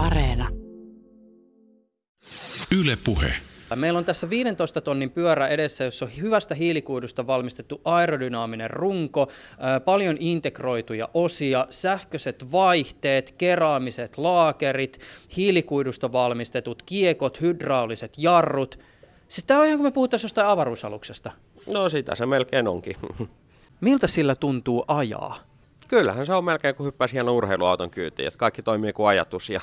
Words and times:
Areena. 0.00 0.48
Yle 2.80 2.98
Puhe. 3.04 3.32
Meillä 3.74 3.98
on 3.98 4.04
tässä 4.04 4.30
15 4.30 4.80
tonnin 4.80 5.10
pyörä 5.10 5.48
edessä, 5.48 5.84
jossa 5.84 6.04
on 6.04 6.10
hyvästä 6.16 6.54
hiilikuidusta 6.54 7.26
valmistettu 7.26 7.80
aerodynaaminen 7.84 8.70
runko, 8.70 9.28
paljon 9.84 10.16
integroituja 10.20 11.08
osia, 11.14 11.66
sähköiset 11.70 12.52
vaihteet, 12.52 13.34
keraamiset 13.38 14.18
laakerit, 14.18 15.00
hiilikuidusta 15.36 16.12
valmistetut 16.12 16.82
kiekot, 16.82 17.40
hydrauliset 17.40 18.12
jarrut. 18.18 18.78
Siis 19.28 19.44
tämä 19.44 19.60
on 19.60 19.66
ihan 19.66 19.78
kuin 19.78 19.86
me 19.86 19.92
puhuttaisiin 19.92 20.28
jostain 20.28 20.48
avaruusaluksesta. 20.48 21.32
No 21.72 21.88
sitä 21.88 22.14
se 22.14 22.26
melkein 22.26 22.68
onkin. 22.68 22.96
Miltä 23.80 24.06
sillä 24.06 24.34
tuntuu 24.34 24.84
ajaa? 24.88 25.49
Kyllähän 25.90 26.26
se 26.26 26.34
on 26.34 26.44
melkein 26.44 26.74
kuin 26.74 26.86
hyppäisi 26.86 27.14
hieno 27.14 27.34
urheiluauton 27.34 27.90
kyytiin, 27.90 28.28
että 28.28 28.38
kaikki 28.38 28.62
toimii 28.62 28.92
kuin 28.92 29.08
ajatus 29.08 29.50
ja 29.50 29.60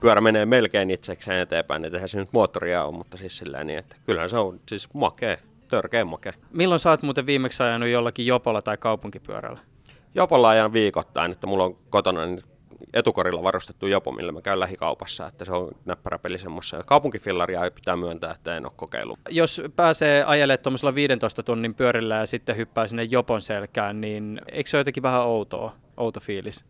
pyörä 0.00 0.20
menee 0.20 0.46
melkein 0.46 0.90
itsekseen 0.90 1.40
eteenpäin, 1.40 1.84
että 1.84 1.96
eihän 1.96 2.08
se 2.08 2.18
nyt 2.18 2.32
moottoria 2.32 2.84
ole, 2.84 2.94
mutta 2.94 3.16
siis 3.16 3.36
sillä 3.36 3.64
niin, 3.64 3.78
että 3.78 3.96
kyllähän 4.06 4.30
se 4.30 4.38
on 4.38 4.60
siis 4.68 4.94
makea, 4.94 5.36
törkeä 5.68 6.04
makea. 6.04 6.32
Milloin 6.52 6.80
sä 6.80 6.90
oot 6.90 7.02
muuten 7.02 7.26
viimeksi 7.26 7.62
ajanut 7.62 7.88
jollakin 7.88 8.26
jopolla 8.26 8.62
tai 8.62 8.76
kaupunkipyörällä? 8.76 9.60
Jopolla 10.14 10.48
ajan 10.48 10.72
viikoittain, 10.72 11.32
että 11.32 11.46
mulla 11.46 11.64
on 11.64 11.76
kotona 11.90 12.26
niin 12.26 12.42
etukorilla 12.94 13.42
varustettu 13.42 13.86
jopo, 13.86 14.12
millä 14.12 14.32
mä 14.32 14.42
käyn 14.42 14.60
lähikaupassa, 14.60 15.26
että 15.26 15.44
se 15.44 15.52
on 15.52 15.70
näppärä 15.84 16.18
peli 16.18 16.38
semmoissa. 16.38 16.76
Ja 16.76 16.82
kaupunkifillaria 16.82 17.64
ei 17.64 17.70
pitää 17.70 17.96
myöntää, 17.96 18.30
että 18.30 18.56
en 18.56 18.66
ole 18.66 18.72
kokeillut. 18.76 19.18
Jos 19.30 19.62
pääsee 19.76 20.24
ajelemaan 20.24 20.62
tuommoisella 20.62 20.94
15 20.94 21.42
tunnin 21.42 21.74
pyörillä 21.74 22.14
ja 22.14 22.26
sitten 22.26 22.56
hyppää 22.56 22.88
sinne 22.88 23.02
jopon 23.02 23.40
selkään, 23.40 24.00
niin 24.00 24.40
eikö 24.52 24.70
se 24.70 24.76
ole 24.76 24.80
jotenkin 24.80 25.02
vähän 25.02 25.22
outoa, 25.22 25.72
outo 25.96 26.20
fiilis? 26.20 26.64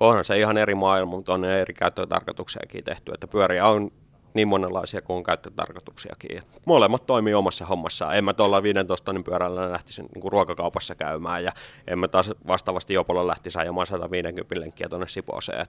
Onhan 0.00 0.24
se 0.24 0.38
ihan 0.38 0.58
eri 0.58 0.74
maailma, 0.74 1.10
mutta 1.10 1.34
on 1.34 1.44
eri 1.44 1.74
käyttötarkoituksiakin 1.74 2.84
tehty, 2.84 3.12
että 3.14 3.26
pyöriä 3.26 3.66
on 3.66 3.90
niin 4.34 4.48
monenlaisia 4.48 5.02
kuin 5.02 5.24
käyttötarkoituksiakin. 5.24 6.42
Molemmat 6.64 7.06
toimii 7.06 7.34
omassa 7.34 7.66
hommassaan. 7.66 8.16
En 8.16 8.24
mä 8.24 8.34
tuolla 8.34 8.62
15 8.62 9.04
tonnin 9.04 9.24
pyörällä 9.24 9.72
lähtisi 9.72 10.02
niin 10.02 10.20
kuin 10.20 10.32
ruokakaupassa 10.32 10.94
käymään 10.94 11.44
ja 11.44 11.52
en 11.86 11.98
mä 11.98 12.08
taas 12.08 12.32
vastaavasti 12.46 12.94
Jopolla 12.94 13.26
lähtisi 13.26 13.58
ajamaan 13.58 13.86
150 13.86 14.60
lenkkiä 14.60 14.88
tuonne 14.88 15.08
Sipooseen. 15.08 15.66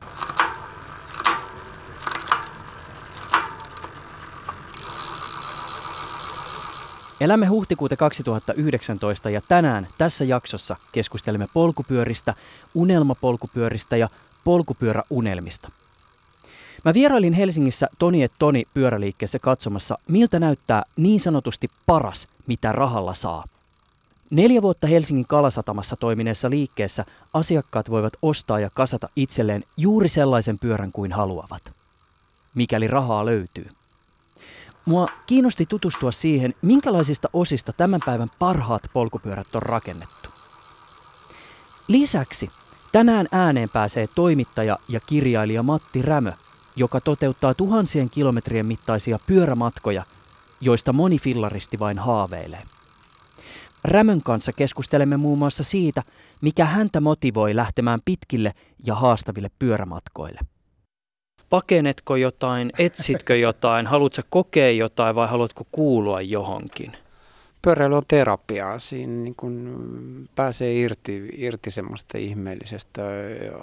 Elämme 7.22 7.46
huhtikuuta 7.46 7.96
2019 7.96 9.30
ja 9.30 9.42
tänään 9.48 9.88
tässä 9.98 10.26
jaksossa 10.26 10.76
keskustelemme 10.92 11.48
polkupyöristä, 11.54 12.34
unelmapolkupyöristä 12.76 13.98
ja 13.98 14.10
polkupyöräunelmista. 14.44 15.70
Mä 16.86 16.94
vierailin 16.94 17.34
Helsingissä 17.34 17.88
Toni 18.00 18.24
et 18.24 18.32
Toni 18.40 18.64
pyöräliikkeessä 18.74 19.40
katsomassa, 19.40 19.98
miltä 20.08 20.40
näyttää 20.40 20.84
niin 20.98 21.20
sanotusti 21.20 21.68
paras, 21.86 22.28
mitä 22.48 22.72
rahalla 22.72 23.14
saa. 23.14 23.44
Neljä 24.30 24.62
vuotta 24.62 24.88
Helsingin 24.88 25.28
Kalasatamassa 25.28 25.96
toimineessa 25.96 26.50
liikkeessä 26.50 27.06
asiakkaat 27.34 27.90
voivat 27.90 28.14
ostaa 28.22 28.60
ja 28.60 28.70
kasata 28.74 29.10
itselleen 29.16 29.64
juuri 29.78 30.10
sellaisen 30.10 30.60
pyörän 30.60 30.92
kuin 30.92 31.12
haluavat, 31.12 31.72
mikäli 32.56 32.88
rahaa 32.88 33.26
löytyy. 33.26 33.66
Mua 34.86 35.08
kiinnosti 35.26 35.66
tutustua 35.66 36.12
siihen, 36.12 36.54
minkälaisista 36.62 37.30
osista 37.34 37.74
tämän 37.74 38.00
päivän 38.06 38.28
parhaat 38.40 38.84
polkupyörät 38.94 39.56
on 39.56 39.62
rakennettu. 39.62 40.30
Lisäksi 41.88 42.50
tänään 42.92 43.28
ääneen 43.32 43.70
pääsee 43.70 44.08
toimittaja 44.16 44.78
ja 44.88 45.00
kirjailija 45.00 45.64
Matti 45.64 46.02
Rämö, 46.02 46.32
joka 46.76 47.02
toteuttaa 47.02 47.54
tuhansien 47.54 48.10
kilometrien 48.10 48.68
mittaisia 48.68 49.18
pyörämatkoja, 49.28 50.04
joista 50.62 50.94
moni 50.94 51.20
fillaristi 51.20 51.80
vain 51.80 52.00
haaveilee. 52.00 52.62
Rämön 53.84 54.22
kanssa 54.24 54.52
keskustelemme 54.54 55.18
muun 55.18 55.38
muassa 55.38 55.64
siitä, 55.64 56.04
mikä 56.42 56.66
häntä 56.66 57.02
motivoi 57.02 57.56
lähtemään 57.56 58.00
pitkille 58.06 58.54
ja 58.86 58.96
haastaville 58.96 59.52
pyörämatkoille. 59.60 60.40
Pakenetko 61.50 62.16
jotain, 62.16 62.72
etsitkö 62.78 63.36
jotain, 63.36 63.88
haluatko 63.88 64.22
kokea 64.30 64.72
jotain 64.72 65.16
vai 65.16 65.28
haluatko 65.28 65.68
kuulua 65.72 66.22
johonkin? 66.22 66.98
Pyöräily 67.62 67.96
on 67.96 68.04
terapiaa. 68.08 68.80
Siinä 68.80 69.14
niin 69.14 69.36
kun 69.36 70.30
pääsee 70.36 70.74
irti, 70.74 71.30
irti 71.38 71.72
semmoista 71.72 72.18
ihmeellisestä 72.18 73.02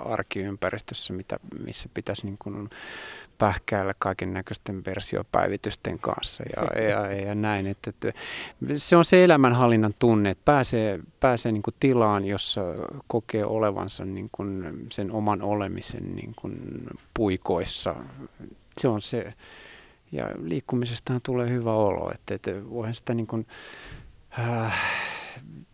arkiympäristössä, 0.05 1.13
mitä, 1.13 1.37
missä 1.65 1.89
pitäisi 1.95 2.27
niin 2.27 2.37
kun 2.39 2.71
pähkäillä 3.39 3.95
kaiken 3.99 4.33
näköisten 4.33 4.85
versiopäivitysten 4.85 5.99
kanssa 5.99 6.45
ja, 6.57 6.83
ja, 6.83 7.13
ja 7.13 7.35
näin. 7.35 7.67
Että, 7.67 7.91
että 7.91 8.13
se 8.77 8.97
on 8.97 9.05
se 9.05 9.25
elämänhallinnan 9.25 9.95
tunne, 9.99 10.31
että 10.31 10.43
pääsee, 10.45 11.01
pääsee 11.21 11.53
niin 11.53 11.63
tilaan, 11.81 12.25
jossa 12.25 12.63
kokee 13.07 13.45
olevansa 13.45 14.05
niin 14.05 14.29
kuin 14.33 14.77
sen 14.93 15.13
oman 15.13 15.43
olemisen 15.43 16.17
niin 16.17 16.33
kuin 16.37 16.59
puikoissa. 17.15 17.95
Se 18.81 18.89
on 18.89 19.03
se. 19.03 19.35
Ja 20.17 20.31
liikkumisestahan 20.43 21.21
tulee 21.25 21.51
hyvä 21.51 21.73
olo, 21.73 22.11
että, 22.15 22.35
että 22.35 22.51
voihan 22.71 22.95
sitä 22.95 23.15
niin 23.15 23.27
kuin, 23.27 23.47
äh, 24.39 24.75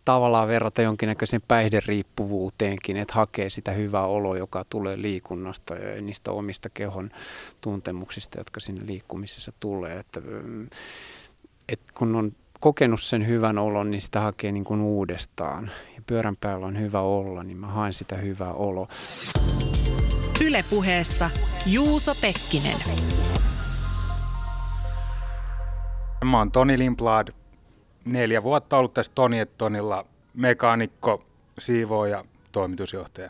tavallaan 0.05 0.47
verrata 0.47 0.81
jonkinnäköiseen 0.81 1.41
päihderiippuvuuteenkin, 1.47 2.97
että 2.97 3.13
hakee 3.13 3.49
sitä 3.49 3.71
hyvää 3.71 4.05
oloa, 4.05 4.37
joka 4.37 4.65
tulee 4.69 5.01
liikunnasta 5.01 5.75
ja 5.75 6.01
niistä 6.01 6.31
omista 6.31 6.69
kehon 6.69 7.09
tuntemuksista, 7.61 8.39
jotka 8.39 8.59
sinne 8.59 8.85
liikkumisessa 8.85 9.53
tulee. 9.59 9.99
Että, 9.99 10.19
mm, 10.19 10.67
että 11.69 11.93
kun 11.97 12.15
on 12.15 12.31
kokenut 12.59 13.01
sen 13.01 13.27
hyvän 13.27 13.57
olon, 13.57 13.91
niin 13.91 14.01
sitä 14.01 14.19
hakee 14.19 14.51
niin 14.51 14.63
kuin 14.63 14.81
uudestaan. 14.81 15.71
Ja 15.95 16.01
pyörän 16.07 16.37
päällä 16.41 16.65
on 16.65 16.79
hyvä 16.79 17.01
olla, 17.01 17.43
niin 17.43 17.57
mä 17.57 17.67
haen 17.67 17.93
sitä 17.93 18.15
hyvää 18.15 18.53
oloa. 18.53 18.87
Ylepuheessa 20.45 21.29
Juuso 21.65 22.15
Pekkinen. 22.21 22.77
Mä 26.27 26.37
oon 26.37 26.51
Toni 26.51 26.77
Limblad, 26.77 27.27
neljä 28.05 28.43
vuotta 28.43 28.77
ollut 28.77 28.93
tässä 28.93 29.11
Toni 29.15 29.45
Tonilla 29.45 30.05
mekaanikko, 30.33 31.23
siivooja, 31.59 32.25
toimitusjohtaja. 32.51 33.29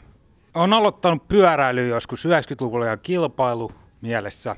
Olen 0.53 0.73
aloittanut 0.73 1.27
pyöräilyä 1.27 1.87
joskus 1.87 2.25
90-luvulla 2.25 2.85
ja 2.85 2.97
kilpailu 2.97 3.71
mielessä 4.01 4.55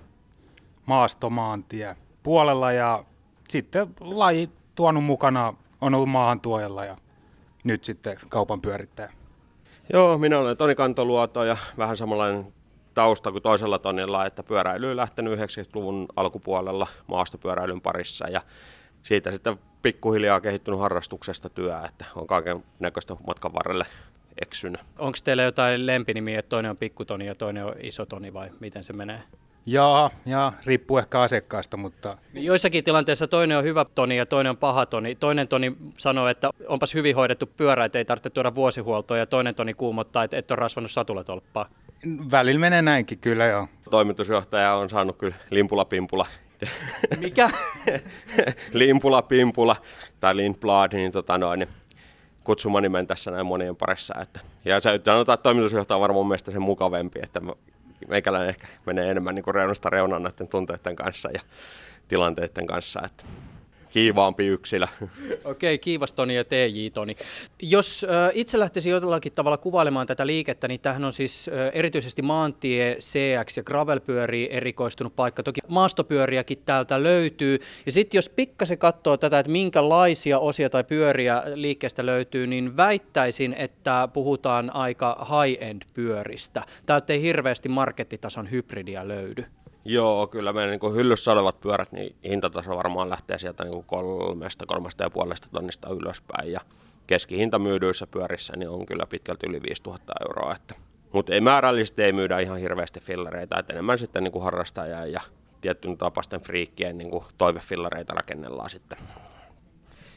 maastomaantie 0.86 1.96
puolella 2.24 2.72
ja 2.72 3.04
sitten 3.50 3.88
laji 4.00 4.50
tuonut 4.76 5.04
mukana 5.04 5.54
on 5.82 5.96
ollut 5.96 6.10
maahantuojalla 6.10 6.86
ja 6.86 6.98
nyt 7.64 7.84
sitten 7.84 8.18
kaupan 8.30 8.62
pyörittäjä. 8.62 9.12
Joo, 9.94 10.18
minä 10.18 10.40
olen 10.40 10.58
Toni 10.58 10.76
Kantoluoto 10.76 11.44
ja 11.44 11.58
vähän 11.78 11.98
samanlainen 11.98 12.54
tausta 12.96 13.32
kuin 13.32 13.44
toisella 13.44 13.80
tonilla, 13.80 14.26
että 14.26 14.44
pyöräily 14.44 14.96
lähtenyt 14.96 15.40
90-luvun 15.40 16.06
alkupuolella 16.16 16.88
maastopyöräilyn 17.08 17.82
parissa 17.82 18.30
ja 18.30 18.42
siitä 19.04 19.32
sitten 19.32 19.60
pikkuhiljaa 19.82 20.42
kehittynyt 20.42 20.80
harrastuksesta 20.80 21.50
työ, 21.50 21.80
että 21.86 22.06
on 22.16 22.28
kaiken 22.28 22.64
näköistä 22.80 23.16
matkan 23.28 23.54
varrelle 23.54 23.86
eksynyt. 24.42 24.82
Onko 24.98 25.18
teillä 25.24 25.44
jotain 25.44 25.86
lempinimiä, 25.86 26.40
että 26.40 26.50
toinen 26.50 26.72
on 26.72 26.78
pikkutoni 26.78 27.26
ja 27.28 27.36
toinen 27.36 27.66
on 27.66 27.76
isotoni 27.80 28.34
vai 28.34 28.50
miten 28.60 28.84
se 28.84 28.94
menee? 28.94 29.22
Jaa, 29.66 30.10
ja 30.26 30.52
riippuu 30.66 30.98
ehkä 30.98 31.22
asiakkaasta, 31.22 31.78
mutta... 31.78 32.18
Joissakin 32.34 32.84
tilanteissa 32.84 33.28
toinen 33.28 33.58
on 33.58 33.64
hyvä 33.64 33.86
toni 33.96 34.18
ja 34.18 34.26
toinen 34.26 34.50
on 34.50 34.58
paha 34.58 34.86
toni. 34.86 35.16
Toinen 35.16 35.48
toni 35.48 35.78
sanoo, 35.98 36.28
että 36.28 36.50
onpas 36.68 36.94
hyvin 36.94 37.16
hoidettu 37.16 37.46
pyörä, 37.58 37.86
että 37.86 37.98
ei 37.98 38.06
tarvitse 38.06 38.30
tuoda 38.30 38.56
vuosihuoltoa, 38.56 39.18
ja 39.18 39.26
toinen 39.26 39.56
toni 39.56 39.74
kuumottaa, 39.74 40.24
että 40.24 40.38
et 40.38 40.52
ole 40.52 40.56
rasvannut 40.56 40.92
satulatolppaa. 40.92 41.70
Välillä 42.32 42.60
menee 42.60 42.82
näinkin 42.82 43.18
kyllä 43.18 43.46
joo. 43.46 43.68
Toimitusjohtaja 43.92 44.74
on 44.74 44.90
saanut 44.90 45.18
kyllä 45.18 45.36
limpula-pimpula 45.50 46.26
mikä? 47.20 47.50
Limpula, 48.74 49.22
Pimpula 49.22 49.76
tai 50.20 50.36
Lindblad, 50.36 50.94
niin, 50.94 51.12
tota 51.12 51.38
noin, 51.38 51.60
niin 51.60 51.70
kutsumanimen 52.44 53.08
tässä 53.08 53.32
näin 53.32 53.46
monien 53.46 53.76
parissa. 53.76 54.14
Että, 54.22 54.40
ja 54.66 54.80
se 54.80 55.00
sanotaan, 55.06 55.34
että 55.34 55.44
toimitusjohtaja 55.44 55.96
on 55.96 56.02
varmaan 56.02 56.28
mielestä 56.28 56.52
sen 56.52 56.62
mukavempi, 56.62 57.20
että 57.24 57.42
meikäläinen 58.08 58.50
ehkä 58.50 58.68
menee 58.86 59.12
enemmän 59.12 59.36
niin 59.36 59.44
kuin 59.44 59.56
reunasta 59.56 59.90
reunaan 59.90 60.24
näiden 60.24 60.48
tunteiden 60.48 60.96
kanssa 60.96 61.30
ja 61.34 61.42
tilanteiden 62.08 62.68
kanssa. 62.68 63.02
Että 63.06 63.24
kiivaampi 63.96 64.48
yksilö. 64.48 64.88
Okei, 65.44 65.78
kiivas 65.78 66.14
Toni 66.14 66.36
ja 66.36 66.44
TJ 66.44 66.90
Toni. 66.94 67.16
Jos 67.62 68.04
äh, 68.04 68.32
itse 68.34 68.60
lähtisi 68.60 68.90
jollakin 68.90 69.32
tavalla 69.32 69.58
kuvailemaan 69.58 70.08
tätä 70.08 70.28
liikettä, 70.28 70.68
niin 70.68 70.80
tähän 70.80 71.04
on 71.04 71.14
siis 71.14 71.50
äh, 71.54 71.72
erityisesti 71.74 72.22
maantie, 72.22 72.98
CX 73.00 73.58
ja 73.58 73.64
gravelpyöriä 73.64 74.48
erikoistunut 74.50 75.16
paikka. 75.16 75.44
Toki 75.44 75.62
maastopyöriäkin 75.68 76.58
täältä 76.66 77.04
löytyy. 77.04 77.60
Ja 77.86 77.92
sitten 77.92 78.18
jos 78.18 78.30
pikkasen 78.30 78.78
katsoo 78.78 79.18
tätä, 79.18 79.40
että 79.40 79.52
minkälaisia 79.52 80.40
osia 80.40 80.70
tai 80.70 80.84
pyöriä 80.84 81.44
liikkeestä 81.54 82.06
löytyy, 82.06 82.48
niin 82.48 82.78
väittäisin, 82.78 83.54
että 83.54 84.10
puhutaan 84.14 84.76
aika 84.76 85.28
high-end 85.30 85.82
pyöristä. 85.94 86.64
Täältä 86.86 87.14
ei 87.14 87.22
hirveästi 87.22 87.70
markettitason 87.70 88.52
hybridiä 88.52 89.08
löydy. 89.08 89.46
Joo, 89.86 90.28
kyllä 90.28 90.54
meidän 90.54 90.80
niin 90.82 90.96
hyllyssä 90.96 91.32
olevat 91.32 91.62
pyörät, 91.62 91.92
niin 91.92 92.16
hintataso 92.24 92.78
varmaan 92.78 93.10
lähtee 93.10 93.40
sieltä 93.40 93.64
niin 93.64 93.84
kolmesta, 93.84 94.66
kolmesta 94.66 95.04
ja 95.04 95.10
puolesta 95.10 95.48
tonnista 95.54 95.90
ylöspäin. 95.90 96.52
Ja 96.52 96.62
keskihinta 97.08 97.60
myydyissä 97.60 98.08
pyörissä 98.08 98.54
niin 98.56 98.70
on 98.70 98.86
kyllä 98.86 99.06
pitkälti 99.06 99.48
yli 99.48 99.62
5000 99.62 100.14
euroa. 100.28 100.56
Että. 100.56 100.76
Mutta 101.12 101.34
ei 101.34 101.42
määrällisesti 101.42 102.04
ei 102.04 102.14
myydä 102.14 102.40
ihan 102.40 102.60
hirveästi 102.60 103.00
fillereitä, 103.00 103.60
että 103.60 103.74
enemmän 103.74 103.98
sitten 103.98 104.24
niin 104.24 104.32
kuin 104.32 104.44
harrastajia 104.44 105.06
ja 105.06 105.22
tietyn 105.62 105.98
tapaisten 105.98 106.42
friikkien 106.42 106.98
niin 106.98 107.12
toivefillareita 107.38 108.14
rakennellaan 108.14 108.70
sitten. 108.70 108.98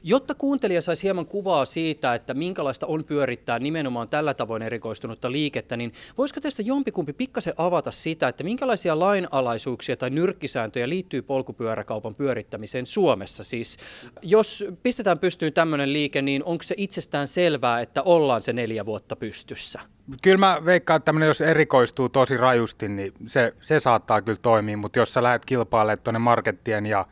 Jotta 0.09 0.35
kuuntelija 0.35 0.83
saisi 0.83 1.03
hieman 1.03 1.27
kuvaa 1.27 1.65
siitä, 1.65 2.15
että 2.15 2.35
minkälaista 2.35 2.87
on 2.87 3.05
pyörittää 3.05 3.59
nimenomaan 3.59 4.09
tällä 4.09 4.35
tavoin 4.35 4.63
erikoistunutta 4.63 5.33
liikettä, 5.33 5.77
niin 5.77 5.93
voisiko 6.19 6.41
teistä 6.41 6.63
jompikumpi 6.63 7.13
pikkasen 7.13 7.55
avata 7.57 7.91
sitä, 7.91 8.29
että 8.29 8.45
minkälaisia 8.45 8.99
lainalaisuuksia 8.99 9.97
tai 9.97 10.11
nyrkkisääntöjä 10.11 10.89
liittyy 10.89 11.23
polkupyöräkaupan 11.23 12.15
pyörittämiseen 12.15 12.87
Suomessa? 12.87 13.45
Siis 13.45 13.79
jos 14.23 14.65
pistetään 14.83 15.19
pystyyn 15.19 15.53
tämmöinen 15.53 15.93
liike, 15.93 16.23
niin 16.23 16.45
onko 16.45 16.63
se 16.63 16.75
itsestään 16.79 17.29
selvää, 17.29 17.81
että 17.81 18.03
ollaan 18.03 18.41
se 18.41 18.53
neljä 18.53 18.87
vuotta 18.87 19.17
pystyssä? 19.17 19.81
Kyllä 20.23 20.39
mä 20.39 20.61
veikkaan, 20.65 20.99
että 20.99 21.13
jos 21.27 21.41
erikoistuu 21.41 22.09
tosi 22.09 22.37
rajusti, 22.37 22.89
niin 22.89 23.13
se, 23.27 23.55
se 23.61 23.81
saattaa 23.81 24.23
kyllä 24.23 24.39
toimia, 24.43 24.77
mutta 24.77 24.99
jos 24.99 25.13
sä 25.13 25.23
lähdet 25.23 25.45
kilpailemaan 25.45 25.99
tuonne 26.05 26.19
markettien 26.19 26.87
ja 26.87 27.07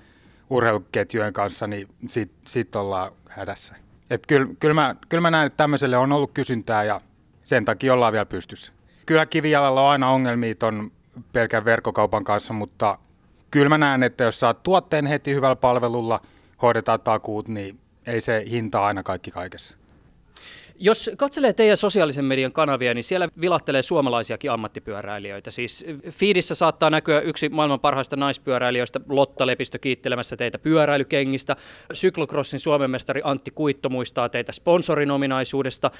urheiluketjujen 0.51 1.33
kanssa, 1.33 1.67
niin 1.67 1.89
sitten 2.07 2.41
sit 2.47 2.77
ollaan 2.77 3.13
hädässä. 3.29 3.75
Et 4.11 4.27
kyllä, 4.27 4.47
kyllä, 4.61 4.75
mä, 4.75 4.97
kyllä 5.09 5.21
mä 5.21 5.31
näen, 5.31 5.47
että 5.47 5.57
tämmöiselle 5.57 5.97
on 5.97 6.13
ollut 6.13 6.31
kysyntää 6.35 6.85
ja 6.85 7.01
sen 7.45 7.65
takia 7.65 7.95
ollaan 7.95 8.13
vielä 8.13 8.27
pystyssä. 8.27 8.73
Kyllä 9.07 9.27
kivijalalla 9.27 9.83
on 9.83 9.91
aina 9.91 10.11
ongelmia 10.11 10.55
ton 10.55 10.93
pelkän 11.33 11.65
verkkokaupan 11.65 12.25
kanssa, 12.25 12.53
mutta 12.53 12.99
kyllä 13.51 13.69
mä 13.69 13.79
näen, 13.79 14.03
että 14.03 14.25
jos 14.25 14.41
saat 14.41 14.63
tuotteen 14.63 15.07
heti 15.07 15.35
hyvällä 15.35 15.57
palvelulla, 15.57 16.21
hoidetaan 16.63 17.01
takuut, 17.01 17.49
niin 17.49 17.81
ei 18.07 18.21
se 18.21 18.45
hinta 18.51 18.87
aina 18.87 19.03
kaikki 19.03 19.31
kaikessa. 19.31 19.77
Jos 20.79 21.11
katselee 21.17 21.53
teidän 21.53 21.77
sosiaalisen 21.77 22.25
median 22.25 22.53
kanavia, 22.53 22.95
niin 22.95 23.05
siellä 23.05 23.29
vilahtelee 23.41 23.83
suomalaisiakin 23.83 24.51
ammattipyöräilijöitä. 24.51 25.51
Siis 25.51 25.85
Fiidissä 26.11 26.55
saattaa 26.55 26.91
näkyä 26.91 27.21
yksi 27.21 27.49
maailman 27.49 27.81
parhaista 27.81 28.17
naispyöräilijöistä, 28.17 29.01
Lotta 29.09 29.47
Lepistö 29.47 29.79
kiittelemässä 29.79 30.37
teitä 30.37 30.59
pyöräilykengistä. 30.59 31.57
Cyclocrossin 31.95 32.61
Suomen 32.61 32.91
mestari 32.91 33.21
Antti 33.25 33.51
Kuitto 33.51 33.89
muistaa 33.89 34.29
teitä 34.29 34.53
sponsorin 34.53 35.11
ominaisuudesta. 35.11 35.91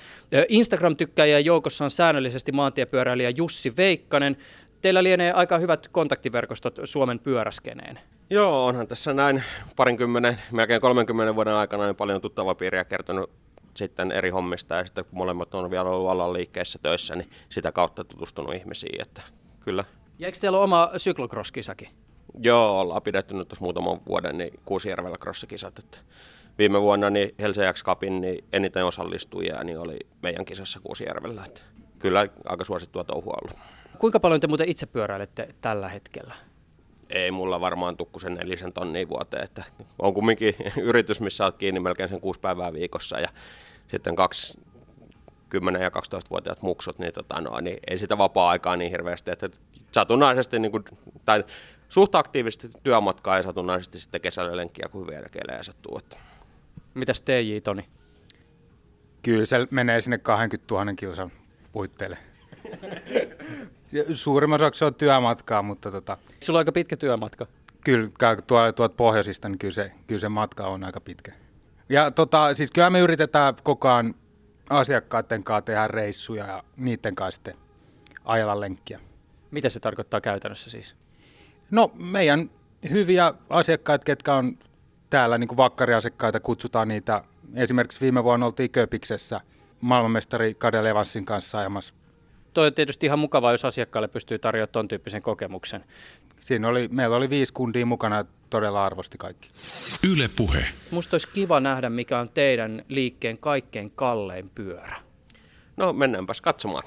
Instagram-tykkäjien 0.49 1.45
joukossa 1.45 1.85
on 1.85 1.91
säännöllisesti 1.91 2.53
maantiepyöräilijä 2.53 3.31
Jussi 3.31 3.77
Veikkanen. 3.77 4.37
Teillä 4.83 5.03
lienee 5.03 5.33
aika 5.33 5.59
hyvät 5.59 5.89
kontaktiverkostot 5.89 6.79
Suomen 6.85 7.19
pyöräskeneen. 7.19 7.99
Joo, 8.31 8.67
onhan 8.67 8.87
tässä 8.87 9.13
näin 9.13 9.43
parinkymmenen, 9.77 10.39
melkein 10.53 10.81
30 10.81 11.35
vuoden 11.35 11.55
aikana 11.55 11.85
niin 11.85 11.97
paljon 11.97 12.21
tuttava 12.21 12.55
piiriä 12.55 12.85
kertonut 12.85 13.31
sitten 13.77 14.13
eri 14.13 14.31
hommista 14.31 14.75
ja 14.75 14.85
sitten 14.85 15.05
kun 15.05 15.19
molemmat 15.19 15.55
on 15.55 15.71
vielä 15.71 15.91
ollut 15.91 16.11
alan 16.11 16.33
liikkeessä 16.33 16.79
töissä, 16.83 17.17
niin 17.17 17.31
sitä 17.49 17.73
kautta 17.73 18.05
tutustunut 18.05 18.55
ihmisiin, 18.55 19.03
että 19.03 19.23
kyllä. 19.61 19.85
Ja 20.19 20.27
eikö 20.27 20.39
teillä 20.39 20.59
ole 20.59 20.65
oma 20.65 20.91
syklocross-kisakin? 20.97 21.89
Joo, 22.43 22.81
ollaan 22.81 23.03
pidetty 23.03 23.35
nyt 23.35 23.49
tuossa 23.49 23.65
muutaman 23.65 24.01
vuoden 24.07 24.39
niin 24.39 24.61
Kuusijärvellä 24.65 25.19
crossikisat, 25.19 25.79
että 25.79 25.99
viime 26.59 26.81
vuonna 26.81 27.11
niin 27.11 27.35
Helsinki 27.39 27.83
Cupin 27.83 28.21
niin 28.21 28.45
eniten 28.53 28.85
osallistujia 28.85 29.65
niin 29.65 29.79
oli 29.79 29.97
meidän 30.23 30.45
kisassa 30.45 30.81
Kuusijärvellä, 30.81 31.45
että 31.45 31.61
kyllä 31.99 32.27
aika 32.45 32.65
suosittua 32.65 33.05
touhua 33.05 33.35
ollut. 33.43 33.59
Kuinka 33.99 34.21
paljon 34.21 34.41
te 34.41 34.47
muuten 34.47 34.69
itse 34.69 34.87
pyöräilette 34.87 35.55
tällä 35.61 35.89
hetkellä? 35.89 36.35
ei 37.11 37.31
mulla 37.31 37.61
varmaan 37.61 37.97
tukku 37.97 38.19
sen 38.19 38.35
nelisen 38.35 38.73
tonnia 38.73 39.09
vuoteen, 39.09 39.45
että 39.45 39.65
on 39.99 40.15
kumminkin 40.15 40.55
yritys, 40.83 41.21
missä 41.21 41.45
olet 41.45 41.57
kiinni 41.57 41.81
melkein 41.81 42.09
sen 42.09 42.21
kuusi 42.21 42.41
päivää 42.41 42.73
viikossa 42.73 43.21
ja 43.21 43.29
sitten 43.89 44.17
kaksi 44.17 44.61
10- 45.55 45.83
ja 45.83 45.89
12-vuotiaat 45.89 46.63
muksut, 46.63 46.99
niin, 46.99 47.13
tota, 47.13 47.41
no, 47.41 47.61
niin 47.61 47.79
ei 47.91 47.99
sitä 47.99 48.19
vapaa-aikaa 48.19 48.77
niin 48.77 48.91
hirveästi, 48.91 49.31
että 49.31 49.51
satunnaisesti 49.93 50.59
niin 50.59 50.73
kuin, 50.73 50.85
tai 51.25 51.45
suht 51.89 52.15
aktiivisesti 52.15 52.71
työmatkaa 52.83 53.37
ja 53.37 53.43
satunnaisesti 53.43 53.99
sitten 53.99 54.21
kesällä 54.21 54.57
lenkkiä, 54.57 54.89
kun 54.93 55.07
hyviä 55.07 55.23
kelejä 55.31 55.63
sattuu. 55.63 55.99
Että. 55.99 56.17
Mitäs 56.95 57.21
TJ, 57.21 57.61
Toni? 57.65 57.89
Kyllä 59.23 59.47
se 59.47 59.67
menee 59.71 60.01
sinne 60.01 60.19
20 60.19 60.75
000 60.75 60.95
kilsan 60.95 61.33
puitteille. 61.73 62.19
Suurimman 64.13 64.61
osaksi 64.61 64.85
on 64.85 64.95
työmatkaa, 64.95 65.63
mutta 65.63 65.91
tota... 65.91 66.17
Sulla 66.41 66.57
on 66.57 66.61
aika 66.61 66.73
pitkä 66.73 66.97
työmatka. 66.97 67.47
Kyllä, 67.85 68.09
tuolta, 68.47 68.73
tuolta 68.73 68.95
pohjoisista, 68.97 69.49
niin 69.49 69.59
kyllä 69.59 69.75
se, 69.75 69.93
kyllä 70.07 70.21
se 70.21 70.29
matka 70.29 70.67
on 70.67 70.85
aika 70.85 71.01
pitkä. 71.01 71.33
Ja 71.89 72.11
tota, 72.11 72.55
siis 72.55 72.71
kyllä 72.71 72.91
me 72.91 73.01
yritetään 73.01 73.55
koko 73.63 73.89
ajan 73.89 74.15
asiakkaiden 74.71 75.45
kanssa 75.45 75.63
tehdä 75.63 75.89
reissuja 75.89 76.47
ja 76.47 76.63
niiden 76.77 77.15
kanssa 77.15 77.37
sitten 77.37 77.55
ajella 78.25 78.61
lenkkiä. 78.61 79.01
Mitä 79.51 79.69
se 79.69 79.81
tarkoittaa 79.81 80.21
käytännössä 80.21 80.71
siis? 80.71 80.97
No 81.71 81.93
meidän 81.95 82.51
hyviä 82.91 83.35
asiakkaita, 83.51 84.05
ketkä 84.05 84.35
on 84.35 84.59
täällä 85.11 85.39
niin 85.39 85.49
kuin 85.49 85.57
vakkariasiakkaita, 85.57 86.41
kutsutaan 86.41 86.89
niitä. 86.89 87.25
Esimerkiksi 87.55 88.01
viime 88.01 88.25
vuonna 88.25 88.47
oltiin 88.47 88.71
Köpiksessä 88.71 89.41
maailmanmestari 89.81 90.55
Kade 90.55 90.85
Levansin 90.85 91.25
kanssa 91.25 91.59
ajamassa 91.59 91.95
toi 92.57 92.67
on 92.67 92.75
tietysti 92.75 93.07
ihan 93.07 93.19
mukavaa, 93.19 93.53
jos 93.53 93.65
asiakkaalle 93.65 94.09
pystyy 94.09 94.39
tarjoamaan 94.39 94.73
ton 94.73 94.89
tyyppisen 94.89 95.23
kokemuksen. 95.23 95.85
Siinä 96.41 96.69
oli, 96.69 96.89
meillä 96.89 97.17
oli 97.17 97.31
viisi 97.31 97.53
kundia 97.53 97.87
mukana 97.87 98.25
todella 98.51 98.85
arvosti 98.85 99.19
kaikki. 99.19 99.49
Yle 100.13 100.31
puhe. 100.37 100.65
Musta 100.91 101.15
olisi 101.15 101.29
kiva 101.29 101.61
nähdä, 101.61 101.91
mikä 101.91 102.19
on 102.19 102.29
teidän 102.29 102.85
liikkeen 102.89 103.39
kaikkein 103.39 103.91
kallein 103.91 104.51
pyörä. 104.55 104.97
No 105.77 105.93
mennäänpäs 105.93 106.41
katsomaan. 106.41 106.83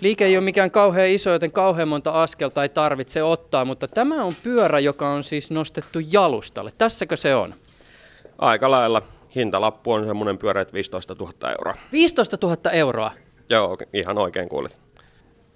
Liike 0.00 0.24
ei 0.24 0.36
ole 0.36 0.44
mikään 0.44 0.70
kauhean 0.70 1.08
iso, 1.08 1.30
joten 1.30 1.52
kauhean 1.52 1.88
monta 1.88 2.22
askelta 2.22 2.62
ei 2.62 2.68
tarvitse 2.68 3.22
ottaa, 3.22 3.64
mutta 3.64 3.88
tämä 3.88 4.24
on 4.24 4.34
pyörä, 4.42 4.80
joka 4.80 5.10
on 5.10 5.24
siis 5.24 5.50
nostettu 5.50 5.98
jalustalle. 6.10 6.70
Tässäkö 6.78 7.16
se 7.16 7.34
on? 7.34 7.54
Aika 8.38 8.70
lailla. 8.70 9.02
Hintalappu 9.34 9.92
on 9.92 10.06
semmoinen 10.06 10.38
pyörä, 10.38 10.60
että 10.60 10.74
15 10.74 11.16
000 11.18 11.50
euroa. 11.50 11.74
15 11.92 12.38
000 12.42 12.70
euroa? 12.70 13.23
Joo, 13.50 13.76
ihan 13.92 14.18
oikein 14.18 14.48
kuulit. 14.48 14.78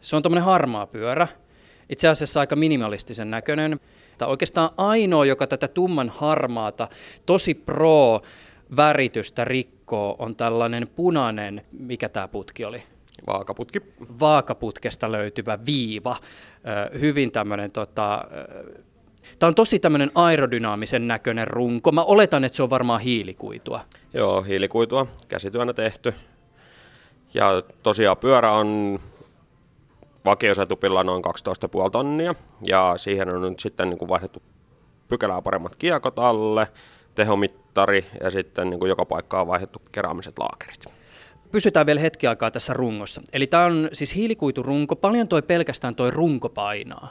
Se 0.00 0.16
on 0.16 0.22
tuommoinen 0.22 0.44
harmaa 0.44 0.86
pyörä. 0.86 1.28
Itse 1.88 2.08
asiassa 2.08 2.40
aika 2.40 2.56
minimalistisen 2.56 3.30
näköinen. 3.30 3.80
Tämä 4.18 4.28
oikeastaan 4.28 4.70
ainoa, 4.76 5.24
joka 5.24 5.46
tätä 5.46 5.68
tumman 5.68 6.08
harmaata, 6.08 6.88
tosi 7.26 7.54
pro 7.54 8.20
väritystä 8.76 9.44
rikkoo, 9.44 10.16
on 10.18 10.36
tällainen 10.36 10.88
punainen, 10.96 11.62
mikä 11.72 12.08
tämä 12.08 12.28
putki 12.28 12.64
oli? 12.64 12.82
Vaakaputki. 13.26 13.80
Vaakaputkesta 14.20 15.12
löytyvä 15.12 15.58
viiva. 15.66 16.16
Hyvin 17.00 17.32
tämmöinen 17.32 17.70
tota, 17.70 18.24
Tämä 19.38 19.48
on 19.48 19.54
tosi 19.54 19.78
tämmöinen 19.78 20.10
aerodynaamisen 20.14 21.08
näköinen 21.08 21.46
runko. 21.46 21.92
Mä 21.92 22.02
oletan, 22.04 22.44
että 22.44 22.56
se 22.56 22.62
on 22.62 22.70
varmaan 22.70 23.00
hiilikuitua. 23.00 23.80
Joo, 24.14 24.42
hiilikuitua, 24.42 25.06
käsityönä 25.28 25.72
tehty. 25.72 26.14
Ja 27.34 27.62
tosiaan 27.82 28.16
pyörä 28.16 28.52
on 28.52 29.00
vakiosetupilla 30.24 31.04
noin 31.04 31.24
12,5 31.24 31.90
tonnia 31.90 32.34
ja 32.66 32.94
siihen 32.96 33.28
on 33.28 33.42
nyt 33.42 33.60
sitten 33.60 33.88
niin 33.88 33.98
kuin 33.98 34.08
vaihdettu 34.08 34.42
pykälää 35.08 35.42
paremmat 35.42 35.76
kiekot 35.76 36.18
alle, 36.18 36.68
tehomittari 37.14 38.06
ja 38.20 38.30
sitten 38.30 38.70
niin 38.70 38.78
kuin 38.80 38.88
joka 38.88 39.04
paikkaan 39.04 39.46
vaihdettu 39.46 39.82
keraamiset 39.92 40.38
laakerit. 40.38 40.84
Pysytään 41.52 41.86
vielä 41.86 42.00
hetki 42.00 42.26
aikaa 42.26 42.50
tässä 42.50 42.72
rungossa. 42.72 43.22
Eli 43.32 43.46
tämä 43.46 43.64
on 43.64 43.88
siis 43.92 44.14
hiilikuiturunko. 44.14 44.96
Paljon 44.96 45.28
toi 45.28 45.42
pelkästään 45.42 45.94
toi 45.94 46.10
runko 46.10 46.48
painaa? 46.48 47.08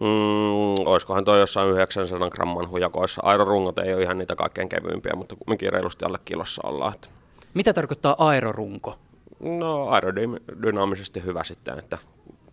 Mm, 0.00 0.86
olisikohan 0.86 1.24
toi 1.24 1.40
jossain 1.40 1.68
900 1.68 2.30
gramman 2.30 2.70
hujakoissa. 2.70 3.22
Aerorungot 3.24 3.78
ei 3.78 3.94
ole 3.94 4.02
ihan 4.02 4.18
niitä 4.18 4.36
kaikkein 4.36 4.68
kevyimpiä, 4.68 5.12
mutta 5.16 5.36
kumminkin 5.36 5.72
reilusti 5.72 6.04
alle 6.04 6.18
kilossa 6.24 6.68
ollaan. 6.68 6.94
Mitä 7.54 7.72
tarkoittaa 7.72 8.14
aerorunko? 8.18 8.98
No 9.40 9.88
aerodynaamisesti 9.88 11.24
hyvä 11.24 11.44
sitten, 11.44 11.78
että 11.78 11.98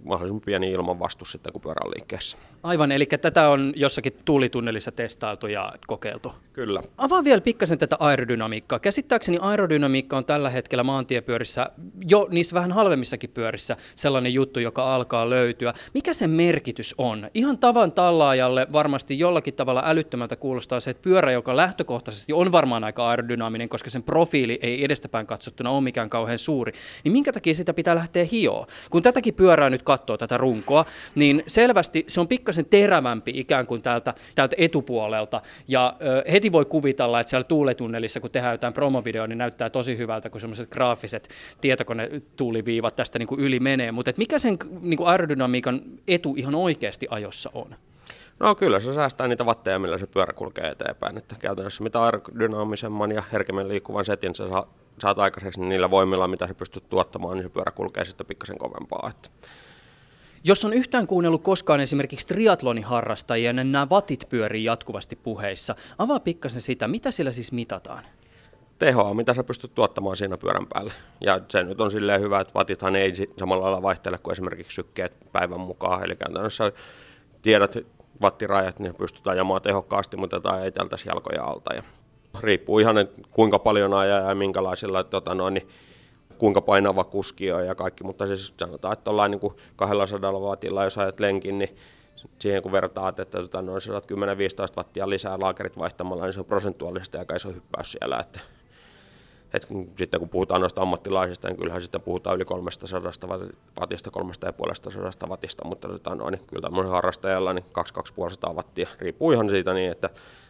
mahdollisimman 0.04 0.42
pieni 0.46 0.72
ilmanvastus 0.72 1.32
sitten, 1.32 1.54
kun 1.54 1.62
pyörä 1.62 1.82
on 1.86 1.92
liikkeessä. 1.92 2.38
Aivan, 2.64 2.92
eli 2.92 3.06
tätä 3.06 3.50
on 3.50 3.74
jossakin 3.76 4.14
tuulitunnelissa 4.26 4.92
testailtu 4.92 5.48
ja 5.48 5.74
kokeiltu. 5.88 6.34
Kyllä. 6.54 6.82
Avaa 6.98 7.24
vielä 7.24 7.42
pikkasen 7.42 7.78
tätä 7.78 7.96
aerodynamiikkaa. 8.00 8.80
Käsittääkseni 8.80 9.38
aerodynamiikka 9.42 10.18
on 10.18 10.26
tällä 10.26 10.50
hetkellä 10.50 10.84
maantiepyörissä, 10.84 11.70
jo 12.08 12.28
niissä 12.32 12.54
vähän 12.54 12.72
halvemmissakin 12.72 13.30
pyörissä, 13.30 13.78
sellainen 13.96 14.34
juttu, 14.34 14.60
joka 14.60 14.96
alkaa 14.96 15.30
löytyä. 15.30 15.74
Mikä 15.94 16.14
sen 16.14 16.30
merkitys 16.30 16.96
on? 16.98 17.30
Ihan 17.34 17.58
tavan 17.58 17.92
tallaajalle 17.92 18.68
varmasti 18.74 19.20
jollakin 19.20 19.54
tavalla 19.54 19.84
älyttömältä 19.86 20.36
kuulostaa 20.36 20.80
se, 20.80 20.92
että 20.92 21.04
pyörä, 21.04 21.32
joka 21.32 21.58
lähtökohtaisesti 21.58 22.34
on 22.34 22.52
varmaan 22.52 22.84
aika 22.84 23.10
aerodynaaminen, 23.10 23.70
koska 23.70 23.90
sen 23.90 24.04
profiili 24.04 24.60
ei 24.62 24.86
edestäpäin 24.86 25.28
katsottuna 25.28 25.70
ole 25.70 25.82
mikään 25.82 26.10
kauhean 26.10 26.38
suuri, 26.38 26.72
niin 27.04 27.12
minkä 27.12 27.32
takia 27.32 27.56
sitä 27.56 27.74
pitää 27.74 27.96
lähteä 27.96 28.26
hioa? 28.32 28.68
Kun 28.90 29.04
tätäkin 29.04 29.34
pyörää 29.34 29.70
nyt 29.70 29.84
katsoo, 29.98 30.18
tätä 30.18 30.38
runkoa, 30.38 30.86
niin 31.16 31.44
selvästi 31.48 32.06
se 32.08 32.22
on 32.22 32.28
pikkasen 32.28 32.66
terävämpi 32.66 33.32
ikään 33.36 33.68
kuin 33.68 33.82
täältä, 33.82 34.14
täältä 34.36 34.56
etupuolelta, 34.60 35.42
ja 35.68 35.96
ö, 36.02 36.32
heti 36.32 36.52
voi 36.52 36.66
kuvitella, 36.66 37.20
että 37.20 37.30
siellä 37.30 37.44
tuuletunnelissa, 37.44 38.20
kun 38.20 38.32
tehdään 38.32 38.54
jotain 38.54 38.74
promovideoa, 38.74 39.28
niin 39.28 39.38
näyttää 39.38 39.70
tosi 39.70 39.98
hyvältä, 39.98 40.30
kun 40.30 40.42
semmoiset 40.42 40.70
graafiset 40.70 41.30
tietokonetuuliviivat 41.62 42.96
tästä 42.96 43.20
niin 43.20 43.28
kuin 43.28 43.42
yli 43.42 43.60
menee, 43.60 43.92
mutta 43.92 44.12
mikä 44.18 44.40
sen 44.40 44.58
niin 44.82 44.98
kuin 44.98 45.08
aerodynamiikan 45.08 45.82
etu 46.08 46.34
ihan 46.38 46.56
oikeasti 46.56 47.08
ajossa 47.10 47.50
on? 47.54 47.76
No 48.40 48.56
kyllä 48.56 48.80
se 48.80 48.94
säästää 48.94 49.28
niitä 49.28 49.46
vatteja, 49.46 49.80
millä 49.80 49.98
se 49.98 50.08
pyörä 50.08 50.34
kulkee 50.34 50.68
eteenpäin. 50.68 51.18
Että 51.18 51.36
käytännössä 51.40 51.84
mitä 51.84 52.04
aerodynaamisemman 52.04 53.12
ja 53.12 53.24
herkemmin 53.32 53.68
liikkuvan 53.68 54.06
setin 54.06 54.36
sä 54.36 54.44
saat 55.00 55.20
aikaiseksi, 55.20 55.60
niin 55.60 55.70
niillä 55.70 55.92
voimilla, 55.92 56.28
mitä 56.28 56.48
se 56.48 56.54
pystyt 56.54 56.90
tuottamaan, 56.90 57.38
niin 57.38 57.46
se 57.46 57.50
pyörä 57.50 57.72
kulkee 57.72 58.06
sitten 58.06 58.28
pikkasen 58.28 58.58
kovempaa. 58.58 59.10
Että. 59.10 59.30
Jos 60.44 60.66
on 60.66 60.74
yhtään 60.74 61.08
kuunnellut 61.08 61.44
koskaan 61.44 61.80
esimerkiksi 61.80 62.28
triatloniharrastajia, 62.28 63.54
niin 63.54 63.72
nämä 63.72 63.90
vatit 63.90 64.26
pyörii 64.30 64.64
jatkuvasti 64.64 65.16
puheissa. 65.16 65.76
Avaa 65.98 66.20
pikkasen 66.20 66.62
sitä, 66.62 66.88
mitä 66.88 67.12
sillä 67.12 67.32
siis 67.32 67.52
mitataan? 67.52 68.04
tehoa, 68.80 69.14
mitä 69.14 69.34
sä 69.34 69.44
pystyt 69.44 69.76
tuottamaan 69.76 70.18
siinä 70.18 70.38
pyörän 70.38 70.68
päälle. 70.74 70.94
Ja 71.22 71.40
se 71.50 71.64
nyt 71.64 71.82
on 71.82 71.92
silleen 71.92 72.22
hyvä, 72.22 72.40
että 72.40 72.54
vatithan 72.54 72.96
ei 72.96 73.14
samalla 73.40 73.64
lailla 73.64 73.82
vaihtele 73.82 74.18
kuin 74.18 74.32
esimerkiksi 74.32 74.76
sykkeet 74.76 75.14
päivän 75.32 75.60
mukaan. 75.60 76.04
Eli 76.04 76.16
käytännössä 76.16 76.72
tiedät 77.42 77.78
wattirajat, 78.22 78.80
niin 78.80 78.96
pystytään 78.96 79.34
ajamaan 79.36 79.62
tehokkaasti, 79.62 80.18
mutta 80.18 80.40
tämä 80.40 80.64
ei 80.64 80.72
tältäisi 80.72 81.10
jalkoja 81.10 81.44
alta. 81.44 81.74
Ja 81.74 81.84
riippuu 82.40 82.80
ihan, 82.80 82.96
kuinka 83.32 83.60
paljon 83.60 83.94
ajaa 83.94 84.30
ja 84.30 84.36
minkälaisilla, 84.36 85.04
tota 85.04 85.36
noin, 85.36 85.54
niin 85.54 85.68
kuinka 86.38 86.62
painava 86.62 87.04
kuski 87.04 87.52
on 87.52 87.66
ja 87.66 87.76
kaikki, 87.76 88.04
mutta 88.04 88.28
siis 88.28 88.54
sanotaan, 88.60 88.94
että 88.94 89.10
ollaan 89.10 89.32
niin 89.32 89.40
kuin 89.40 89.54
200 89.76 90.32
wattilla, 90.32 90.84
jos 90.84 90.98
ajat 90.98 91.20
lenkin, 91.20 91.58
niin 91.58 91.78
siihen 92.40 92.62
kun 92.62 92.72
vertaat, 92.72 93.20
että 93.20 93.38
tota, 93.38 93.62
noin 93.62 93.82
10-15 93.82 94.78
wattia 94.78 95.10
lisää 95.10 95.40
laakerit 95.40 95.78
vaihtamalla, 95.78 96.24
niin 96.24 96.34
se 96.34 96.40
on 96.40 96.46
prosentuaalisesti 96.46 97.18
aika 97.18 97.36
iso 97.36 97.50
hyppäys 97.50 97.92
siellä. 97.92 98.20
Että, 98.20 98.40
et 99.54 99.68
sitten 99.98 100.20
kun 100.20 100.30
puhutaan 100.30 100.62
noista 100.62 100.82
ammattilaisista, 100.82 101.48
niin 101.48 101.58
kyllähän 101.58 101.82
sitten 101.82 102.02
puhutaan 102.02 102.36
yli 102.36 102.46
300 102.46 103.02
wattista, 103.80 104.12
350 104.12 105.28
wattista, 105.28 105.68
mutta 105.68 105.88
tota, 105.88 106.16
noin, 106.16 106.32
niin 106.32 106.48
kyllä 106.48 106.62
tämmöinen 106.62 106.92
harrastajalla 106.92 107.54
niin 107.54 107.66
2-250 108.50 108.54
wattia, 108.54 108.88
riippuu 109.00 109.32
ihan 109.32 109.50
siitä 109.50 109.74
niin, 109.74 109.92
että 109.92 110.10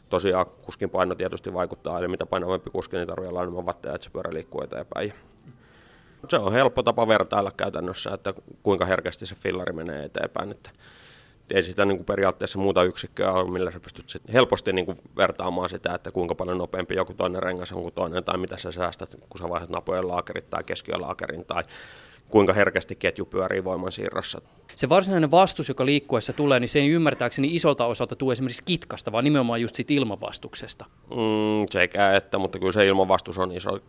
tosiaan 0.09 0.45
kuskin 0.45 0.89
paino 0.89 1.15
tietysti 1.15 1.53
vaikuttaa, 1.53 1.99
eli 1.99 2.07
mitä 2.07 2.25
painavampi 2.25 2.69
kuski, 2.69 2.95
niin 2.95 3.07
tarvitsee 3.07 3.29
olla 3.29 3.43
enemmän 3.43 3.65
watteja, 3.65 3.95
että 3.95 4.05
se 4.05 4.11
pyörä 4.11 4.33
liikkuu 4.33 4.61
eteenpäin. 4.61 5.13
Se 6.29 6.37
on 6.37 6.53
helppo 6.53 6.83
tapa 6.83 7.07
vertailla 7.07 7.51
käytännössä, 7.51 8.13
että 8.13 8.33
kuinka 8.63 8.85
herkästi 8.85 9.25
se 9.25 9.35
fillari 9.35 9.73
menee 9.73 10.05
eteenpäin. 10.05 10.51
Että 10.51 10.69
ei 11.53 11.63
sitä 11.63 11.85
niin 11.85 11.97
kuin 11.97 12.05
periaatteessa 12.05 12.59
muuta 12.59 12.83
yksikköä 12.83 13.31
ole, 13.31 13.51
millä 13.51 13.71
sä 13.71 13.79
pystyt 13.79 14.09
sit 14.09 14.21
helposti 14.33 14.73
niin 14.73 14.85
kuin 14.85 14.97
vertaamaan 15.17 15.69
sitä, 15.69 15.95
että 15.95 16.11
kuinka 16.11 16.35
paljon 16.35 16.57
nopeampi 16.57 16.95
joku 16.95 17.13
toinen 17.13 17.43
rengas 17.43 17.71
on 17.71 17.81
kuin 17.81 17.93
toinen, 17.93 18.23
tai 18.23 18.37
mitä 18.37 18.57
sä 18.57 18.71
säästät, 18.71 19.15
kun 19.29 19.39
sä 19.39 19.49
vaihdat 19.49 19.69
napojen 19.69 20.07
laakerit 20.07 20.49
tai 20.49 20.63
keskiölaakerin, 20.63 21.45
tai 21.45 21.63
kuinka 22.29 22.53
herkästi 22.53 22.95
ketju 22.95 23.25
pyörii 23.25 23.63
voimansiirrossa. 23.63 24.41
Se 24.75 24.89
varsinainen 24.89 25.31
vastus, 25.31 25.69
joka 25.69 25.85
liikkuessa 25.85 26.33
tulee, 26.33 26.59
niin 26.59 26.69
se 26.69 26.79
ei 26.79 26.89
ymmärtääkseni 26.89 27.55
isolta 27.55 27.85
osalta 27.85 28.15
tule 28.15 28.33
esimerkiksi 28.33 28.63
kitkasta, 28.65 29.11
vaan 29.11 29.23
nimenomaan 29.23 29.61
just 29.61 29.75
siitä 29.75 29.93
ilmanvastuksesta. 29.93 30.85
Mm, 31.09 31.65
sekä 31.71 32.15
että, 32.15 32.37
mutta 32.37 32.59
kyllä 32.59 32.71
se 32.71 32.85
ilmanvastus 32.85 33.37
on 33.37 33.51
iso, 33.51 33.79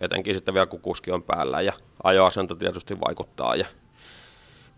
etenkin 0.00 0.34
sitten 0.34 0.54
vielä 0.54 0.66
kun 0.66 0.80
kuski 0.80 1.10
on 1.10 1.22
päällä 1.22 1.60
ja 1.60 1.72
ajoasento 2.02 2.54
tietysti 2.54 3.00
vaikuttaa 3.00 3.56
ja 3.56 3.66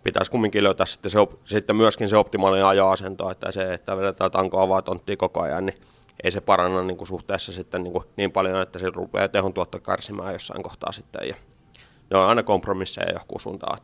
pitäisi 0.03 0.31
kumminkin 0.31 0.65
löytää 0.65 0.87
sitten, 0.87 1.11
se, 1.11 1.19
sitten 1.45 1.77
myöskin 1.77 2.09
se 2.09 2.17
optimaalinen 2.17 2.67
ajoasento, 2.67 3.31
että 3.31 3.53
se, 3.53 3.75
että 3.75 3.97
vedetään 3.97 4.31
tanko 4.31 4.61
avaa 4.61 4.83
tonttia 4.83 5.17
koko 5.17 5.41
ajan, 5.41 5.67
niin 5.67 5.81
ei 6.25 6.31
se 6.31 6.41
paranna 6.41 6.83
niin 6.83 6.97
kuin 6.97 7.09
suhteessa 7.09 7.53
sitten 7.53 7.83
niin, 7.83 7.93
kuin 7.93 8.05
niin 8.17 8.33
paljon, 8.33 8.63
että 8.63 8.79
se 8.79 8.91
rupeaa 8.91 9.29
tehon 9.29 9.55
tuotto 9.55 9.79
kärsimään 9.79 10.33
jossain 10.33 10.63
kohtaa 10.63 10.93
sitten. 10.93 11.29
Ja 11.29 11.35
ne 12.11 12.19
on 12.19 12.29
aina 12.29 12.43
kompromisseja 12.43 13.13
johonkin 13.13 13.41
suuntaan. 13.41 13.79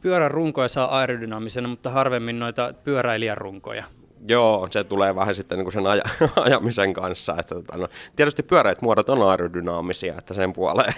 Pyörän 0.00 0.30
runkoja 0.30 0.68
saa 0.68 0.98
aerodynaamisena, 0.98 1.68
mutta 1.68 1.90
harvemmin 1.90 2.38
noita 2.38 2.74
pyöräilijän 2.84 3.38
runkoja. 3.38 3.84
Joo, 4.28 4.68
se 4.70 4.84
tulee 4.84 5.14
vähän 5.14 5.34
sitten 5.34 5.58
niin 5.58 5.64
kuin 5.64 5.72
sen 5.72 5.86
aja, 5.86 6.02
ajamisen 6.36 6.92
kanssa. 6.92 7.36
Että, 7.38 7.54
tota, 7.54 7.76
no, 7.76 7.88
tietysti 8.16 8.42
pyöreät 8.42 8.82
muodot 8.82 9.08
on 9.08 9.30
aerodynaamisia, 9.30 10.14
että 10.18 10.34
sen 10.34 10.52
puoleen. 10.52 10.94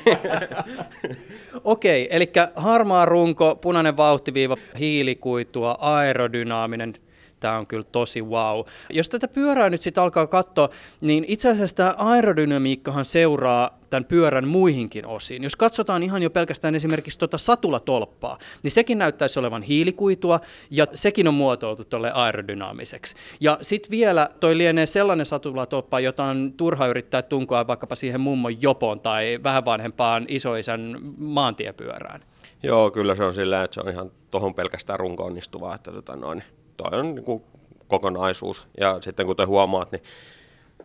Okei, 1.64 2.08
eli 2.10 2.32
harmaa 2.56 3.04
runko, 3.04 3.56
punainen 3.56 3.96
vauhtiviiva, 3.96 4.56
hiilikuitua, 4.78 5.76
aerodynaaminen, 5.80 6.94
tämä 7.40 7.58
on 7.58 7.66
kyllä 7.66 7.84
tosi 7.92 8.22
wow. 8.22 8.60
Jos 8.90 9.08
tätä 9.08 9.28
pyörää 9.28 9.70
nyt 9.70 9.82
sitten 9.82 10.02
alkaa 10.02 10.26
katsoa, 10.26 10.68
niin 11.00 11.24
itse 11.28 11.50
asiassa 11.50 11.76
tämä 11.76 11.94
aerodynamiikkahan 11.98 13.04
seuraa 13.04 13.78
tämän 13.90 14.04
pyörän 14.04 14.48
muihinkin 14.48 15.06
osiin. 15.06 15.42
Jos 15.42 15.56
katsotaan 15.56 16.02
ihan 16.02 16.22
jo 16.22 16.30
pelkästään 16.30 16.74
esimerkiksi 16.74 17.18
tuota 17.18 17.38
satulatolppaa, 17.38 18.38
niin 18.62 18.70
sekin 18.70 18.98
näyttäisi 18.98 19.38
olevan 19.38 19.62
hiilikuitua 19.62 20.40
ja 20.70 20.86
sekin 20.94 21.28
on 21.28 21.34
muotoiltu 21.34 21.84
tuolle 21.84 22.12
aerodynaamiseksi. 22.12 23.14
Ja 23.40 23.58
sitten 23.62 23.90
vielä 23.90 24.28
toi 24.40 24.58
lienee 24.58 24.86
sellainen 24.86 25.26
satulatolppa, 25.26 26.00
jota 26.00 26.24
on 26.24 26.52
turha 26.56 26.86
yrittää 26.86 27.22
tunkoa 27.22 27.66
vaikkapa 27.66 27.94
siihen 27.94 28.20
mummon 28.20 28.62
jopoon 28.62 29.00
tai 29.00 29.38
vähän 29.42 29.64
vanhempaan 29.64 30.24
isoisän 30.28 30.98
maantiepyörään. 31.18 32.20
Joo, 32.62 32.90
kyllä 32.90 33.14
se 33.14 33.24
on 33.24 33.34
sillä, 33.34 33.62
että 33.62 33.74
se 33.74 33.80
on 33.80 33.88
ihan 33.88 34.10
tuohon 34.30 34.54
pelkästään 34.54 35.00
runko 35.00 35.24
onnistuvaa, 35.24 35.74
että 35.74 35.92
tota 35.92 36.16
noin, 36.16 36.42
toi 36.76 36.98
on 36.98 37.14
niin 37.14 37.24
kuin 37.24 37.42
kokonaisuus. 37.88 38.68
Ja 38.80 39.00
sitten 39.00 39.26
kuten 39.26 39.48
huomaat, 39.48 39.92
niin 39.92 40.02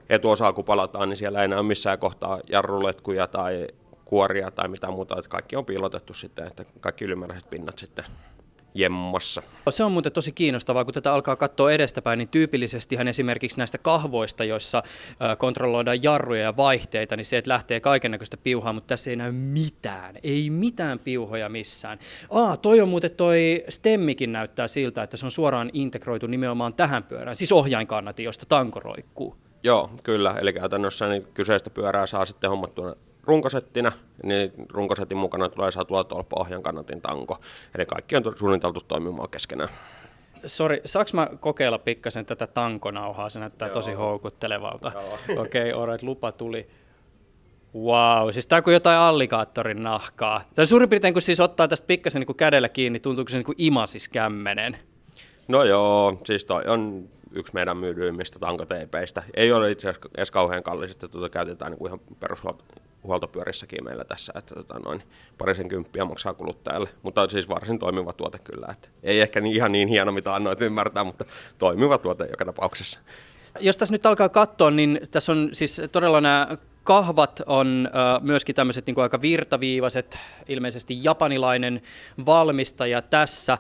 etuosaa 0.09 0.53
kun 0.53 0.65
palataan, 0.65 1.09
niin 1.09 1.17
siellä 1.17 1.41
ei 1.41 1.47
näy 1.47 1.63
missään 1.63 1.99
kohtaa 1.99 2.39
jarruletkuja 2.49 3.27
tai 3.27 3.67
kuoria 4.05 4.51
tai 4.51 4.67
mitä 4.67 4.91
muuta, 4.91 5.15
että 5.17 5.29
kaikki 5.29 5.55
on 5.55 5.65
piilotettu 5.65 6.13
sitten, 6.13 6.47
että 6.47 6.65
kaikki 6.79 7.05
ylimääräiset 7.05 7.49
pinnat 7.49 7.77
sitten 7.77 8.05
jemmassa. 8.73 9.43
Se 9.69 9.83
on 9.83 9.91
muuten 9.91 10.11
tosi 10.11 10.31
kiinnostavaa, 10.31 10.85
kun 10.85 10.93
tätä 10.93 11.13
alkaa 11.13 11.35
katsoa 11.35 11.71
edestäpäin, 11.71 12.17
niin 12.17 12.27
tyypillisestihän 12.27 13.07
esimerkiksi 13.07 13.57
näistä 13.57 13.77
kahvoista, 13.77 14.43
joissa 14.43 14.83
kontrolloidaan 15.37 16.03
jarruja 16.03 16.41
ja 16.41 16.57
vaihteita, 16.57 17.15
niin 17.15 17.25
se, 17.25 17.37
että 17.37 17.49
lähtee 17.49 17.79
kaikennäköistä 17.79 18.37
piuhaa, 18.37 18.73
mutta 18.73 18.87
tässä 18.87 19.09
ei 19.09 19.15
näy 19.15 19.31
mitään, 19.31 20.15
ei 20.23 20.49
mitään 20.49 20.99
piuhoja 20.99 21.49
missään. 21.49 21.99
Aa, 22.29 22.57
toi 22.57 22.81
on 22.81 22.89
muuten 22.89 23.11
toi 23.11 23.63
stemmikin 23.69 24.31
näyttää 24.31 24.67
siltä, 24.67 25.03
että 25.03 25.17
se 25.17 25.25
on 25.25 25.31
suoraan 25.31 25.69
integroitu 25.73 26.27
nimenomaan 26.27 26.73
tähän 26.73 27.03
pyörään, 27.03 27.35
siis 27.35 27.51
ohjainkannati, 27.51 28.23
josta 28.23 28.45
tanko 28.45 28.79
roikkuu. 28.79 29.35
Joo, 29.63 29.89
kyllä. 30.03 30.35
Eli 30.41 30.53
käytännössä 30.53 31.07
niin 31.07 31.27
kyseistä 31.33 31.69
pyörää 31.69 32.05
saa 32.05 32.25
sitten 32.25 32.49
hommattuna 32.49 32.95
runkosettina, 33.23 33.91
niin 34.23 34.51
runkosetin 34.69 35.17
mukana 35.17 35.49
tulee 35.49 35.69
tuolla 35.87 36.03
tolppa 36.03 36.39
ohjan 36.39 36.63
kannatin 36.63 37.01
tanko. 37.01 37.37
Eli 37.75 37.85
kaikki 37.85 38.15
on 38.15 38.23
suunniteltu 38.37 38.79
toimimaan 38.87 39.29
keskenään. 39.29 39.69
Sori, 40.45 40.81
saaks 40.85 41.13
mä 41.13 41.27
kokeilla 41.39 41.79
pikkasen 41.79 42.25
tätä 42.25 42.47
tankonauhaa? 42.47 43.29
Se 43.29 43.39
näyttää 43.39 43.67
Joo. 43.67 43.73
tosi 43.73 43.93
houkuttelevalta. 43.93 44.91
Okei, 45.37 45.73
okay, 45.73 45.81
alright, 45.81 46.03
lupa 46.03 46.31
tuli. 46.31 46.67
Wow, 47.75 48.29
siis 48.31 48.47
tämä 48.47 48.57
on 48.57 48.63
kuin 48.63 48.73
jotain 48.73 48.99
allikaattorin 48.99 49.83
nahkaa. 49.83 50.41
Tämä 50.55 50.65
suurin 50.65 50.89
piirtein, 50.89 51.13
kun 51.13 51.21
siis 51.21 51.39
ottaa 51.39 51.67
tästä 51.67 51.87
pikkasen 51.87 52.19
niin 52.19 52.27
kuin 52.27 52.37
kädellä 52.37 52.69
kiinni, 52.69 52.99
tuntuu 52.99 53.25
se 53.29 53.37
niin 53.37 53.45
kuin 53.45 53.55
imasis 53.57 54.09
kämmenen. 54.09 54.77
No 55.47 55.63
joo, 55.63 56.21
siis 56.25 56.45
toi 56.45 56.63
on 56.67 57.09
yksi 57.33 57.53
meidän 57.53 57.77
myydyimmistä 57.77 58.39
tankoteipeistä. 58.39 59.23
Ei 59.33 59.51
ole 59.51 59.71
itse 59.71 59.89
asiassa 59.89 60.09
edes 60.17 60.31
kauhean 60.31 60.63
kallis, 60.63 60.91
että 60.91 61.07
tuota 61.07 61.29
käytetään 61.29 61.71
niin 61.71 61.79
kuin 61.79 61.89
ihan 61.89 61.99
perushuoltopyörissäkin 63.01 63.83
meillä 63.83 64.03
tässä, 64.03 64.33
että 64.35 64.55
tota 64.55 64.79
noin, 64.79 65.03
parisen 65.37 65.67
kymppiä 65.67 66.05
maksaa 66.05 66.33
kuluttajalle, 66.33 66.89
mutta 67.03 67.29
siis 67.29 67.49
varsin 67.49 67.79
toimiva 67.79 68.13
tuote 68.13 68.37
kyllä. 68.43 68.67
Että 68.71 68.87
ei 69.03 69.21
ehkä 69.21 69.41
niin, 69.41 69.55
ihan 69.55 69.71
niin 69.71 69.87
hieno, 69.87 70.11
mitä 70.11 70.35
annoit 70.35 70.61
ymmärtää, 70.61 71.03
mutta 71.03 71.25
toimiva 71.57 71.97
tuote 71.97 72.25
joka 72.25 72.45
tapauksessa. 72.45 72.99
Jos 73.59 73.77
tässä 73.77 73.93
nyt 73.93 74.05
alkaa 74.05 74.29
katsoa, 74.29 74.71
niin 74.71 74.99
tässä 75.11 75.31
on 75.31 75.49
siis 75.53 75.81
todella 75.91 76.21
nämä 76.21 76.57
kahvat 76.83 77.41
on 77.45 77.89
äh, 77.95 78.21
myöskin 78.21 78.55
tämmöiset 78.55 78.85
niin 78.85 78.99
aika 78.99 79.21
virtaviivaiset, 79.21 80.17
ilmeisesti 80.47 81.03
japanilainen 81.03 81.81
valmistaja 82.25 83.01
tässä. 83.01 83.53
Äh, 83.53 83.59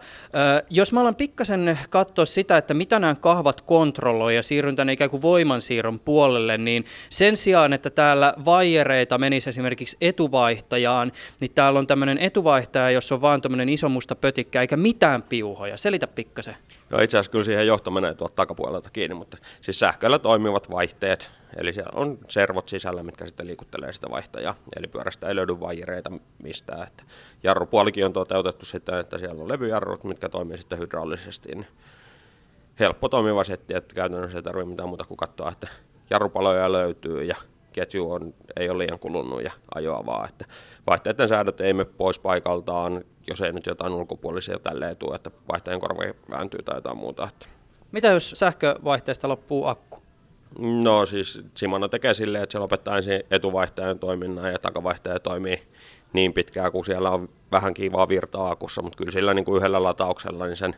jos 0.69 0.93
mä 0.93 1.01
alan 1.01 1.15
pikkasen 1.15 1.79
katsoa 1.89 2.25
sitä, 2.25 2.57
että 2.57 2.73
mitä 2.73 2.99
nämä 2.99 3.15
kahvat 3.15 3.61
kontrolloi 3.61 4.35
ja 4.35 4.43
siirryn 4.43 4.75
tänne 4.75 4.93
ikään 4.93 5.09
kuin 5.09 5.21
voimansiirron 5.21 5.99
puolelle, 5.99 6.57
niin 6.57 6.85
sen 7.09 7.37
sijaan, 7.37 7.73
että 7.73 7.89
täällä 7.89 8.33
vaijereita 8.45 9.17
menisi 9.17 9.49
esimerkiksi 9.49 9.97
etuvaihtajaan, 10.01 11.11
niin 11.39 11.51
täällä 11.55 11.79
on 11.79 11.87
tämmöinen 11.87 12.17
etuvaihtaja, 12.17 12.91
jossa 12.91 13.15
on 13.15 13.21
vaan 13.21 13.41
tämmöinen 13.41 13.69
iso 13.69 13.89
musta 13.89 14.15
pötikkä 14.15 14.61
eikä 14.61 14.77
mitään 14.77 15.23
piuhoja. 15.23 15.77
Selitä 15.77 16.07
pikkasen. 16.07 16.55
No 16.91 16.99
itse 17.01 17.17
asiassa 17.17 17.31
kyllä 17.31 17.43
siihen 17.43 17.67
johto 17.67 17.91
menee 17.91 18.13
tuolta 18.13 18.35
takapuolelta 18.35 18.89
kiinni, 18.89 19.15
mutta 19.15 19.37
siis 19.61 19.79
sähköllä 19.79 20.19
toimivat 20.19 20.71
vaihteet, 20.71 21.31
eli 21.57 21.73
siellä 21.73 21.91
on 21.95 22.17
servot 22.27 22.69
sisällä, 22.69 23.03
mitkä 23.03 23.25
sitten 23.25 23.47
liikuttelee 23.47 23.93
sitä 23.93 24.09
vaihtajaa, 24.09 24.55
eli 24.75 24.87
pyörästä 24.87 25.27
ei 25.27 25.35
löydy 25.35 25.59
vaijereita 25.59 26.11
mistään. 26.43 26.87
Että 26.87 27.03
jarrupuolikin 27.43 28.05
on 28.05 28.13
toteutettu 28.13 28.65
sitten, 28.65 28.99
että 28.99 29.17
siellä 29.17 29.41
on 29.41 29.49
levyjarrut, 29.49 30.03
mitkä 30.03 30.29
toimii 30.29 30.57
sitten 30.57 30.79
hydraulisesti, 30.79 31.55
niin 31.55 31.67
helppo 32.79 33.09
toimiva 33.09 33.43
setti, 33.43 33.75
että 33.75 33.95
käytännössä 33.95 34.37
ei 34.37 34.43
tarvitse 34.43 34.69
mitään 34.69 34.89
muuta 34.89 35.05
kuin 35.05 35.17
katsoa, 35.17 35.51
että 35.51 35.67
jarrupaloja 36.09 36.71
löytyy 36.71 37.23
ja 37.23 37.35
ketju 37.73 38.11
on, 38.11 38.33
ei 38.55 38.69
ole 38.69 38.77
liian 38.77 38.99
kulunut 38.99 39.43
ja 39.43 39.51
ajoavaa. 39.75 40.27
Että 40.29 40.45
vaihteiden 40.87 41.27
säädöt 41.27 41.61
ei 41.61 41.73
mene 41.73 41.89
pois 41.97 42.19
paikaltaan, 42.19 43.03
jos 43.27 43.41
ei 43.41 43.51
nyt 43.51 43.65
jotain 43.65 43.93
ulkopuolisia 43.93 44.59
tälleen 44.59 44.97
tule, 44.97 45.15
että 45.15 45.31
vaihteen 45.51 45.79
korva 45.79 46.03
vääntyy 46.29 46.63
tai 46.63 46.77
jotain 46.77 46.97
muuta. 46.97 47.27
Että. 47.27 47.45
Mitä 47.91 48.07
jos 48.07 48.29
sähkövaihteesta 48.35 49.27
loppuu 49.27 49.65
akku? 49.65 50.01
No 50.59 51.05
siis 51.05 51.41
Simano 51.55 51.87
tekee 51.87 52.13
silleen, 52.13 52.43
että 52.43 52.51
se 52.51 52.59
lopettaa 52.59 52.97
ensin 52.97 53.23
etuvaihtajan 53.31 53.99
toiminnan 53.99 54.51
ja 54.51 54.59
takavaihtaja 54.59 55.19
toimii 55.19 55.63
niin 56.13 56.33
pitkään, 56.33 56.71
kun 56.71 56.85
siellä 56.85 57.09
on 57.09 57.29
vähän 57.51 57.73
kivaa 57.73 58.07
virtaa 58.07 58.51
akussa, 58.51 58.81
mutta 58.81 58.97
kyllä 58.97 59.11
sillä 59.11 59.33
niin 59.33 59.45
kuin 59.45 59.57
yhdellä 59.57 59.83
latauksella 59.83 60.45
niin 60.45 60.57
sen 60.57 60.75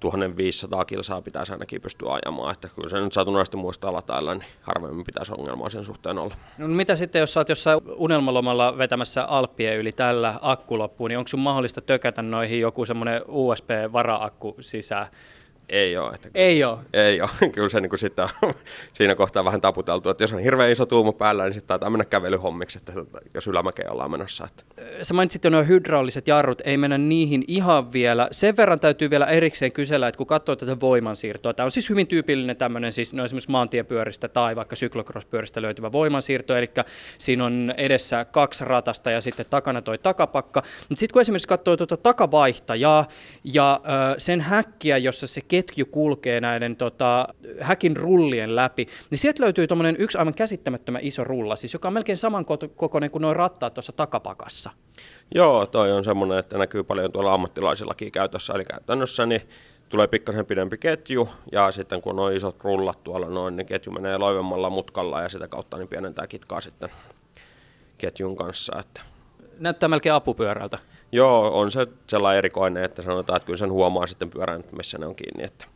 1500 0.00 0.84
kilsaa 0.84 1.22
pitäisi 1.22 1.52
ainakin 1.52 1.80
pystyä 1.80 2.12
ajamaan, 2.12 2.52
että 2.52 2.68
kyllä 2.74 2.88
se 2.88 3.00
nyt 3.00 3.12
satunnaisesti 3.12 3.56
muistaa 3.56 3.92
latailla, 3.92 4.34
niin 4.34 4.48
harvemmin 4.60 5.04
pitäisi 5.04 5.32
ongelmaa 5.38 5.70
sen 5.70 5.84
suhteen 5.84 6.18
olla. 6.18 6.34
No 6.58 6.68
mitä 6.68 6.96
sitten, 6.96 7.20
jos 7.20 7.36
olet 7.36 7.48
jossain 7.48 7.80
unelmalomalla 7.96 8.78
vetämässä 8.78 9.24
Alppien 9.24 9.76
yli 9.78 9.92
tällä 9.92 10.38
akkuloppuun, 10.42 11.10
niin 11.10 11.18
onko 11.18 11.28
sun 11.28 11.40
mahdollista 11.40 11.80
tökätä 11.80 12.22
noihin 12.22 12.60
joku 12.60 12.84
semmoinen 12.84 13.22
USB-vara-akku 13.28 14.56
sisään? 14.60 15.06
Ei 15.68 15.96
ole. 15.96 16.14
Että 16.14 16.28
ei 16.34 16.64
ole? 16.64 16.78
Ei 16.92 17.20
ole. 17.20 17.30
Kyllä 17.54 17.68
se 17.68 17.80
niin 17.80 17.90
kuin 17.90 17.98
sitä 17.98 18.28
siinä 18.92 19.14
kohtaa 19.14 19.44
vähän 19.44 19.60
taputeltu, 19.60 20.10
että 20.10 20.24
jos 20.24 20.32
on 20.32 20.38
hirveän 20.38 20.70
iso 20.70 20.86
tuumu 20.86 21.12
päällä, 21.12 21.44
niin 21.44 21.54
sitten 21.54 21.68
taitaa 21.68 21.90
mennä 21.90 22.04
kävelyhommiksi, 22.04 22.78
että 22.78 22.92
tota, 22.92 23.18
jos 23.34 23.46
ylämäkeen 23.46 23.92
ollaan 23.92 24.10
menossa. 24.10 24.46
Että. 24.46 24.64
Sä 25.02 25.14
mainitsit 25.14 25.44
jo 25.44 25.50
nuo 25.50 25.64
hydrauliset 25.64 26.28
jarrut, 26.28 26.62
ei 26.64 26.76
mennä 26.76 26.98
niihin 26.98 27.44
ihan 27.48 27.92
vielä. 27.92 28.28
Sen 28.30 28.56
verran 28.56 28.80
täytyy 28.80 29.10
vielä 29.10 29.26
erikseen 29.26 29.72
kysellä, 29.72 30.08
että 30.08 30.16
kun 30.16 30.26
katsoo 30.26 30.56
tätä 30.56 30.80
voimansiirtoa, 30.80 31.54
tämä 31.54 31.64
on 31.64 31.70
siis 31.70 31.90
hyvin 31.90 32.06
tyypillinen 32.06 32.56
tämmöinen 32.56 32.92
siis 32.92 33.14
no 33.14 33.24
esimerkiksi 33.24 33.50
maantiepyöristä 33.50 34.28
tai 34.28 34.56
vaikka 34.56 34.76
syklokrospyöristä 34.76 35.62
löytyvä 35.62 35.92
voimansiirto, 35.92 36.56
eli 36.56 36.70
siinä 37.18 37.44
on 37.44 37.74
edessä 37.76 38.24
kaksi 38.24 38.64
ratasta 38.64 39.10
ja 39.10 39.20
sitten 39.20 39.46
takana 39.50 39.82
toi 39.82 39.98
takapakka. 39.98 40.62
Mutta 40.88 41.00
sitten 41.00 41.12
kun 41.12 41.22
esimerkiksi 41.22 41.48
katsoo 41.48 41.76
tuota 41.76 41.96
takavaihtajaa 41.96 43.08
ja 43.44 43.80
ö, 43.84 44.20
sen 44.20 44.40
häkkiä, 44.40 44.98
jossa 44.98 45.26
se 45.26 45.40
ketju 45.56 45.86
kulkee 45.86 46.40
näiden 46.40 46.76
tota, 46.76 47.28
häkin 47.60 47.96
rullien 47.96 48.56
läpi, 48.56 48.88
niin 49.10 49.18
sieltä 49.18 49.42
löytyy 49.42 49.66
tuommoinen 49.66 49.96
yksi 49.98 50.18
aivan 50.18 50.34
käsittämättömän 50.34 51.00
iso 51.04 51.24
rulla, 51.24 51.56
siis 51.56 51.72
joka 51.72 51.88
on 51.88 51.94
melkein 51.94 52.18
saman 52.18 52.46
kokoinen 52.76 53.10
kuin 53.10 53.22
nuo 53.22 53.34
rattaat 53.34 53.74
tuossa 53.74 53.92
takapakassa. 53.92 54.70
Joo, 55.34 55.66
toi 55.66 55.92
on 55.92 56.04
semmoinen, 56.04 56.38
että 56.38 56.58
näkyy 56.58 56.84
paljon 56.84 57.12
tuolla 57.12 57.34
ammattilaisillakin 57.34 58.12
käytössä, 58.12 58.52
eli 58.52 58.64
käytännössä 58.64 59.26
niin 59.26 59.42
tulee 59.88 60.06
pikkasen 60.06 60.46
pidempi 60.46 60.78
ketju, 60.78 61.28
ja 61.52 61.72
sitten 61.72 62.02
kun 62.02 62.18
on 62.18 62.32
isot 62.32 62.64
rullat 62.64 63.04
tuolla 63.04 63.28
noin, 63.28 63.56
niin 63.56 63.66
ketju 63.66 63.92
menee 63.92 64.18
loivemmalla 64.18 64.70
mutkalla, 64.70 65.22
ja 65.22 65.28
sitä 65.28 65.48
kautta 65.48 65.76
niin 65.78 65.88
pienentää 65.88 66.26
kitkaa 66.26 66.60
sitten 66.60 66.88
ketjun 67.98 68.36
kanssa. 68.36 68.78
Että. 68.80 69.00
Näyttää 69.58 69.88
melkein 69.88 70.14
apupyörältä. 70.14 70.78
Joo, 71.12 71.60
on 71.60 71.70
se 71.70 71.86
sellainen 72.06 72.38
erikoinen, 72.38 72.84
että 72.84 73.02
sanotaan, 73.02 73.36
että 73.36 73.46
kyllä 73.46 73.56
sen 73.56 73.72
huomaa 73.72 74.06
sitten 74.06 74.30
pyörän, 74.30 74.64
missä 74.76 74.98
ne 74.98 75.06
on 75.06 75.14
kiinni. 75.14 75.44
Että 75.44 75.66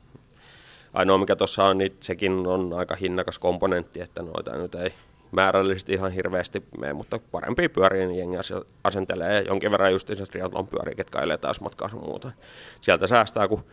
ainoa 0.93 1.19
mikä 1.19 1.37
tuossa 1.37 1.65
on, 1.65 1.79
niin 1.79 1.97
sekin 2.01 2.47
on 2.47 2.73
aika 2.73 2.97
hinnakas 2.97 3.39
komponentti, 3.39 4.01
että 4.01 4.23
noita 4.23 4.57
nyt 4.57 4.75
ei 4.75 4.95
määrällisesti 5.33 5.93
ihan 5.93 6.13
hirveästi 6.13 6.63
mene, 6.79 6.93
mutta 6.93 7.21
parempia 7.31 7.69
pyöriä 7.69 8.07
niin 8.07 8.19
jengi 8.19 8.37
asentelee 8.85 9.45
jonkin 9.49 9.71
verran 9.71 9.93
just 9.93 10.11
triathlon 10.31 10.69
pyöriä, 10.69 10.95
ketkä 10.95 11.21
ei 11.21 11.39
täysmatkaa 11.39 11.89
sun 11.89 12.05
muuta. 12.05 12.33
Sieltä 12.81 13.07
säästää, 13.07 13.49
kun 13.49 13.65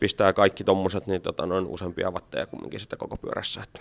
pistää 0.00 0.32
kaikki 0.32 0.64
tommoset, 0.64 1.06
niin 1.06 1.22
tota, 1.22 1.46
noin 1.46 1.66
useampia 1.66 2.10
watteja 2.10 2.46
kumminkin 2.46 2.80
sitten 2.80 2.98
koko 2.98 3.16
pyörässä. 3.16 3.62
Että. 3.62 3.80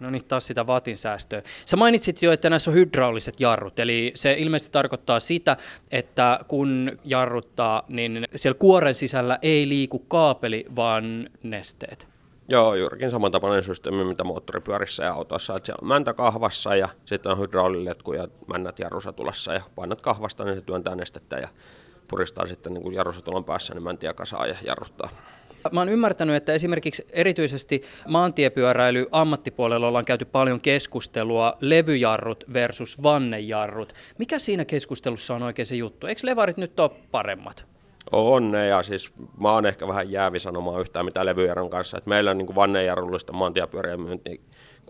No 0.00 0.10
niin, 0.10 0.24
taas 0.24 0.46
sitä 0.46 0.66
vatin 0.66 0.98
säästöä. 0.98 1.42
Sä 1.66 1.76
mainitsit 1.76 2.22
jo, 2.22 2.32
että 2.32 2.50
näissä 2.50 2.70
on 2.70 2.74
hydrauliset 2.74 3.40
jarrut, 3.40 3.78
eli 3.78 4.12
se 4.14 4.32
ilmeisesti 4.32 4.72
tarkoittaa 4.72 5.20
sitä, 5.20 5.56
että 5.90 6.40
kun 6.48 6.98
jarruttaa, 7.04 7.82
niin 7.88 8.28
siellä 8.36 8.58
kuoren 8.58 8.94
sisällä 8.94 9.38
ei 9.42 9.68
liiku 9.68 9.98
kaapeli, 9.98 10.64
vaan 10.76 11.30
nesteet. 11.42 12.08
Joo, 12.48 12.74
juurikin 12.74 13.10
samantapainen 13.10 13.62
systeemi, 13.62 14.04
mitä 14.04 14.24
moottoripyörissä 14.24 15.04
ja 15.04 15.12
autoissa. 15.12 15.56
Että 15.56 15.66
siellä 15.66 15.78
on 15.82 15.88
mäntä 15.88 16.14
kahvassa 16.14 16.76
ja 16.76 16.88
sitten 17.04 17.32
on 17.32 17.38
hydrauliletku 17.38 18.12
ja 18.12 18.28
männät 18.46 18.78
jarrusatulassa 18.78 19.54
ja 19.54 19.62
painat 19.74 20.00
kahvasta, 20.00 20.44
niin 20.44 20.54
se 20.54 20.60
työntää 20.60 20.94
nestettä 20.94 21.36
ja 21.36 21.48
puristaa 22.08 22.46
sitten 22.46 22.74
niin 22.74 22.94
jarrusatulan 22.94 23.44
päässä 23.44 23.74
niin 23.74 23.82
mäntiä 23.82 24.14
kasaa 24.14 24.46
ja 24.46 24.54
jarruttaa. 24.64 25.08
Mä 25.72 25.80
oon 25.80 25.88
ymmärtänyt, 25.88 26.36
että 26.36 26.52
esimerkiksi 26.52 27.06
erityisesti 27.12 27.82
maantiepyöräily 28.08 29.06
ammattipuolella 29.12 29.88
ollaan 29.88 30.04
käyty 30.04 30.24
paljon 30.24 30.60
keskustelua 30.60 31.56
levyjarrut 31.60 32.44
versus 32.52 33.02
vannejarrut. 33.02 33.92
Mikä 34.18 34.38
siinä 34.38 34.64
keskustelussa 34.64 35.34
on 35.34 35.42
oikein 35.42 35.66
se 35.66 35.74
juttu? 35.76 36.06
Eikö 36.06 36.20
levarit 36.24 36.56
nyt 36.56 36.80
ole 36.80 36.90
paremmat? 37.10 37.66
On 38.12 38.50
ne, 38.50 38.66
ja 38.66 38.82
siis 38.82 39.12
mä 39.40 39.52
oon 39.52 39.66
ehkä 39.66 39.88
vähän 39.88 40.10
jäävi 40.10 40.40
sanomaan 40.40 40.80
yhtään 40.80 41.04
mitä 41.04 41.26
levyjarrun 41.26 41.70
kanssa. 41.70 41.98
Et 41.98 42.06
meillä 42.06 42.30
on 42.30 42.38
niin 42.38 42.54
vannejarrullista 42.54 43.32
maantiepyörien 43.32 44.00
myynti 44.00 44.40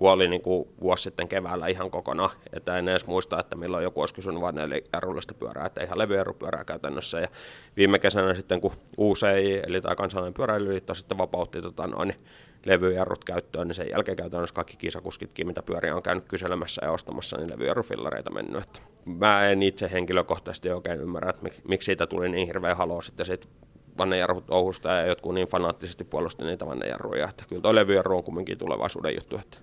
kuoli 0.01 0.29
niin 0.29 0.43
kuin 0.43 0.69
vuosi 0.81 1.03
sitten 1.03 1.29
keväällä 1.29 1.67
ihan 1.67 1.91
kokonaan. 1.91 2.31
Että 2.53 2.79
en 2.79 2.89
edes 2.89 3.07
muista, 3.07 3.41
että 3.41 3.57
milloin 3.57 3.85
joku 3.85 4.01
olisi 4.01 4.15
kysynyt 4.15 4.41
vain 4.41 4.57
jarrullista 4.93 5.35
pyörää, 5.35 5.67
että 5.67 5.85
ihan 5.85 5.99
levyjarrupyörää 5.99 6.65
käytännössä. 6.65 7.21
Ja 7.21 7.29
viime 7.77 7.99
kesänä 7.99 8.35
sitten, 8.35 8.61
kun 8.61 8.73
UCI, 8.99 9.63
eli 9.67 9.81
tämä 9.81 9.95
kansallinen 9.95 10.35
pyöräilyliitto, 10.35 10.95
sitten 10.95 11.19
vapautti 11.19 11.63
tota 11.63 11.87
noin, 11.87 12.15
levyjarrut 12.65 13.25
käyttöön, 13.25 13.69
niin 13.69 13.75
sen 13.75 13.91
jälkeen 13.91 14.17
käytännössä 14.17 14.55
kaikki 14.55 14.77
kisakuskitkin, 14.77 15.47
mitä 15.47 15.63
pyöriä 15.63 15.97
on 15.97 16.03
käynyt 16.03 16.25
kyselemässä 16.29 16.85
ja 16.85 16.93
ostamassa, 16.93 17.37
niin 17.37 17.51
levyjarrufillareita 17.51 18.31
mennyt. 18.31 18.63
Että 18.63 18.81
mä 19.05 19.49
en 19.49 19.63
itse 19.63 19.91
henkilökohtaisesti 19.93 20.71
oikein 20.71 21.01
ymmärrä, 21.01 21.31
että 21.31 21.49
miksi 21.69 21.87
siitä 21.87 22.07
tuli 22.07 22.29
niin 22.29 22.47
hirveä 22.47 22.75
haloo 22.75 23.01
sitten 23.01 23.27
siitä 23.27 23.49
vannejarrut 23.99 24.51
Ouhusta 24.51 24.89
ja 24.89 25.07
jotkut 25.07 25.35
niin 25.35 25.49
fanaattisesti 25.49 26.05
puolusti 26.05 26.45
niitä 26.45 26.67
vannejarruja, 26.67 27.29
että 27.29 27.45
kyllä 27.49 27.63
tuo 27.63 27.75
levyjarru 27.75 28.17
on 28.17 28.25
kumminkin 28.25 28.59
tulevaisuuden 28.59 29.15
juttu. 29.15 29.39
Että 29.39 29.59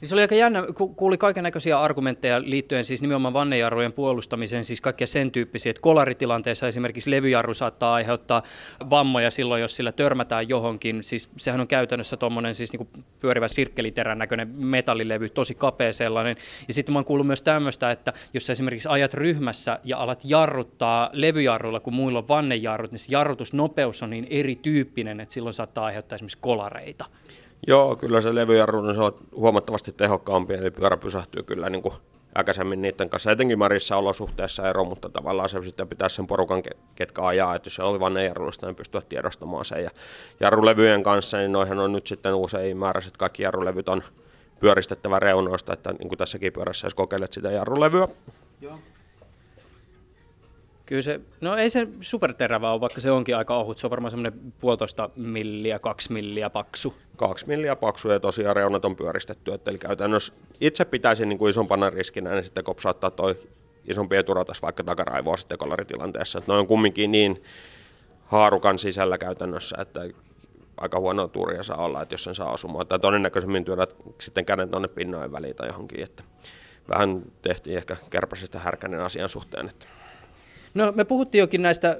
niin 0.00 0.08
se 0.08 0.14
oli 0.14 0.22
aika 0.22 0.34
jännä, 0.34 0.62
kuuli 0.96 1.18
kaiken 1.18 1.44
näköisiä 1.44 1.80
argumentteja 1.80 2.42
liittyen 2.44 2.84
siis 2.84 3.02
nimenomaan 3.02 3.34
vannejarrujen 3.34 3.92
puolustamiseen, 3.92 4.64
siis 4.64 4.80
kaikkia 4.80 5.06
sen 5.06 5.30
tyyppisiä, 5.30 5.70
että 5.70 5.82
kolaritilanteessa 5.82 6.68
esimerkiksi 6.68 7.10
levyjarru 7.10 7.54
saattaa 7.54 7.94
aiheuttaa 7.94 8.42
vammoja 8.90 9.30
silloin, 9.30 9.62
jos 9.62 9.76
sillä 9.76 9.92
törmätään 9.92 10.48
johonkin. 10.48 11.02
Siis 11.02 11.30
sehän 11.36 11.60
on 11.60 11.68
käytännössä 11.68 12.16
tuommoinen 12.16 12.54
siis 12.54 12.72
niin 12.72 12.88
pyörivä 13.20 13.48
sirkkeliterän 13.48 14.18
näköinen 14.18 14.48
metallilevy, 14.48 15.28
tosi 15.28 15.54
kapea 15.54 15.92
sellainen. 15.92 16.36
Ja 16.68 16.74
sitten 16.74 16.92
mä 16.92 16.98
oon 16.98 17.04
kuullut 17.04 17.26
myös 17.26 17.42
tämmöistä, 17.42 17.90
että 17.90 18.12
jos 18.34 18.46
sä 18.46 18.52
esimerkiksi 18.52 18.88
ajat 18.88 19.14
ryhmässä 19.14 19.78
ja 19.84 19.98
alat 19.98 20.20
jarruttaa 20.24 21.10
levyjarrulla, 21.12 21.80
kun 21.80 21.94
muilla 21.94 22.18
on 22.18 22.28
vannejarrut, 22.28 22.90
niin 22.90 22.98
se 22.98 23.12
jarrutusnopeus 23.12 24.02
on 24.02 24.10
niin 24.10 24.26
erityyppinen, 24.30 25.20
että 25.20 25.34
silloin 25.34 25.54
saattaa 25.54 25.84
aiheuttaa 25.84 26.16
esimerkiksi 26.16 26.38
kolareita. 26.40 27.04
Joo, 27.66 27.96
kyllä 27.96 28.20
se 28.20 28.34
levyjarru 28.34 28.82
niin 28.82 28.94
se 28.94 29.00
on 29.00 29.14
huomattavasti 29.36 29.92
tehokkaampi, 29.92 30.54
eli 30.54 30.70
pyörä 30.70 30.96
pysähtyy 30.96 31.42
kyllä 31.42 31.70
niin 31.70 31.82
kuin 31.82 31.94
aikaisemmin 32.34 32.82
niiden 32.82 33.10
kanssa, 33.10 33.30
etenkin 33.30 33.58
marissa 33.58 33.96
olosuhteessa 33.96 34.68
ero, 34.68 34.84
mutta 34.84 35.08
tavallaan 35.08 35.48
se 35.48 35.62
sitten 35.62 35.88
pitää 35.88 36.08
sen 36.08 36.26
porukan, 36.26 36.62
ketkä 36.94 37.22
ajaa, 37.22 37.54
että 37.54 37.66
jos 37.66 37.74
se 37.74 37.82
oli 37.82 38.00
vain 38.00 38.14
ne 38.14 38.24
jarruista, 38.24 38.66
niin 38.66 38.76
pystyä 38.76 39.02
tiedostamaan 39.08 39.64
sen. 39.64 39.84
Ja 39.84 39.90
jarrulevyjen 40.40 41.02
kanssa, 41.02 41.36
niin 41.36 41.52
noihän 41.52 41.78
on 41.78 41.92
nyt 41.92 42.06
sitten 42.06 42.34
usein 42.34 42.76
määräiset, 42.76 43.16
kaikki 43.16 43.42
jarrulevyt 43.42 43.88
on 43.88 44.02
pyöristettävä 44.60 45.18
reunoista, 45.18 45.72
että 45.72 45.92
niin 45.92 46.08
kuin 46.08 46.18
tässäkin 46.18 46.52
pyörässä, 46.52 46.86
jos 46.86 46.94
kokeilet 46.94 47.32
sitä 47.32 47.50
jarrulevyä. 47.50 48.08
Joo. 48.60 48.78
Kyllä 50.88 51.02
se, 51.02 51.20
no 51.40 51.56
ei 51.56 51.70
se 51.70 51.88
superterävä 52.00 52.72
ole, 52.72 52.80
vaikka 52.80 53.00
se 53.00 53.10
onkin 53.10 53.36
aika 53.36 53.56
ohut. 53.56 53.78
Se 53.78 53.86
on 53.86 53.90
varmaan 53.90 54.10
semmoinen 54.10 54.52
puolitoista 54.60 55.10
milliä, 55.16 55.78
kaksi 55.78 56.12
milliä 56.12 56.50
paksu. 56.50 56.94
Kaksi 57.16 57.46
milliä 57.46 57.76
paksu 57.76 58.10
ja 58.10 58.20
tosiaan 58.20 58.56
reunat 58.56 58.84
on 58.84 58.96
pyöristetty. 58.96 59.52
Että 59.52 59.70
eli 59.70 59.78
käytännössä 59.78 60.32
itse 60.60 60.84
pitäisi 60.84 61.26
niin 61.26 61.38
kuin 61.38 61.50
isompana 61.50 61.90
riskinä 61.90 62.30
niin 62.30 62.44
sitten 62.44 62.64
kopsauttaa 62.64 63.10
toi 63.10 63.38
isompi 63.84 64.16
eturatas 64.16 64.62
vaikka 64.62 64.84
takaraivoa 64.84 65.36
sitten 65.36 65.58
kolaritilanteessa. 65.58 66.38
Että 66.38 66.52
ne 66.52 66.58
on 66.58 66.66
kumminkin 66.66 67.12
niin 67.12 67.42
haarukan 68.26 68.78
sisällä 68.78 69.18
käytännössä, 69.18 69.76
että 69.80 70.00
aika 70.76 71.00
huonoa 71.00 71.28
tuuria 71.28 71.62
saa 71.62 71.84
olla, 71.84 72.02
että 72.02 72.12
jos 72.12 72.24
sen 72.24 72.34
saa 72.34 72.52
osumaan. 72.52 72.86
Tai 72.86 72.98
todennäköisemmin 72.98 73.64
työdä 73.64 73.86
sitten 74.20 74.44
käden 74.44 74.70
tuonne 74.70 74.88
pinnojen 74.88 75.32
väliin 75.32 75.56
tai 75.56 75.68
johonkin. 75.68 76.04
Että 76.04 76.22
vähän 76.88 77.22
tehtiin 77.42 77.76
ehkä 77.76 77.96
kärpäisestä 78.10 78.58
härkänen 78.58 79.00
asian 79.00 79.28
suhteen. 79.28 79.68
Että 79.68 79.97
No 80.74 80.92
me 80.92 81.04
puhuttiin 81.04 81.40
jokin 81.40 81.62
näistä 81.62 81.98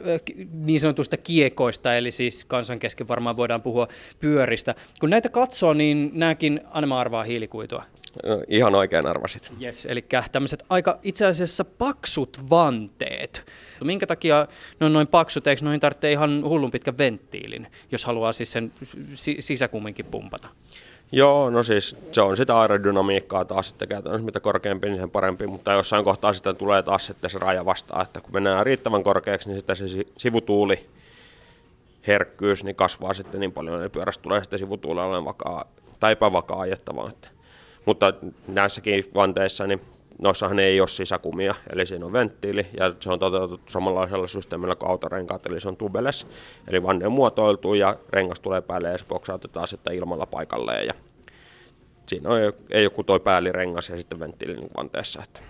niin 0.53 0.81
sanotuista 0.81 1.17
kiekoista, 1.17 1.97
eli 1.97 2.11
siis 2.11 2.45
kansan 2.45 2.79
kesken 2.79 3.09
varmaan 3.09 3.37
voidaan 3.37 3.63
puhua 3.63 3.89
pyöristä. 4.21 4.75
Kun 5.01 5.11
näitä 5.11 5.29
katsoo, 5.29 5.75
niin 5.75 6.11
nämäkin 6.15 6.61
Anema 6.71 7.01
arvaa 7.01 7.23
hiilikuitua. 7.23 7.85
No, 8.25 8.43
ihan 8.49 8.75
oikein 8.75 9.07
arvasit. 9.07 9.53
Yes, 9.63 9.87
eli 9.87 10.05
tämmöiset 10.33 10.65
aika 10.69 10.99
itse 11.03 11.27
asiassa 11.27 11.65
paksut 11.65 12.39
vanteet. 12.51 13.47
Minkä 13.85 14.07
takia 14.07 14.47
ne 14.81 14.87
on 14.87 14.93
noin 14.93 15.07
paksut, 15.07 15.47
eikö 15.47 15.65
noihin 15.65 15.81
tarvitse 15.81 16.13
ihan 16.13 16.45
hullun 16.45 16.71
pitkän 16.71 16.99
venttiilin, 16.99 17.67
jos 17.93 18.05
haluaa 18.05 18.33
siis 18.33 18.53
sen 18.53 18.73
sisäkumminkin 19.41 20.07
pumpata? 20.07 20.49
Joo, 21.13 21.51
no 21.51 21.63
siis 21.63 21.97
se 22.13 22.21
on 22.21 22.37
sitä 22.37 22.61
aerodynamiikkaa 22.61 23.45
taas, 23.45 23.71
että 23.71 23.87
käytännössä 23.87 24.25
mitä 24.25 24.41
korkeampi, 24.41 24.89
niin 24.89 25.01
sen 25.01 25.11
parempi, 25.11 25.47
mutta 25.47 25.73
jossain 25.73 26.05
kohtaa 26.05 26.33
sitten 26.33 26.57
tulee 26.57 26.83
taas 26.83 27.07
sitten 27.07 27.31
se 27.31 27.39
raja 27.39 27.65
vastaan, 27.65 28.03
että 28.03 28.21
kun 28.21 28.33
mennään 28.33 28.67
riittävän 28.67 29.03
korkeaksi, 29.03 29.49
niin 29.49 29.59
sitten 29.59 29.77
se 29.77 30.05
sivutuuli 30.19 30.87
herkkyys 32.07 32.65
niin 32.65 32.77
kasvaa 32.77 33.15
sitten 33.15 33.41
niin 33.41 33.53
paljon, 33.53 33.77
että 33.85 33.95
pyörästä 33.95 34.23
tulee 34.23 34.45
sitten 34.45 34.59
sivutuulella 34.59 35.25
vakaa 35.25 35.65
tai 36.01 36.13
epävakaa 36.13 36.61
ajettavaa. 36.61 37.11
Mutta 37.85 38.13
näissäkin 38.47 39.11
vanteissa, 39.15 39.67
niin 39.67 39.81
noissahan 40.19 40.59
ei 40.59 40.81
ole 40.81 40.89
sisäkumia, 40.89 41.55
eli 41.73 41.87
siinä 41.87 42.07
on 42.07 42.13
venttiili, 42.13 42.67
ja 42.77 42.93
se 43.01 43.11
on 43.11 43.19
toteutettu 43.19 43.71
samanlaisella 43.73 44.29
systeemillä 44.29 44.77
kuin 44.77 44.91
autorenkaat, 44.91 45.47
eli 45.47 45.61
se 45.61 45.69
on 45.69 45.77
tubeles, 45.77 46.27
eli 46.69 46.83
vanne 46.83 47.09
muotoiltuu, 47.09 47.75
ja 47.75 47.97
rengas 48.11 48.41
tulee 48.41 48.61
päälle, 48.61 48.89
ja 48.89 48.99
se 48.99 49.05
boksautetaan 49.05 49.69
sitten 49.69 49.95
ilmalla 49.95 50.27
paikalleen, 50.27 50.87
ja 50.87 50.95
siinä 52.07 52.31
on, 52.31 52.39
ei 52.71 52.85
joku 52.85 53.05
toi 53.05 53.21
päällirengas 53.21 53.89
ja 53.89 53.97
sitten 53.97 54.21
venttiili 54.21 54.57
niin 54.57 54.71
vanteessa. 54.77 55.23
Että. 55.25 55.41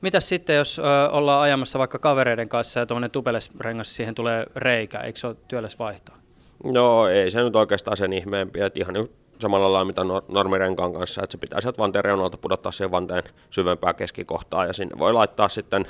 Mitäs 0.00 0.28
sitten, 0.28 0.56
jos 0.56 0.78
ö, 0.78 0.82
ollaan 1.10 1.42
ajamassa 1.42 1.78
vaikka 1.78 1.98
kavereiden 1.98 2.48
kanssa 2.48 2.80
ja 2.80 2.86
tuommoinen 2.86 3.10
tubelesrengas, 3.10 3.96
siihen 3.96 4.14
tulee 4.14 4.46
reikä, 4.56 4.98
eikö 4.98 5.18
se 5.18 5.26
ole 5.26 5.36
työläs 5.48 5.78
vaihtaa? 5.78 6.16
No 6.64 7.08
ei 7.08 7.30
se 7.30 7.42
nyt 7.42 7.56
oikeastaan 7.56 7.96
sen 7.96 8.12
ihmeempi, 8.12 8.60
että 8.60 8.80
ihan 8.80 8.96
samalla 9.38 9.72
lailla 9.72 9.84
mitä 9.84 10.02
normirenkaan 10.28 10.92
kanssa, 10.92 11.22
että 11.22 11.32
se 11.32 11.38
pitää 11.38 11.60
sieltä 11.60 11.78
vanteen 11.78 12.04
reunalta 12.04 12.36
pudottaa 12.36 12.72
sen 12.72 12.90
vanteen 12.90 13.22
syvempää 13.50 13.94
keskikohtaa 13.94 14.66
ja 14.66 14.72
sinne 14.72 14.98
voi 14.98 15.12
laittaa 15.12 15.48
sitten 15.48 15.86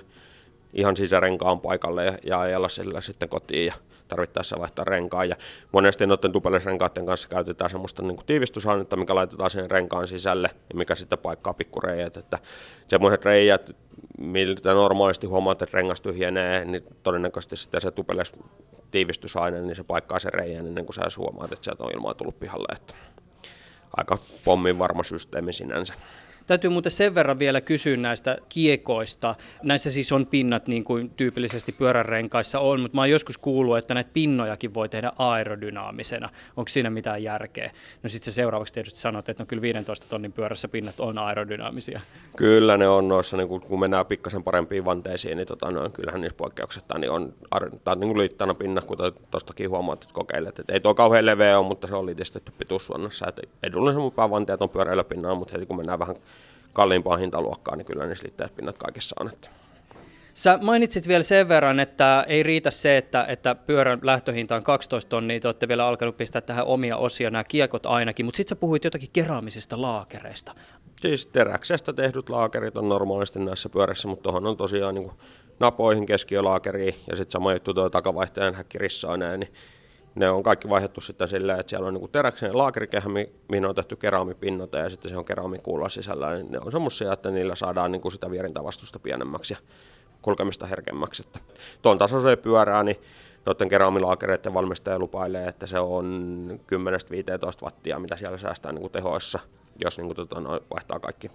ihan 0.74 0.96
sisärenkaan 0.96 1.61
paikalle 1.61 2.18
ja 2.24 2.40
ajella 2.40 2.68
sillä 2.68 3.00
sitten 3.00 3.28
kotiin 3.28 3.66
ja 3.66 3.74
tarvittaessa 4.09 4.59
vaihtaa 4.59 4.85
renkaan. 4.85 5.28
Ja 5.28 5.37
monesti 5.72 6.07
noiden 6.07 6.33
tupellisrenkaiden 6.33 7.07
kanssa 7.07 7.28
käytetään 7.28 7.70
semmoista 7.70 8.02
niin 8.02 8.18
tiivistysainetta, 8.26 8.96
mikä 8.96 9.14
laitetaan 9.14 9.50
sen 9.50 9.70
renkaan 9.70 10.09
sisälle 10.09 10.50
ja 10.68 10.74
mikä 10.74 10.94
sitten 10.94 11.18
paikkaa 11.18 11.55
pikkureijät. 11.55 12.16
Että 12.16 12.38
semmoiset 12.88 13.24
reijät, 13.24 13.76
miltä 14.18 14.74
normaalisti 14.74 15.26
huomaat, 15.26 15.62
että 15.62 15.76
rengas 15.76 16.00
tyhjenee, 16.00 16.64
niin 16.64 16.85
todennäköisesti 17.02 17.57
sitten 17.57 17.81
se 17.81 17.90
tupeles 17.90 18.33
tiivistysaine, 18.90 19.61
niin 19.61 19.76
se 19.76 19.85
paikkaa 19.85 20.18
sen 20.18 20.33
reijän 20.33 20.66
ennen 20.66 20.87
kuin 20.87 20.94
sä 20.94 21.02
huomaat, 21.16 21.52
että 21.52 21.64
sieltä 21.64 21.85
on 21.85 21.92
ilmaa 21.94 22.14
tullut 22.14 22.40
pihalle. 22.40 22.76
Että 22.76 22.94
aika 23.96 24.18
pommin 24.44 24.78
varma 24.78 25.02
systeemi 25.02 25.52
sinänsä. 25.52 25.94
Täytyy 26.46 26.70
muuten 26.70 26.92
sen 26.92 27.14
verran 27.14 27.38
vielä 27.38 27.61
kysyä 27.61 27.96
näistä 27.96 28.38
kiekoista. 28.48 29.35
Näissä 29.62 29.90
siis 29.90 30.12
on 30.12 30.26
pinnat 30.26 30.66
niin 30.66 30.85
kuin 30.85 31.11
tyypillisesti 31.11 31.72
pyörärenkaissa 31.72 32.61
on, 32.61 32.81
mutta 32.81 32.96
mä 32.96 33.00
oon 33.00 33.11
joskus 33.11 33.38
kuullut, 33.38 33.78
että 33.78 33.94
näitä 33.94 34.11
pinnojakin 34.14 34.74
voi 34.74 34.88
tehdä 34.88 35.12
aerodynaamisena. 35.18 36.28
Onko 36.57 36.68
siinä 36.68 36.90
mitään 36.90 37.22
järkeä? 37.22 37.70
No 38.02 38.09
sitten 38.09 38.33
seuraavaksi 38.33 38.74
tietysti 38.74 39.00
sanot, 39.00 39.28
että 39.28 39.42
no 39.42 39.46
kyllä 39.46 39.62
15 39.62 40.07
tonnin 40.09 40.33
pyörässä 40.33 40.68
pinnat 40.68 41.00
on 41.00 41.18
aerodynaamisia. 41.18 42.00
Kyllä 42.37 42.76
ne 42.76 42.88
on 42.88 43.09
noissa, 43.09 43.37
niin 43.37 43.48
kun 43.48 43.81
mennään 43.81 44.07
pikkasen 44.07 44.42
parempiin 44.42 44.85
vanteisiin, 44.85 45.37
niin 45.37 45.48
tota, 45.48 45.70
no, 45.70 45.90
kyllähän 45.90 46.20
niissä 46.20 46.37
poikkeuksetta 46.37 46.98
niin 46.98 47.11
on, 47.11 47.35
tai 47.85 47.96
niin 47.96 48.18
liittana 48.18 48.55
pinnat, 48.55 48.85
kun 48.85 48.98
tuostakin 49.31 49.70
huomaat, 49.70 50.02
että 50.02 50.14
kokeilet. 50.14 50.59
Et 50.59 50.70
ei 50.70 50.81
tuo 50.81 50.94
kauhean 50.94 51.26
leveä 51.26 51.59
ole, 51.59 51.66
mutta 51.66 51.87
se 51.87 51.94
on 51.94 52.07
litistetty 52.07 52.52
pituussuonnassa. 52.59 53.33
Edullisen 53.62 54.02
vanteet 54.31 54.62
on 54.62 54.70
pyöräilypinnaa, 54.70 55.35
mutta 55.35 55.52
heti 55.55 55.66
kun 55.66 55.76
mennään 55.76 55.98
vähän 55.98 56.16
kalliimpaa 56.72 57.16
hintaluokkaa, 57.16 57.76
niin 57.76 57.87
kyllä 57.87 58.06
niissä 58.06 58.24
liitteet 58.24 58.56
pinnat 58.56 58.78
kaikissa 58.78 59.16
on. 59.20 59.28
Että. 59.32 59.48
Sä 60.35 60.58
mainitsit 60.62 61.08
vielä 61.08 61.22
sen 61.22 61.48
verran, 61.48 61.80
että 61.80 62.24
ei 62.28 62.42
riitä 62.42 62.70
se, 62.70 62.96
että, 62.96 63.24
että 63.28 63.54
pyörän 63.54 63.98
lähtöhinta 64.02 64.56
on 64.56 64.62
12 64.62 65.08
tonnia, 65.08 65.40
te 65.40 65.48
olette 65.48 65.68
vielä 65.68 65.87
alkanut 65.87 66.16
pistää 66.16 66.40
tähän 66.40 66.66
omia 66.66 66.96
osia, 66.96 67.30
nämä 67.30 67.44
kiekot 67.44 67.87
ainakin, 67.87 68.26
mutta 68.26 68.37
sitten 68.37 68.56
sä 68.56 68.61
puhuit 68.61 68.85
jotakin 68.85 69.08
keraamisista 69.12 69.82
laakereista. 69.82 70.54
Siis 71.00 71.26
teräksestä 71.26 71.92
tehdyt 71.92 72.28
laakerit 72.28 72.76
on 72.76 72.88
normaalisti 72.88 73.38
näissä 73.38 73.68
pyörissä, 73.68 74.08
mutta 74.08 74.22
tuohon 74.22 74.46
on 74.46 74.56
tosiaan 74.56 74.94
niin 74.94 75.11
napoihin 75.61 76.06
keskiölaakeriin 76.06 76.94
ja 77.11 77.16
sitten 77.16 77.32
sama 77.32 77.52
juttu 77.52 77.74
tuo 77.74 77.90
takavaihtajan 77.90 78.54
häkkirissoineen, 78.54 79.40
niin 79.40 79.52
ne 80.14 80.31
on 80.31 80.42
kaikki 80.42 80.68
vaihdettu 80.68 81.01
sitten 81.01 81.29
silleen, 81.29 81.61
että 81.61 81.70
siellä 81.70 81.88
on 81.88 81.94
niin 81.94 82.11
teräksen 82.12 82.59
laakerikehä, 82.59 83.09
mihin 83.48 83.66
on 83.66 83.75
tehty 83.75 83.96
keraamipinnata 83.96 84.79
ja 84.79 84.90
sitten 84.90 85.11
se 85.11 85.16
on 85.16 85.25
keraamikuulla 85.25 85.88
sisällä. 85.88 86.35
Niin 86.35 86.53
ne 86.53 86.59
on 86.59 86.72
semmoisia, 86.72 87.12
että 87.12 87.31
niillä 87.31 87.55
saadaan 87.55 87.92
niin 87.92 88.03
kuin 88.03 88.12
sitä 88.12 88.31
vierintävastusta 88.31 88.98
pienemmäksi 88.98 89.55
ja 89.55 89.59
kulkemista 90.22 90.66
herkemmäksi. 90.66 91.22
Että 91.27 91.40
tuon 91.83 91.98
tasoiseen 91.98 92.38
pyörää, 92.38 92.83
niin 92.83 92.96
noiden 93.46 93.68
keraamilaakereiden 93.68 94.55
valmistaja 94.55 94.98
lupailee, 94.98 95.48
että 95.48 95.66
se 95.66 95.79
on 95.79 96.61
10-15 96.72 97.64
wattia, 97.64 97.98
mitä 97.98 98.16
siellä 98.16 98.38
säästää 98.38 98.72
niin 98.72 98.81
kuin 98.81 98.92
tehoissa, 98.92 99.38
jos 99.85 99.98
niin 99.98 100.07
kuin, 100.07 100.16
tota, 100.16 100.42
vaihtaa 100.70 101.01
kaikki 101.01 101.31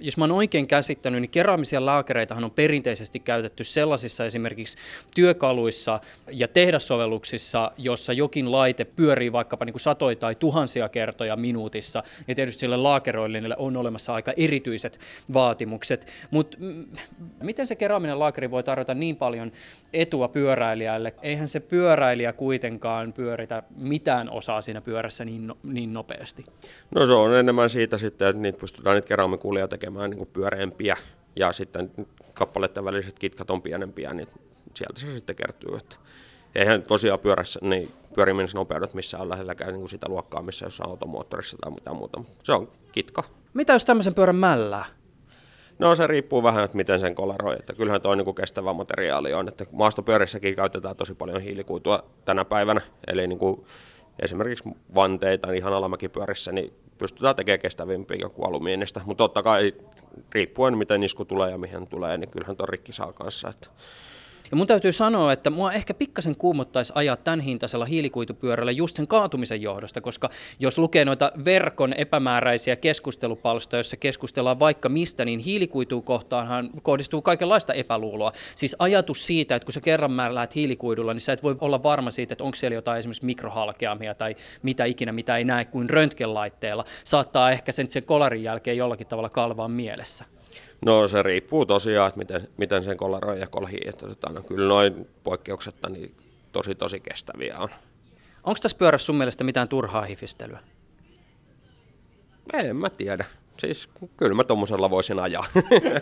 jos 0.00 0.16
mä 0.16 0.24
oon 0.24 0.32
oikein 0.32 0.66
käsittänyt, 0.66 1.20
niin 1.20 1.30
keraamisia 1.30 1.86
laakereitahan 1.86 2.44
on 2.44 2.50
perinteisesti 2.50 3.20
käytetty 3.20 3.64
sellaisissa 3.64 4.26
esimerkiksi 4.26 4.78
työkaluissa 5.14 6.00
ja 6.32 6.48
tehdassovelluksissa, 6.48 7.72
jossa 7.78 8.12
jokin 8.12 8.52
laite 8.52 8.84
pyörii 8.84 9.32
vaikkapa 9.32 9.64
niin 9.64 9.72
kuin 9.72 9.80
satoja 9.80 10.16
tai 10.16 10.34
tuhansia 10.34 10.88
kertoja 10.88 11.36
minuutissa. 11.36 12.02
Ja 12.28 12.34
tietysti 12.34 12.60
sille 12.60 12.76
laakeroille 12.76 13.56
on 13.56 13.76
olemassa 13.76 14.14
aika 14.14 14.32
erityiset 14.36 14.98
vaatimukset. 15.32 16.06
Mutta 16.30 16.58
miten 17.42 17.66
se 17.66 17.74
keraaminen 17.76 18.18
laakeri 18.18 18.50
voi 18.50 18.62
tarjota 18.62 18.94
niin 18.94 19.16
paljon 19.16 19.52
etua 19.92 20.28
pyöräilijälle? 20.28 21.14
Eihän 21.22 21.48
se 21.48 21.60
pyöräilijä 21.60 22.32
kuitenkaan 22.32 23.12
pyöritä 23.12 23.62
mitään 23.76 24.30
osaa 24.30 24.62
siinä 24.62 24.80
pyörässä 24.80 25.24
niin, 25.24 25.46
no, 25.46 25.56
niin 25.62 25.92
nopeasti. 25.92 26.44
No 26.94 27.06
se 27.06 27.12
on 27.12 27.36
enemmän 27.36 27.70
siitä 27.70 27.98
sitten, 27.98 28.28
että 28.28 28.42
niitä 28.42 28.58
pystytään 28.58 28.94
niitä 28.94 29.08
keraamikulja 29.08 29.68
tekemään 29.80 30.10
niin 30.10 30.18
kuin 30.18 30.30
pyöreämpiä 30.32 30.96
ja 31.36 31.52
sitten 31.52 31.90
kappaleiden 32.34 32.84
väliset 32.84 33.18
kitkat 33.18 33.50
on 33.50 33.62
pienempiä, 33.62 34.14
niin 34.14 34.28
sieltä 34.74 35.00
se 35.00 35.14
sitten 35.14 35.36
kertyy. 35.36 35.76
Että 35.76 35.96
eihän 36.54 36.82
tosiaan 36.82 37.20
pyörässä, 37.20 37.60
niin 37.62 37.90
pyörimisnopeudet 38.14 38.94
missä 38.94 39.18
on 39.18 39.28
lähelläkään 39.28 39.72
niin 39.72 39.80
kuin 39.80 39.88
sitä 39.88 40.08
luokkaa, 40.08 40.42
missä 40.42 40.66
jossain 40.66 40.90
automoottorissa 40.90 41.56
tai 41.60 41.70
mitään 41.70 41.96
muuta. 41.96 42.20
Se 42.42 42.52
on 42.52 42.68
kitka. 42.92 43.22
Mitä 43.54 43.72
jos 43.72 43.84
tämmöisen 43.84 44.14
pyörän 44.14 44.36
mällää? 44.36 44.84
No 45.78 45.94
se 45.94 46.06
riippuu 46.06 46.42
vähän, 46.42 46.64
että 46.64 46.76
miten 46.76 47.00
sen 47.00 47.14
kolaroi. 47.14 47.56
Että 47.58 47.72
kyllähän 47.72 48.02
tuo 48.02 48.14
niin 48.14 48.34
kestävä 48.34 48.72
materiaali 48.72 49.32
on. 49.32 49.48
Että 49.48 49.66
maastopyörissäkin 49.72 50.56
käytetään 50.56 50.96
tosi 50.96 51.14
paljon 51.14 51.42
hiilikuitua 51.42 52.04
tänä 52.24 52.44
päivänä. 52.44 52.80
Eli 53.06 53.26
niin 53.26 53.38
kuin 53.38 53.66
esimerkiksi 54.18 54.64
vanteita 54.94 55.48
niin 55.48 55.56
ihan 55.56 55.72
alamäkipyörissä, 55.72 56.52
niin 56.52 56.72
pystytään 56.98 57.36
tekemään 57.36 57.60
kestävimpiä 57.60 58.18
joku 58.20 58.44
alumiinista. 58.44 59.00
Mutta 59.04 59.24
totta 59.24 59.42
kai 59.42 59.74
riippuen 60.32 60.78
miten 60.78 61.02
isku 61.02 61.24
tulee 61.24 61.50
ja 61.50 61.58
mihin 61.58 61.86
tulee, 61.86 62.18
niin 62.18 62.30
kyllähän 62.30 62.56
tuo 62.56 62.66
rikki 62.66 62.92
saa 62.92 63.12
kanssa. 63.12 63.48
Että 63.48 63.68
ja 64.50 64.56
mun 64.56 64.66
täytyy 64.66 64.92
sanoa, 64.92 65.32
että 65.32 65.50
mua 65.50 65.72
ehkä 65.72 65.94
pikkasen 65.94 66.36
kuumottaisi 66.36 66.92
ajaa 66.96 67.16
tämän 67.16 67.40
hintaisella 67.40 67.84
hiilikuitupyörällä 67.84 68.72
just 68.72 68.96
sen 68.96 69.06
kaatumisen 69.06 69.62
johdosta, 69.62 70.00
koska 70.00 70.30
jos 70.58 70.78
lukee 70.78 71.04
noita 71.04 71.32
verkon 71.44 71.92
epämääräisiä 71.92 72.76
keskustelupalstoja, 72.76 73.78
joissa 73.78 73.96
keskustellaan 73.96 74.58
vaikka 74.58 74.88
mistä, 74.88 75.24
niin 75.24 75.40
hiilikuituun 75.40 76.02
kohtaanhan 76.02 76.70
kohdistuu 76.82 77.22
kaikenlaista 77.22 77.72
epäluuloa. 77.72 78.32
Siis 78.54 78.76
ajatus 78.78 79.26
siitä, 79.26 79.56
että 79.56 79.66
kun 79.66 79.72
sä 79.72 79.80
kerran 79.80 80.12
määräät 80.12 80.54
hiilikuidulla, 80.54 81.14
niin 81.14 81.20
sä 81.20 81.32
et 81.32 81.42
voi 81.42 81.56
olla 81.60 81.82
varma 81.82 82.10
siitä, 82.10 82.34
että 82.34 82.44
onko 82.44 82.54
siellä 82.54 82.74
jotain 82.74 82.98
esimerkiksi 82.98 83.26
mikrohalkeamia 83.26 84.14
tai 84.14 84.36
mitä 84.62 84.84
ikinä, 84.84 85.12
mitä 85.12 85.36
ei 85.36 85.44
näe 85.44 85.64
kuin 85.64 85.90
röntgenlaitteella, 85.90 86.84
saattaa 87.04 87.50
ehkä 87.50 87.72
sen, 87.72 87.90
sen 87.90 88.04
kolarin 88.04 88.42
jälkeen 88.42 88.76
jollakin 88.76 89.06
tavalla 89.06 89.28
kalvaa 89.28 89.68
mielessä. 89.68 90.24
No 90.86 91.08
se 91.08 91.22
riippuu 91.22 91.66
tosiaan, 91.66 92.08
että 92.08 92.18
miten, 92.18 92.48
miten 92.56 92.84
sen 92.84 92.96
kollaroi 92.96 93.40
ja 93.40 93.46
kolhii. 93.46 93.80
Että, 93.86 94.06
tota, 94.06 94.32
no, 94.32 94.42
kyllä 94.42 94.68
noin 94.68 95.08
poikkeuksetta 95.22 95.88
niin 95.88 96.14
tosi 96.52 96.74
tosi 96.74 97.00
kestäviä 97.00 97.58
on. 97.58 97.68
Onko 98.44 98.58
tässä 98.62 98.78
pyörässä 98.78 99.06
sun 99.06 99.16
mielestä 99.16 99.44
mitään 99.44 99.68
turhaa 99.68 100.02
hifistelyä? 100.02 100.60
En 102.54 102.76
mä 102.76 102.90
tiedä 102.90 103.24
siis 103.60 103.88
kyllä 104.16 104.34
mä 104.34 104.44
tuommoisella 104.44 104.90
voisin 104.90 105.18
ajaa. 105.18 105.46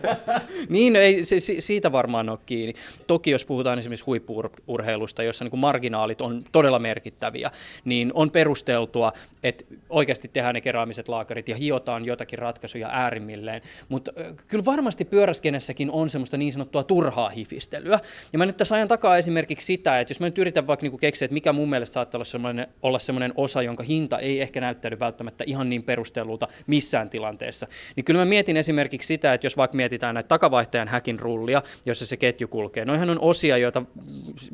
niin, 0.68 0.96
ei, 0.96 1.24
se, 1.24 1.36
siitä 1.58 1.92
varmaan 1.92 2.28
ole 2.28 2.38
kiinni. 2.46 2.74
Toki 3.06 3.30
jos 3.30 3.44
puhutaan 3.44 3.78
esimerkiksi 3.78 4.04
huippurheilusta, 4.04 5.22
jossa 5.22 5.44
niin 5.44 5.50
kuin 5.50 5.60
marginaalit 5.60 6.20
on 6.20 6.44
todella 6.52 6.78
merkittäviä, 6.78 7.50
niin 7.84 8.12
on 8.14 8.30
perusteltua, 8.30 9.12
että 9.42 9.64
oikeasti 9.88 10.28
tehdään 10.28 10.54
ne 10.54 10.60
keräämiset 10.60 11.08
laakarit 11.08 11.48
ja 11.48 11.56
hiotaan 11.56 12.04
jotakin 12.04 12.38
ratkaisuja 12.38 12.88
äärimmilleen. 12.88 13.62
Mutta 13.88 14.12
kyllä 14.46 14.64
varmasti 14.64 15.04
pyöräskenessäkin 15.04 15.90
on 15.90 16.10
semmoista 16.10 16.36
niin 16.36 16.52
sanottua 16.52 16.84
turhaa 16.84 17.28
hifistelyä. 17.28 18.00
Ja 18.32 18.38
mä 18.38 18.46
nyt 18.46 18.56
tässä 18.56 18.74
ajan 18.74 18.88
takaa 18.88 19.16
esimerkiksi 19.16 19.66
sitä, 19.66 20.00
että 20.00 20.10
jos 20.10 20.20
mä 20.20 20.26
nyt 20.26 20.38
yritän 20.38 20.66
vaikka 20.66 20.86
niin 20.86 20.98
keksiä, 20.98 21.26
että 21.26 21.34
mikä 21.34 21.52
mun 21.52 21.70
mielestä 21.70 21.94
saattaa 21.94 22.18
olla 22.18 22.24
semmoinen, 22.24 22.66
olla 22.82 22.98
semmoinen 22.98 23.32
osa, 23.36 23.62
jonka 23.62 23.82
hinta 23.82 24.18
ei 24.18 24.40
ehkä 24.40 24.60
näyttänyt 24.60 25.00
välttämättä 25.00 25.44
ihan 25.46 25.68
niin 25.68 25.82
perustellulta 25.82 26.48
missään 26.66 27.10
tilanteessa, 27.10 27.47
tilanteessa. 27.48 27.94
Niin 27.96 28.04
kyllä 28.04 28.18
mä 28.18 28.24
mietin 28.24 28.56
esimerkiksi 28.56 29.06
sitä, 29.06 29.34
että 29.34 29.46
jos 29.46 29.56
vaikka 29.56 29.76
mietitään 29.76 30.14
näitä 30.14 30.28
takavaihtajan 30.28 30.88
häkin 30.88 31.18
rullia, 31.18 31.62
jossa 31.86 32.06
se 32.06 32.16
ketju 32.16 32.48
kulkee, 32.48 32.84
noihän 32.84 33.10
on 33.10 33.20
osia, 33.20 33.56
joita 33.56 33.82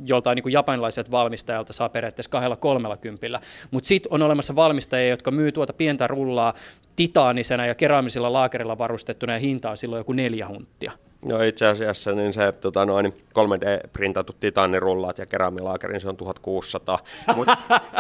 joltain 0.05 0.37
niin 0.37 0.53
japanilaiset 0.53 1.11
valmistajalta 1.11 1.73
saa 1.73 1.89
periaatteessa 1.89 2.31
kahdella 2.31 2.57
kolmella 2.57 2.97
kympillä, 2.97 3.41
mutta 3.71 3.89
sitten 3.89 4.13
on 4.13 4.23
olemassa 4.23 4.57
valmistajia, 4.57 5.09
jotka 5.09 5.31
myy 5.31 5.53
tuota 5.53 5.73
pientä 5.73 6.07
rullaa 6.07 6.55
titaanisena 6.97 7.67
ja 7.67 7.75
keraamisilla 7.75 8.33
laakerilla 8.33 8.79
varustettuna 8.79 9.33
ja 9.33 9.39
hinta 9.39 9.71
on 9.71 9.77
silloin 9.77 10.01
joku 10.01 10.13
neljä 10.13 10.49
hunttia. 10.49 10.93
No 11.25 11.43
itse 11.43 11.67
asiassa 11.67 12.13
niin 12.13 12.33
se 12.33 12.53
tota 12.53 12.87
noin, 12.87 13.15
3D-printattu 13.39 14.33
titaanirullaat 14.41 15.19
ja 15.19 15.27
keramilaakeri, 15.27 16.01
se 16.01 16.09
on 16.09 16.17
1600. 16.17 16.99
Mut, 17.37 17.49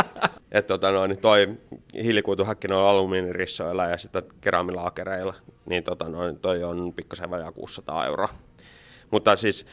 et, 0.53 0.67
tota 0.67 0.91
noin, 0.91 1.19
toi 1.19 1.49
hiilikuituhäkki 1.95 2.67
on 2.73 2.89
alumiinirissoilla 2.89 3.87
ja 3.87 3.99
sitten 3.99 4.23
keramilaakereilla, 4.41 5.35
niin 5.67 5.85
tota 5.85 6.09
noin, 6.09 6.39
toi 6.39 6.65
on 6.65 6.93
pikkasen 6.93 7.31
vajaa 7.31 7.53
600 7.53 8.07
euroa. 8.07 8.29
Mutta 9.11 9.37
siis 9.37 9.67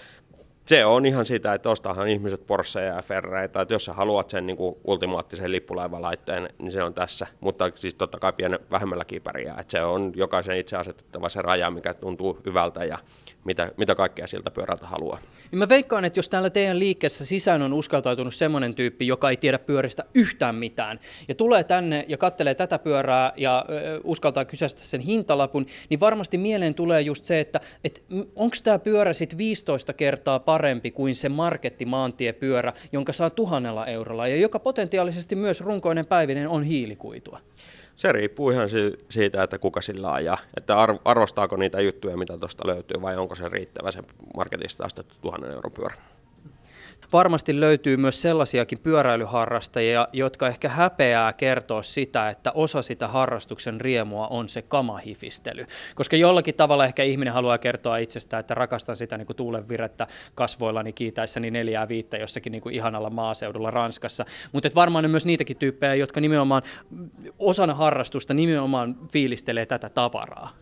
se 0.66 0.86
on 0.86 1.06
ihan 1.06 1.26
sitä, 1.26 1.54
että 1.54 1.70
ostahan 1.70 2.08
ihmiset 2.08 2.48
Porscheja 2.48 2.96
ja 2.96 3.02
Ferreitä, 3.02 3.62
että 3.62 3.74
jos 3.74 3.86
sä 3.86 3.94
haluat 3.94 4.30
sen 4.30 4.48
niin 4.48 4.58
kuin 4.58 4.76
ultimaattisen 4.84 5.52
lippulaivalaitteen, 5.52 6.50
niin 6.60 6.72
se 6.72 6.84
on 6.84 6.94
tässä, 6.94 7.28
mutta 7.40 7.72
siis 7.76 7.96
totta 7.96 8.20
kai 8.20 8.34
pienen 8.34 8.60
vähemmälläkin 8.72 9.22
pärjää, 9.22 9.60
että 9.60 9.72
se 9.72 9.84
on 9.84 10.12
jokaisen 10.16 10.58
itse 10.58 10.78
asetettava 10.78 11.30
se 11.30 11.42
raja, 11.42 11.72
mikä 11.72 11.94
tuntuu 11.94 12.40
hyvältä 12.46 12.86
ja 12.86 12.98
mitä, 13.44 13.72
mitä 13.78 13.96
kaikkea 13.96 14.28
siltä 14.28 14.52
pyörältä 14.52 14.88
haluaa. 14.88 15.20
Niin 15.52 15.60
mä 15.60 15.70
veikkaan, 15.70 16.06
että 16.06 16.20
jos 16.20 16.30
täällä 16.30 16.50
teidän 16.50 16.80
liikkeessä 16.80 17.26
sisään 17.26 17.62
on 17.62 17.74
uskaltautunut 17.74 18.36
semmoinen 18.36 18.76
tyyppi, 18.76 19.08
joka 19.08 19.30
ei 19.30 19.38
tiedä 19.38 19.60
pyöristä 19.60 20.04
yhtään 20.14 20.56
mitään, 20.56 21.00
ja 21.28 21.36
tulee 21.36 21.64
tänne 21.64 22.06
ja 22.08 22.18
kattelee 22.18 22.56
tätä 22.56 22.80
pyörää 22.80 23.34
ja 23.38 23.66
ö, 23.70 24.00
uskaltaa 24.04 24.46
kysästä 24.46 24.82
sen 24.82 25.02
hintalapun, 25.02 25.66
niin 25.90 26.00
varmasti 26.00 26.38
mieleen 26.38 26.76
tulee 26.76 27.02
just 27.02 27.24
se, 27.26 27.40
että 27.40 27.60
et, 27.84 28.04
onko 28.36 28.56
tämä 28.64 28.80
pyörä 28.80 29.14
sitten 29.14 29.38
15 29.38 29.94
kertaa 29.94 30.40
parempi 30.52 30.92
kuin 30.92 31.16
se 31.16 31.30
markettimaantiepyörä, 31.30 32.74
jonka 32.92 33.14
saa 33.14 33.30
tuhannella 33.30 33.86
eurolla, 33.86 34.28
ja 34.28 34.36
joka 34.36 34.60
potentiaalisesti 34.60 35.36
myös 35.36 35.62
runkoinen 35.62 36.06
päivinen 36.06 36.50
on 36.50 36.64
hiilikuitua. 36.64 37.40
Se 37.96 38.12
riippuu 38.12 38.52
ihan 38.52 38.70
siitä, 39.10 39.44
että 39.44 39.58
kuka 39.58 39.82
sillä 39.82 40.14
ajaa. 40.14 40.38
Että 40.58 40.76
arvostaako 41.06 41.56
niitä 41.56 41.82
juttuja, 41.82 42.18
mitä 42.18 42.38
tuosta 42.38 42.68
löytyy, 42.68 43.02
vai 43.02 43.18
onko 43.18 43.36
se 43.36 43.50
riittävä 43.50 43.92
se 43.92 44.00
marketista 44.38 44.86
astettu 44.86 45.16
tuhannen 45.22 45.52
euron 45.52 45.72
pyörä 45.72 45.96
varmasti 47.14 47.60
löytyy 47.60 47.98
myös 47.98 48.22
sellaisiakin 48.22 48.80
pyöräilyharrastajia, 48.80 50.08
jotka 50.14 50.48
ehkä 50.48 50.70
häpeää 50.70 51.34
kertoa 51.34 51.84
sitä, 51.84 52.30
että 52.30 52.52
osa 52.52 52.82
sitä 52.82 53.08
harrastuksen 53.08 53.82
riemua 53.82 54.28
on 54.28 54.50
se 54.50 54.62
kamahifistely. 54.62 55.66
Koska 55.96 56.16
jollakin 56.16 56.56
tavalla 56.56 56.86
ehkä 56.86 57.04
ihminen 57.04 57.34
haluaa 57.34 57.58
kertoa 57.58 57.98
itsestään, 57.98 58.40
että 58.40 58.54
rakastan 58.54 58.96
sitä 58.96 59.18
niin 59.18 59.28
tuulen 59.36 59.70
virettä 59.70 60.08
kasvoillani 60.36 60.94
kiitäessäni 60.94 61.52
neljää 61.52 61.88
viittä 61.88 62.18
jossakin 62.18 62.52
niin 62.52 62.62
kuin 62.62 62.76
ihanalla 62.76 63.10
maaseudulla 63.10 63.72
Ranskassa. 63.72 64.26
Mutta 64.52 64.70
varmaan 64.76 65.06
on 65.06 65.12
myös 65.12 65.26
niitäkin 65.26 65.58
tyyppejä, 65.58 65.96
jotka 65.96 66.22
nimenomaan 66.22 66.62
osana 67.40 67.74
harrastusta 67.74 68.34
nimenomaan 68.34 68.96
fiilistelee 69.12 69.66
tätä 69.66 69.90
tavaraa. 69.90 70.56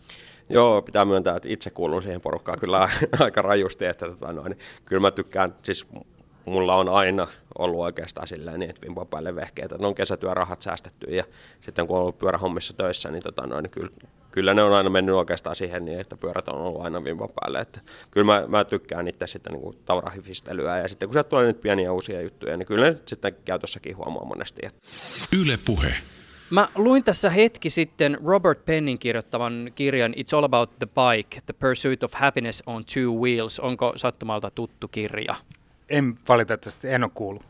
Joo, 0.49 0.81
pitää 0.81 1.05
myöntää, 1.05 1.35
että 1.35 1.49
itse 1.49 1.69
kuulun 1.69 2.01
siihen 2.01 2.21
porukkaan 2.21 2.59
kyllä 2.59 2.89
aika 3.19 3.41
rajusti, 3.41 3.85
että 3.85 4.07
tota 4.07 4.33
noin, 4.33 4.57
kyllä 4.85 4.99
mä 4.99 5.11
tykkään, 5.11 5.55
siis 5.63 5.87
mulla 6.45 6.75
on 6.75 6.89
aina 6.89 7.27
ollut 7.57 7.79
oikeastaan 7.79 8.27
silleen 8.27 8.59
niin, 8.59 8.69
että 8.69 8.81
vimpa 8.81 9.05
päälle 9.05 9.35
vehkeitä. 9.35 9.77
Ne 9.77 9.87
on 9.87 9.95
kesätyörahat 9.95 10.61
säästetty 10.61 11.15
ja 11.15 11.23
sitten 11.61 11.87
kun 11.87 11.95
on 11.95 12.01
ollut 12.01 12.17
pyörähommissa 12.17 12.73
töissä, 12.73 13.11
niin, 13.11 13.23
tota 13.23 13.47
noin, 13.47 13.63
niin 13.63 13.71
kyllä, 13.71 13.91
kyllä, 14.31 14.53
ne 14.53 14.63
on 14.63 14.73
aina 14.73 14.89
mennyt 14.89 15.15
oikeastaan 15.15 15.55
siihen 15.55 15.85
niin, 15.85 15.99
että 15.99 16.17
pyörät 16.17 16.47
on 16.47 16.61
ollut 16.61 16.81
aina 16.81 17.03
vimpa 17.03 17.27
päälle. 17.27 17.59
Että 17.59 17.81
kyllä 18.11 18.25
mä, 18.25 18.43
mä 18.47 18.63
tykkään 18.63 19.07
itse 19.07 19.27
sitten 19.27 19.53
niin 19.53 19.77
tavarahifistelyä 19.85 20.77
ja 20.77 20.87
sitten 20.87 21.09
kun 21.09 21.13
sieltä 21.13 21.29
tulee 21.29 21.45
nyt 21.45 21.61
pieniä 21.61 21.91
uusia 21.91 22.21
juttuja, 22.21 22.57
niin 22.57 22.65
kyllä 22.65 22.89
ne 22.89 22.97
sitten 23.05 23.35
käytössäkin 23.45 23.97
huomaa 23.97 24.25
monesti. 24.25 24.61
Että... 24.63 24.79
Yle 25.41 25.59
Puhe. 25.65 25.93
Mä 26.49 26.67
luin 26.75 27.03
tässä 27.03 27.29
hetki 27.29 27.69
sitten 27.69 28.17
Robert 28.25 28.65
Pennin 28.65 28.99
kirjoittavan 28.99 29.71
kirjan 29.75 30.13
It's 30.13 30.37
All 30.37 30.43
About 30.43 30.79
the 30.79 30.87
Bike, 30.87 31.41
The 31.45 31.53
Pursuit 31.53 32.03
of 32.03 32.13
Happiness 32.13 32.63
on 32.65 32.83
Two 32.93 33.21
Wheels. 33.21 33.59
Onko 33.59 33.93
sattumalta 33.95 34.51
tuttu 34.51 34.87
kirja? 34.87 35.35
En 35.89 36.17
valitettavasti, 36.27 36.89
en 36.89 37.03
ole 37.03 37.11
kuullut. 37.13 37.48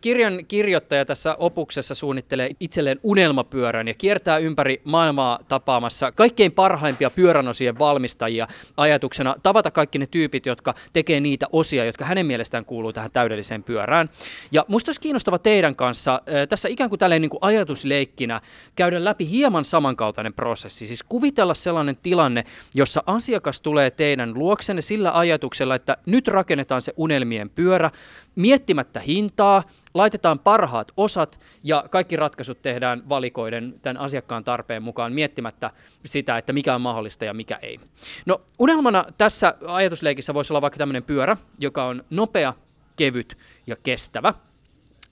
Kirjan 0.00 0.46
kirjoittaja 0.48 1.04
tässä 1.04 1.36
opuksessa 1.38 1.94
suunnittelee 1.94 2.50
itselleen 2.60 3.00
unelmapyörän 3.02 3.88
ja 3.88 3.94
kiertää 3.94 4.38
ympäri 4.38 4.80
maailmaa 4.84 5.38
tapaamassa 5.48 6.12
kaikkein 6.12 6.52
parhaimpia 6.52 7.10
pyöränosien 7.10 7.78
valmistajia 7.78 8.48
ajatuksena 8.76 9.36
tavata 9.42 9.70
kaikki 9.70 9.98
ne 9.98 10.06
tyypit, 10.06 10.46
jotka 10.46 10.74
tekee 10.92 11.20
niitä 11.20 11.46
osia, 11.52 11.84
jotka 11.84 12.04
hänen 12.04 12.26
mielestään 12.26 12.64
kuuluu 12.64 12.92
tähän 12.92 13.10
täydelliseen 13.10 13.62
pyörään. 13.62 14.10
Ja 14.52 14.64
musta 14.68 14.88
olisi 14.88 15.00
kiinnostava 15.00 15.38
teidän 15.38 15.76
kanssa 15.76 16.22
tässä 16.48 16.68
ikään 16.68 16.90
kuin 16.90 16.98
tälleen 16.98 17.22
niin 17.22 17.30
kuin 17.30 17.42
ajatusleikkinä 17.42 18.40
käydä 18.76 19.04
läpi 19.04 19.30
hieman 19.30 19.64
samankaltainen 19.64 20.34
prosessi. 20.34 20.86
Siis 20.86 21.02
kuvitella 21.02 21.54
sellainen 21.54 21.96
tilanne, 22.02 22.44
jossa 22.74 23.02
asiakas 23.06 23.60
tulee 23.60 23.90
teidän 23.90 24.34
luoksenne 24.34 24.82
sillä 24.82 25.18
ajatuksella, 25.18 25.74
että 25.74 25.96
nyt 26.06 26.28
rakennetaan 26.28 26.82
se 26.82 26.92
unelmien 26.96 27.50
pyörä, 27.50 27.90
miettimättä 28.36 29.00
hintaa, 29.00 29.62
laitetaan 29.94 30.38
parhaat 30.38 30.92
osat 30.96 31.40
ja 31.62 31.84
kaikki 31.90 32.16
ratkaisut 32.16 32.62
tehdään 32.62 33.08
valikoiden 33.08 33.74
tämän 33.82 33.96
asiakkaan 33.96 34.44
tarpeen 34.44 34.82
mukaan 34.82 35.12
miettimättä 35.12 35.70
sitä, 36.06 36.38
että 36.38 36.52
mikä 36.52 36.74
on 36.74 36.80
mahdollista 36.80 37.24
ja 37.24 37.34
mikä 37.34 37.58
ei. 37.62 37.80
No 38.26 38.40
unelmana 38.58 39.04
tässä 39.18 39.54
ajatusleikissä 39.66 40.34
voisi 40.34 40.52
olla 40.52 40.62
vaikka 40.62 40.78
tämmöinen 40.78 41.02
pyörä, 41.02 41.36
joka 41.58 41.84
on 41.84 42.04
nopea, 42.10 42.54
kevyt 42.96 43.38
ja 43.66 43.76
kestävä. 43.76 44.34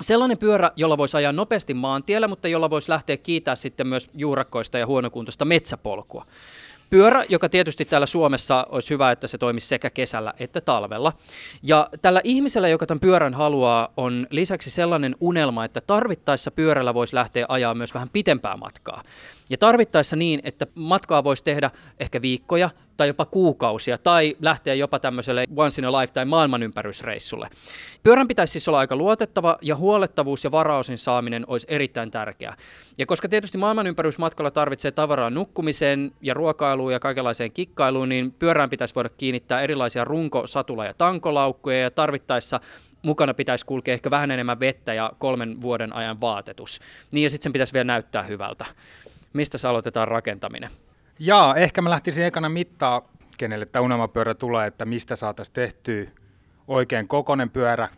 Sellainen 0.01 0.39
pyörä, 0.39 0.71
jolla 0.77 0.99
voisi 0.99 1.17
ajaa 1.17 1.33
nopeasti 1.33 1.75
maantiellä, 1.75 2.29
mutta 2.29 2.49
jolla 2.49 2.71
voisi 2.71 2.91
lähteä 2.91 3.17
kiitää 3.17 3.57
sitten 3.57 3.87
myös 3.87 4.11
juurakkoista 4.15 4.79
ja 4.79 4.87
huonokuntoista 4.87 5.45
metsäpolkua. 5.45 6.27
Pyörä, 6.91 7.25
joka 7.29 7.49
tietysti 7.49 7.85
täällä 7.85 8.07
Suomessa 8.07 8.67
olisi 8.71 8.91
hyvä, 8.91 9.11
että 9.11 9.27
se 9.27 9.39
toimisi 9.39 9.67
sekä 9.67 9.91
kesällä 9.91 10.35
että 10.39 10.61
talvella. 10.61 11.13
Ja 11.63 11.89
tällä 12.03 12.21
ihmisellä, 12.25 12.69
joka 12.69 12.87
tämän 12.87 13.01
pyörän 13.01 13.35
haluaa, 13.35 13.93
on 13.97 14.27
lisäksi 14.31 14.71
sellainen 14.71 15.17
unelma, 15.21 15.65
että 15.65 15.81
tarvittaessa 15.81 16.51
pyörällä 16.51 16.95
voisi 16.95 17.15
lähteä 17.15 17.47
ajaa 17.49 17.75
myös 17.75 17.95
vähän 17.95 18.09
pitempää 18.09 18.57
matkaa. 18.57 19.03
Ja 19.51 19.59
tarvittaessa 19.59 20.17
niin, 20.17 20.41
että 20.45 20.67
matkaa 20.75 21.25
voisi 21.25 21.45
tehdä 21.45 21.71
ehkä 22.01 22.23
viikkoja 22.23 22.71
tai 22.99 23.09
jopa 23.09 23.25
kuukausia 23.27 23.99
tai 23.99 24.37
lähteä 24.41 24.75
jopa 24.75 24.99
tämmöiselle 24.99 25.45
once 25.57 25.83
in 25.83 25.85
a 25.85 25.93
lifetime 26.01 26.25
maailmanympärysreissulle. 26.25 27.49
Pyörän 28.03 28.29
pitäisi 28.29 28.53
siis 28.53 28.69
olla 28.69 28.79
aika 28.79 28.97
luotettava 28.97 29.59
ja 29.63 29.77
huolettavuus 29.77 30.45
ja 30.45 30.51
varausin 30.51 30.99
saaminen 30.99 31.45
olisi 31.47 31.67
erittäin 31.71 32.11
tärkeää. 32.11 32.57
Ja 32.99 33.07
koska 33.07 33.29
tietysti 33.29 33.59
maailmanympärysmatkalla 33.59 34.51
tarvitsee 34.51 34.91
tavaraa 34.91 35.31
nukkumiseen 35.31 36.13
ja 36.21 36.35
ruokailuun 36.35 36.93
ja 36.93 37.01
kaikenlaiseen 37.01 37.53
kikkailuun, 37.53 38.09
niin 38.09 38.33
pyörään 38.33 38.71
pitäisi 38.71 38.95
voida 38.95 39.09
kiinnittää 39.09 39.61
erilaisia 39.61 40.05
runko-, 40.05 40.47
satula- 40.47 40.87
ja 40.87 40.95
tankolaukkuja 40.95 41.79
ja 41.81 41.91
tarvittaessa 41.91 42.61
mukana 43.03 43.35
pitäisi 43.35 43.67
kulkea 43.67 43.95
ehkä 43.95 44.11
vähän 44.11 44.31
enemmän 44.31 44.61
vettä 44.61 44.95
ja 44.95 45.13
kolmen 45.19 45.63
vuoden 45.63 45.93
ajan 45.93 46.21
vaatetus. 46.21 46.81
Niin 47.11 47.25
ja 47.25 47.31
sitten 47.31 47.45
sen 47.45 47.53
pitäisi 47.53 47.73
vielä 47.73 47.85
näyttää 47.85 48.23
hyvältä. 48.23 48.65
Mistä 49.33 49.59
se 49.59 49.69
aloitetaan 49.69 50.09
rakentaminen? 50.09 50.71
Jaa, 51.19 51.57
ehkä 51.57 51.83
mä 51.83 51.91
lähtisin 51.91 52.25
ekana 52.25 52.49
mittaa, 52.49 53.09
kenelle 53.39 53.67
tämä 53.67 53.83
unelmapyörä 53.83 54.35
tulee, 54.35 54.67
että 54.67 54.85
mistä 54.85 55.17
saataisiin 55.17 55.55
tehtyä 55.55 56.05
oikein 56.69 57.09
kokonen 57.09 57.51
pyörä, 57.51 57.89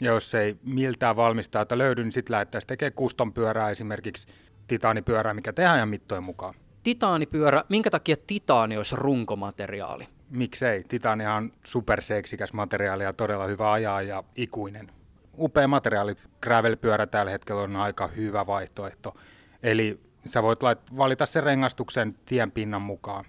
ja 0.00 0.12
jos 0.12 0.34
ei 0.34 0.56
miltään 0.62 1.16
valmistajalta 1.16 1.78
löydy, 1.78 2.02
niin 2.02 2.12
sitten 2.12 2.32
lähdettäisiin 2.32 2.68
tekemään 2.68 2.92
custom 2.92 3.32
pyörää, 3.32 3.70
esimerkiksi 3.70 4.28
titaanipyörää, 4.66 5.34
mikä 5.34 5.52
tehdään 5.52 5.78
ja 5.78 5.86
mittojen 5.86 6.24
mukaan. 6.24 6.54
Titaanipyörä, 6.82 7.64
minkä 7.68 7.90
takia 7.90 8.16
titaani 8.26 8.76
olisi 8.76 8.96
runkomateriaali? 8.96 10.08
Miksei? 10.30 10.84
Titania 10.84 11.34
on 11.34 11.52
superseksikäs 11.64 12.52
materiaali 12.52 13.02
ja 13.04 13.12
todella 13.12 13.46
hyvä 13.46 13.72
ajaa 13.72 14.02
ja 14.02 14.24
ikuinen. 14.36 14.90
Upea 15.38 15.68
materiaali. 15.68 16.14
Gravel-pyörä 16.40 17.06
tällä 17.06 17.30
hetkellä 17.30 17.62
on 17.62 17.76
aika 17.76 18.06
hyvä 18.06 18.46
vaihtoehto. 18.46 19.14
Eli 19.62 20.00
sä 20.26 20.42
voit 20.42 20.62
lait- 20.62 20.96
valita 20.96 21.26
sen 21.26 21.42
rengastuksen 21.42 22.14
tien 22.26 22.52
pinnan 22.52 22.82
mukaan. 22.82 23.24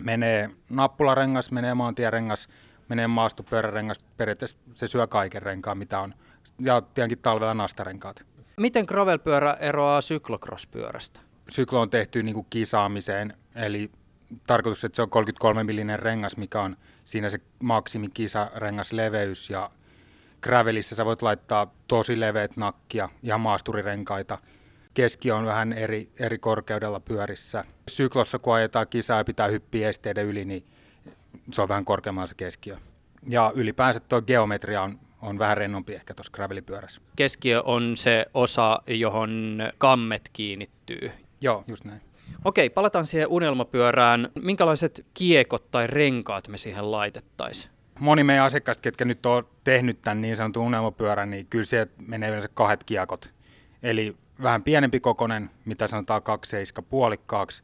Menee 0.00 0.50
nappularengas, 0.70 1.50
menee 1.50 1.74
maantierengas, 1.74 2.48
menee 2.88 3.06
maastopyörärengas. 3.06 3.98
Periaatteessa 4.16 4.58
se 4.74 4.88
syö 4.88 5.06
kaiken 5.06 5.42
renkaan, 5.42 5.78
mitä 5.78 6.00
on. 6.00 6.14
Ja 6.58 6.80
tietenkin 6.80 7.18
talvella 7.18 7.54
nastarenkaat. 7.54 8.26
Miten 8.56 8.84
gravelpyörä 8.88 9.56
eroaa 9.60 10.00
cyclocross-pyörästä? 10.00 11.20
Syklo 11.50 11.80
on 11.80 11.90
tehty 11.90 12.22
niin 12.22 12.34
kuin 12.34 12.46
kisaamiseen, 12.50 13.36
eli 13.54 13.90
tarkoitus, 14.46 14.84
että 14.84 14.96
se 14.96 15.02
on 15.02 15.10
33 15.10 15.64
millinen 15.64 15.98
rengas, 15.98 16.36
mikä 16.36 16.60
on 16.60 16.76
siinä 17.04 17.30
se 17.30 17.40
maksimi 17.62 18.08
kisarengas 18.14 18.92
leveys 18.92 19.50
ja 19.50 19.70
gravelissä 20.40 20.96
sä 20.96 21.04
voit 21.04 21.22
laittaa 21.22 21.74
tosi 21.88 22.20
leveät 22.20 22.56
nakkia 22.56 23.08
ja 23.22 23.38
maasturirenkaita. 23.38 24.38
Keski 24.94 25.30
on 25.30 25.46
vähän 25.46 25.72
eri, 25.72 26.10
eri 26.18 26.38
korkeudella 26.38 27.00
pyörissä. 27.00 27.64
Syklossa, 27.88 28.38
kun 28.38 28.54
ajetaan 28.54 28.88
kisaa 28.88 29.18
ja 29.18 29.24
pitää 29.24 29.48
hyppiä 29.48 29.88
esteiden 29.88 30.26
yli, 30.26 30.44
niin 30.44 30.64
se 31.52 31.62
on 31.62 31.68
vähän 31.68 31.84
korkeammalla 31.84 32.26
se 32.26 32.34
keskiö. 32.34 32.76
Ja 33.28 33.52
ylipäänsä 33.54 34.00
tuo 34.00 34.22
geometria 34.22 34.82
on, 34.82 34.98
on 35.22 35.38
vähän 35.38 35.56
rennompi 35.56 35.94
ehkä 35.94 36.14
tuossa 36.14 36.32
gravelipyörässä. 36.32 37.00
Keskiö 37.16 37.62
on 37.62 37.96
se 37.96 38.26
osa, 38.34 38.82
johon 38.86 39.58
kammet 39.78 40.30
kiinnittyy. 40.32 41.10
Joo, 41.40 41.64
just 41.66 41.84
näin. 41.84 42.00
Okei, 42.44 42.70
palataan 42.70 43.06
siihen 43.06 43.28
unelmapyörään. 43.28 44.28
Minkälaiset 44.42 45.06
kiekot 45.14 45.70
tai 45.70 45.86
renkaat 45.86 46.48
me 46.48 46.58
siihen 46.58 46.90
laitettaisiin? 46.90 47.72
Moni 48.00 48.24
meidän 48.24 48.44
asiakkaista, 48.44 48.82
ketkä 48.82 49.04
nyt 49.04 49.26
on 49.26 49.48
tehnyt 49.64 50.02
tämän 50.02 50.20
niin 50.20 50.36
sanotun 50.36 50.66
unelmapyörän, 50.66 51.30
niin 51.30 51.46
kyllä 51.46 51.64
se 51.64 51.88
menee 52.06 52.28
yleensä 52.28 52.48
kahdet 52.54 52.84
kiekot. 52.84 53.32
Eli 53.82 54.16
vähän 54.42 54.62
pienempi 54.62 55.00
kokonen, 55.00 55.50
mitä 55.64 55.86
sanotaan 55.86 56.22
2,7 56.78 56.84
puolikkaaksi, 56.90 57.62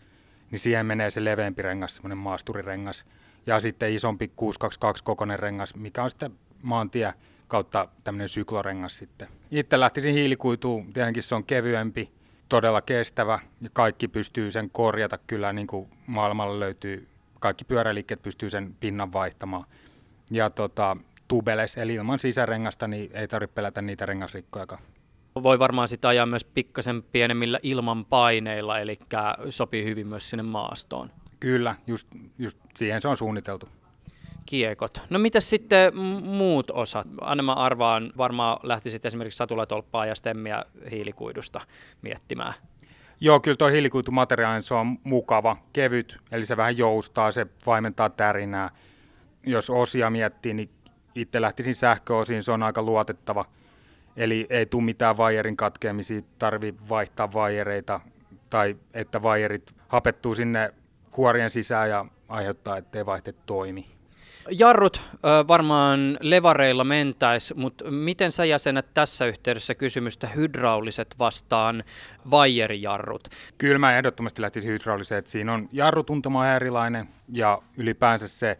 niin 0.50 0.59
siihen 0.59 0.87
menee 0.87 1.11
se 1.11 1.24
leveämpi 1.24 1.62
rengas, 1.62 1.94
semmoinen 1.94 2.18
maasturirengas. 2.18 3.04
Ja 3.46 3.61
sitten 3.61 3.92
isompi 3.92 4.28
622 4.37 5.04
kokonen 5.04 5.38
rengas, 5.38 5.74
mikä 5.74 6.02
on 6.02 6.11
sitten 6.11 6.33
maantie 6.62 7.14
kautta 7.48 7.88
tämmöinen 8.04 8.28
syklorengas 8.28 8.98
sitten. 8.98 9.28
Itse 9.50 9.81
lähtisin 9.81 10.14
hiilikuituun, 10.14 10.92
tietenkin 10.92 11.22
se 11.22 11.35
on 11.35 11.44
kevyempi, 11.44 12.11
todella 12.48 12.83
kestävä 12.83 13.38
ja 13.61 13.70
kaikki 13.72 14.09
pystyy 14.09 14.50
sen 14.50 14.70
korjata 14.70 15.18
kyllä, 15.18 15.52
niin 15.52 15.66
kuin 15.66 15.88
maailmalla 16.07 16.61
löytyy, 16.61 17.09
kaikki 17.40 17.64
pyöräliikkeet 17.64 18.22
pystyy 18.22 18.50
sen 18.50 18.74
pinnan 18.81 19.12
vaihtamaan. 19.12 19.64
Ja 20.31 20.50
tota, 20.50 20.96
tubeles, 21.28 21.76
eli 21.76 21.94
ilman 21.94 22.18
sisärengasta, 22.18 22.88
niin 22.88 23.11
ei 23.14 23.28
tarvitse 23.28 23.54
pelätä 23.54 23.83
niitä 23.83 24.07
rengasrikkojakaan. 24.07 24.83
Voi 25.42 25.59
varmaan 25.59 25.88
sitä 25.88 26.09
ajaa 26.09 26.27
myös 26.27 26.44
pikkasen 26.44 27.03
pienemmillä 27.03 27.59
ilmanpaineilla, 27.62 28.79
eli 28.79 28.98
sopii 29.51 29.85
hyvin 29.85 30.07
myös 30.07 30.31
sinne 30.31 30.42
maastoon. 30.42 31.11
Kyllä, 31.40 31.74
just, 31.87 32.09
just 32.38 32.59
siihen 32.74 33.01
se 33.01 33.09
on 33.09 33.16
suunniteltu. 33.16 33.68
Kiekot. 34.46 35.03
No 35.11 35.18
mitä 35.18 35.40
sitten 35.40 35.96
muut 36.22 36.70
osat? 36.70 37.07
Anna 37.20 37.42
mä 37.42 37.53
arvaan, 37.53 38.12
varmaan 38.16 38.59
lähtisit 38.62 39.05
esimerkiksi 39.05 39.37
satulatolppaa 39.37 40.07
ja 40.07 40.14
stemmiä 40.14 40.64
hiilikuidusta 40.90 41.61
miettimään. 42.03 42.55
Joo, 43.20 43.40
kyllä 43.40 43.57
tuo 43.57 43.68
hiilikuitumateriaali 43.68 44.62
se 44.62 44.74
on 44.74 44.98
mukava, 45.05 45.57
kevyt, 45.72 46.16
eli 46.33 46.46
se 46.46 46.57
vähän 46.57 46.79
joustaa, 46.79 47.33
se 47.33 47.46
vaimentaa 47.66 48.09
tärinää. 48.11 48.70
Jos 49.46 49.70
osia 49.70 50.11
miettii, 50.11 50.55
niin 50.55 50.70
itse 51.14 51.40
lähtisin 51.40 51.74
sähköosiin, 51.74 52.42
se 52.42 52.53
on 52.53 52.62
aika 52.62 52.83
luotettava. 52.83 53.44
Eli 54.18 54.46
ei 54.50 54.66
tule 54.66 54.85
mitään 54.85 55.16
vaijerin 55.16 55.57
katkeamisia, 55.57 56.22
tarvii 56.38 56.74
vaihtaa 56.88 57.33
vaijereita 57.33 58.00
tai 58.50 58.76
että 58.94 59.22
vaijerit 59.22 59.74
hapettuu 59.88 60.35
sinne 60.35 60.74
kuorien 61.11 61.50
sisään 61.50 61.90
ja 61.90 62.04
aiheuttaa, 62.28 62.76
ettei 62.76 63.07
vaihte 63.07 63.35
toimi. 63.46 63.87
Jarrut 64.50 65.02
varmaan 65.48 66.18
levareilla 66.20 66.85
mentäis, 66.85 67.54
mutta 67.57 67.90
miten 67.90 68.33
sä 68.33 68.44
jäsenet 68.44 68.94
tässä 68.94 69.26
yhteydessä 69.26 69.74
kysymystä 69.74 70.26
hydrauliset 70.26 71.14
vastaan 71.18 71.85
vaijerijarrut? 72.31 73.28
Kyllä 73.59 73.78
mä 73.78 73.96
ehdottomasti 73.96 74.42
lähtisin 74.42 74.70
hydrauliseen, 74.70 75.18
että 75.18 75.31
siinä 75.31 75.54
on 75.54 75.68
jarrutuntuma 75.72 76.48
erilainen 76.48 77.09
ja 77.33 77.59
ylipäänsä 77.76 78.28
se 78.28 78.59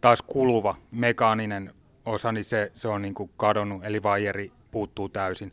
taas 0.00 0.22
kuluva 0.22 0.74
mekaaninen 0.90 1.74
osa, 2.04 2.32
niin 2.32 2.44
se, 2.44 2.72
se 2.74 2.88
on 2.88 3.02
niin 3.02 3.14
kuin 3.14 3.30
kadonnut, 3.36 3.84
eli 3.84 4.02
vaijeri 4.02 4.52
puuttuu 4.78 5.08
täysin. 5.08 5.52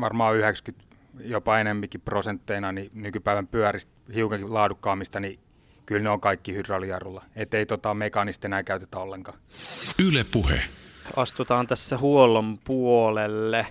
Varmaan 0.00 0.36
90 0.36 0.84
jopa 1.20 1.58
enemmikin 1.58 2.00
prosentteina 2.00 2.72
niin 2.72 2.90
nykypäivän 2.94 3.46
pyöristä 3.46 3.92
hiukankin 4.14 4.54
laadukkaammista, 4.54 5.20
niin 5.20 5.38
kyllä 5.86 6.02
ne 6.02 6.10
on 6.10 6.20
kaikki 6.20 6.54
hydraulijarrulla. 6.54 7.24
Että 7.36 7.58
ei 7.58 7.66
tota 7.66 7.94
mekaanista 7.94 8.48
enää 8.48 8.62
käytetä 8.62 8.98
ollenkaan. 8.98 9.38
Yle 10.08 10.24
puhe. 10.32 10.60
Astutaan 11.16 11.66
tässä 11.66 11.98
huollon 11.98 12.58
puolelle. 12.64 13.66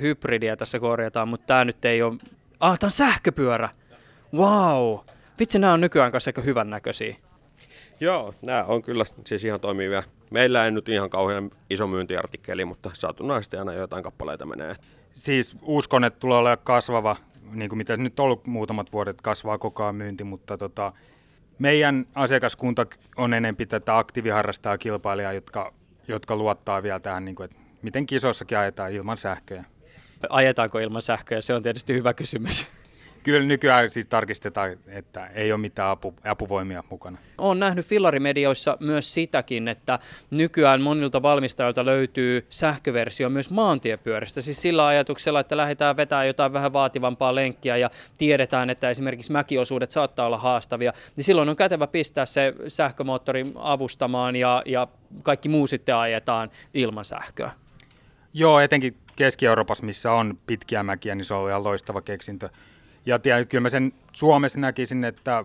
Hybridiä 0.00 0.56
tässä 0.56 0.80
korjataan, 0.80 1.28
mutta 1.28 1.46
tämä 1.46 1.64
nyt 1.64 1.84
ei 1.84 2.02
ole... 2.02 2.18
Ah, 2.60 2.78
tämä 2.78 2.86
on 2.86 2.92
sähköpyörä! 2.92 3.68
Wow! 4.34 4.98
Vitsi, 5.38 5.58
nämä 5.58 5.72
on 5.72 5.80
nykyään 5.80 6.12
kanssa 6.12 6.28
aika 6.28 6.42
hyvän 6.42 6.70
näköisiä. 6.70 7.16
Joo, 8.00 8.34
nämä 8.42 8.64
on 8.64 8.82
kyllä 8.82 9.04
siis 9.26 9.44
ihan 9.44 9.60
toimivia. 9.60 10.02
Meillä 10.32 10.64
ei 10.64 10.70
nyt 10.70 10.88
ihan 10.88 11.10
kauhean 11.10 11.50
iso 11.70 11.86
myyntiartikkeli, 11.86 12.64
mutta 12.64 12.90
satunnaisesti 12.94 13.56
aina 13.56 13.72
jotain 13.72 14.02
kappaleita 14.02 14.46
menee. 14.46 14.74
Siis 15.14 15.56
uskon, 15.62 16.04
että 16.04 16.20
tulee 16.20 16.38
olemaan 16.38 16.58
kasvava, 16.64 17.16
niin 17.52 17.68
kuin 17.68 17.76
mitä 17.76 17.96
nyt 17.96 18.20
on 18.20 18.24
ollut 18.24 18.46
muutamat 18.46 18.92
vuodet, 18.92 19.20
kasvaa 19.20 19.58
koko 19.58 19.82
ajan 19.82 19.94
myynti, 19.94 20.24
mutta 20.24 20.58
tota, 20.58 20.92
meidän 21.58 22.06
asiakaskunta 22.14 22.86
on 23.16 23.34
enempi 23.34 23.66
tätä 23.66 23.98
aktiiviharrastaa 23.98 24.78
kilpailijaa, 24.78 25.32
jotka, 25.32 25.74
jotka 26.08 26.36
luottaa 26.36 26.82
vielä 26.82 27.00
tähän, 27.00 27.24
niin 27.24 27.34
kuin, 27.34 27.44
että 27.44 27.56
miten 27.82 28.06
kisoissakin 28.06 28.58
ajetaan 28.58 28.92
ilman 28.92 29.16
sähköjä. 29.16 29.64
Ajetaanko 30.28 30.78
ilman 30.78 31.02
sähköjä? 31.02 31.40
Se 31.40 31.54
on 31.54 31.62
tietysti 31.62 31.94
hyvä 31.94 32.14
kysymys. 32.14 32.66
Kyllä 33.22 33.46
nykyään 33.46 33.90
siis 33.90 34.06
tarkistetaan, 34.06 34.76
että 34.86 35.26
ei 35.26 35.52
ole 35.52 35.60
mitään 35.60 35.90
apu, 35.90 36.14
apuvoimia 36.24 36.84
mukana. 36.90 37.18
Olen 37.38 37.60
nähnyt 37.60 37.86
fillarimedioissa 37.86 38.76
myös 38.80 39.14
sitäkin, 39.14 39.68
että 39.68 39.98
nykyään 40.30 40.80
monilta 40.80 41.22
valmistajilta 41.22 41.84
löytyy 41.84 42.46
sähköversio 42.48 43.30
myös 43.30 43.50
maantiepyörästä. 43.50 44.40
Siis 44.40 44.62
sillä 44.62 44.86
ajatuksella, 44.86 45.40
että 45.40 45.56
lähdetään 45.56 45.96
vetämään 45.96 46.26
jotain 46.26 46.52
vähän 46.52 46.72
vaativampaa 46.72 47.34
lenkkiä 47.34 47.76
ja 47.76 47.90
tiedetään, 48.18 48.70
että 48.70 48.90
esimerkiksi 48.90 49.32
mäkiosuudet 49.32 49.90
saattaa 49.90 50.26
olla 50.26 50.38
haastavia, 50.38 50.92
niin 51.16 51.24
silloin 51.24 51.48
on 51.48 51.56
kätevä 51.56 51.86
pistää 51.86 52.26
se 52.26 52.54
sähkömoottori 52.68 53.52
avustamaan 53.54 54.36
ja, 54.36 54.62
ja 54.66 54.88
kaikki 55.22 55.48
muu 55.48 55.66
sitten 55.66 55.96
ajetaan 55.96 56.50
ilman 56.74 57.04
sähköä. 57.04 57.50
Joo, 58.34 58.60
etenkin 58.60 58.96
Keski-Euroopassa, 59.16 59.84
missä 59.84 60.12
on 60.12 60.38
pitkiä 60.46 60.82
mäkiä, 60.82 61.14
niin 61.14 61.24
se 61.24 61.34
on 61.34 61.48
ihan 61.48 61.64
loistava 61.64 62.00
keksintö. 62.00 62.48
Ja 63.06 63.18
tiedän, 63.18 63.48
kyllä 63.48 63.62
mä 63.62 63.68
sen 63.68 63.92
Suomessa 64.12 64.60
näkisin, 64.60 65.04
että 65.04 65.44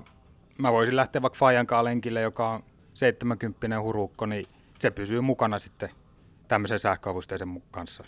mä 0.58 0.72
voisin 0.72 0.96
lähteä 0.96 1.22
vaikka 1.22 1.39
Fajankaan 1.39 1.86
lenkille, 1.86 2.22
joka 2.22 2.50
on 2.50 2.63
70 2.93 3.82
hurukko, 3.82 4.26
niin 4.26 4.48
se 4.80 4.91
pysyy 4.91 5.22
mukana 5.22 5.60
sitten 5.60 5.89
tämmöisen 6.48 6.80
sähköavusteisen 6.80 7.63
kanssa. 7.72 8.04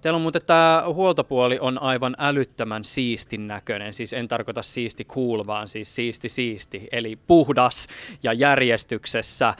Teillä 0.00 0.16
on 0.16 0.22
muuten 0.22 0.42
tämä 0.46 0.84
huoltopuoli 0.86 1.58
on 1.58 1.82
aivan 1.82 2.16
älyttömän 2.18 2.84
siistin 2.84 3.48
näköinen, 3.48 3.92
siis 3.92 4.12
en 4.12 4.28
tarkoita 4.28 4.62
siisti 4.62 5.04
cool, 5.04 5.44
siis 5.66 5.96
siisti 5.96 6.28
siisti, 6.28 6.88
eli 6.92 7.16
puhdas 7.26 7.86
ja 8.22 8.32
järjestyksessä. 8.32 9.54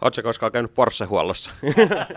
Oletko 0.00 0.22
koskaan 0.22 0.52
käynyt 0.52 0.74
Porsche-huollossa? 0.74 1.50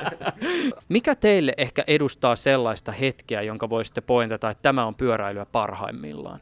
Mikä 0.89 1.15
teille 1.15 1.53
ehkä 1.57 1.83
edustaa 1.87 2.35
sellaista 2.35 2.91
hetkeä, 2.91 3.41
jonka 3.41 3.69
voisitte 3.69 4.01
pointata, 4.01 4.49
että 4.49 4.61
tämä 4.61 4.85
on 4.85 4.95
pyöräilyä 4.95 5.45
parhaimmillaan? 5.45 6.39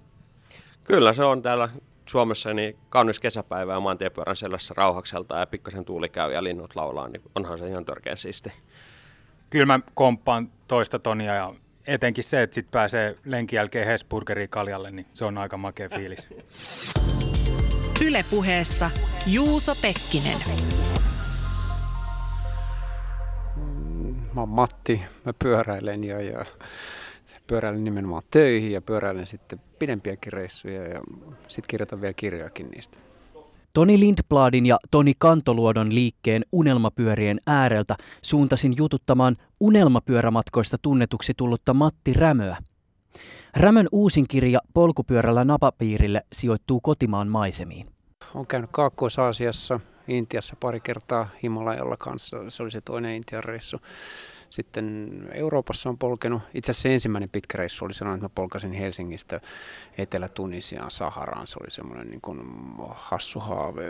Kyllä 0.83 1.13
se 1.13 1.23
on 1.23 1.41
täällä 1.41 1.69
Suomessa 2.09 2.53
niin 2.53 2.77
kaunis 2.89 3.19
kesäpäivä 3.19 3.73
ja 3.73 3.79
maantiepyörän 3.79 4.35
sellaisessa 4.35 4.73
rauhakselta 4.77 5.37
ja 5.37 5.47
pikkasen 5.47 5.85
tuuli 5.85 6.09
käy 6.09 6.33
ja 6.33 6.43
linnut 6.43 6.75
laulaa, 6.75 7.07
niin 7.07 7.21
onhan 7.35 7.59
se 7.59 7.67
ihan 7.67 7.85
törkeän 7.85 8.17
siisti. 8.17 8.53
Kyllä 9.49 9.65
mä 9.65 9.79
komppaan 9.93 10.51
toista 10.67 10.99
tonia 10.99 11.33
ja 11.35 11.53
etenkin 11.87 12.23
se, 12.23 12.41
että 12.41 12.53
sit 12.53 12.71
pääsee 12.71 13.15
lenkin 13.25 13.57
jälkeen 13.57 13.87
Hesburgeriin 13.87 14.49
kaljalle, 14.49 14.91
niin 14.91 15.05
se 15.13 15.25
on 15.25 15.37
aika 15.37 15.57
makea 15.57 15.89
fiilis. 15.89 16.27
Ylepuheessa 18.05 18.91
Juuso 19.27 19.75
Pekkinen. 19.81 20.37
Mä 24.33 24.41
oon 24.41 24.49
Matti, 24.49 25.01
mä 25.25 25.33
pyöräilen 25.39 26.03
ja, 26.03 26.21
ja 26.21 26.45
pyöräilen 27.47 27.83
nimenomaan 27.83 28.23
töihin 28.31 28.71
ja 28.71 28.81
pyöräilen 28.81 29.27
sitten 29.27 29.61
pidempiäkin 29.79 30.33
reissuja 30.33 30.87
ja 30.87 31.01
sitten 31.47 31.67
kirjoitan 31.67 32.01
vielä 32.01 32.13
kirjoakin 32.13 32.69
niistä. 32.69 32.97
Toni 33.73 33.99
Lindbladin 33.99 34.65
ja 34.65 34.77
Toni 34.91 35.13
Kantoluodon 35.17 35.95
liikkeen 35.95 36.45
unelmapyörien 36.51 37.39
ääreltä 37.47 37.95
suuntasin 38.21 38.73
jututtamaan 38.77 39.35
unelmapyörämatkoista 39.59 40.77
tunnetuksi 40.81 41.33
tullutta 41.37 41.73
Matti 41.73 42.13
Rämöä. 42.13 42.57
Rämön 43.57 43.87
uusin 43.91 44.25
kirja 44.27 44.59
Polkupyörällä 44.73 45.43
napapiirille 45.43 46.21
sijoittuu 46.33 46.79
kotimaan 46.81 47.27
maisemiin. 47.27 47.87
Olen 48.35 48.47
käynyt 48.47 48.69
Kaakkois-Aasiassa, 48.73 49.79
Intiassa 50.09 50.55
pari 50.59 50.79
kertaa 50.79 51.29
Himalajalla 51.43 51.97
kanssa. 51.97 52.49
Se 52.49 52.63
oli 52.63 52.71
se 52.71 52.81
toinen 52.81 53.15
Intian 53.15 53.43
reissu. 53.43 53.81
Sitten 54.49 55.09
Euroopassa 55.31 55.89
on 55.89 55.97
polkenut, 55.97 56.41
itse 56.53 56.71
asiassa 56.71 56.89
ensimmäinen 56.89 57.29
pitkä 57.29 57.57
reissu 57.57 57.85
oli 57.85 57.93
sellainen, 57.93 58.17
että 58.17 58.25
mä 58.25 58.35
polkasin 58.35 58.73
Helsingistä 58.73 59.41
Etelä-Tunisiaan 59.97 60.91
Saharaan. 60.91 61.47
Se 61.47 61.57
oli 61.61 61.71
semmoinen 61.71 62.09
niin 62.09 62.21
kuin 62.21 62.39
hassu 62.93 63.39
haave, 63.39 63.87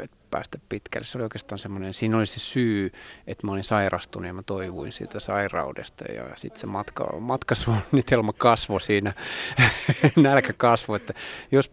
että 0.00 0.16
päästä 0.30 0.58
pitkälle. 0.68 1.06
Se 1.06 1.18
oli 1.18 1.22
oikeastaan 1.22 1.58
semmoinen, 1.58 1.94
siinä 1.94 2.16
oli 2.16 2.26
se 2.26 2.40
syy, 2.40 2.90
että 3.26 3.46
mä 3.46 3.52
olin 3.52 3.64
sairastunut 3.64 4.26
ja 4.26 4.34
mä 4.34 4.42
toivuin 4.46 4.92
siitä 4.92 5.20
sairaudesta. 5.20 6.04
Ja 6.04 6.24
sitten 6.36 6.60
se 6.60 6.66
matka, 6.66 7.20
matkasuunnitelma 7.20 8.32
kasvoi 8.32 8.80
siinä, 8.80 9.12
nälkä 10.16 10.52
kasvoi, 10.52 10.96
että 10.96 11.14
jos 11.52 11.70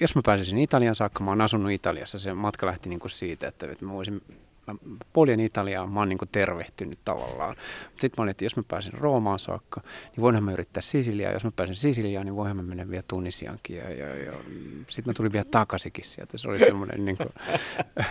jos 0.00 0.14
mä 0.14 0.22
pääsisin 0.24 0.58
Italian 0.58 0.94
saakka, 0.94 1.24
mä 1.24 1.30
oon 1.30 1.40
asunut 1.40 1.72
Italiassa, 1.72 2.18
se 2.18 2.34
matka 2.34 2.66
lähti 2.66 2.88
niin 2.88 3.00
kuin 3.00 3.10
siitä, 3.10 3.48
että, 3.48 3.66
että 3.66 3.84
mä 3.84 3.92
voisin 3.92 4.22
mä 4.66 4.74
poljen 5.12 5.40
Italiaan, 5.40 5.90
mä 5.90 6.00
oon 6.00 6.08
niin 6.08 6.18
tervehtynyt 6.32 6.98
tavallaan. 7.04 7.56
Sitten 7.90 8.10
mä 8.18 8.22
olin, 8.22 8.30
että 8.30 8.44
jos 8.44 8.56
mä 8.56 8.62
pääsen 8.68 8.92
Roomaan 8.92 9.38
saakka, 9.38 9.80
niin 9.84 10.22
voinhan 10.22 10.44
mä 10.44 10.52
yrittää 10.52 10.80
Sisiliaa. 10.80 11.32
Jos 11.32 11.44
mä 11.44 11.50
pääsen 11.56 11.74
Sisiliaan, 11.74 12.26
niin 12.26 12.36
voinhan 12.36 12.56
mä 12.56 12.62
mennä 12.62 12.90
vielä 12.90 13.04
Tunisiankin. 13.08 13.76
Ja, 13.76 13.90
ja, 13.90 14.16
ja 14.16 14.32
sitten 14.88 15.10
mä 15.10 15.14
tulin 15.14 15.32
vielä 15.32 15.46
takaisinkin 15.50 16.04
sieltä. 16.04 16.38
Se 16.38 16.48
oli 16.48 16.60
semmoinen, 16.60 17.04
niin 17.04 17.16
kuin, 17.16 17.28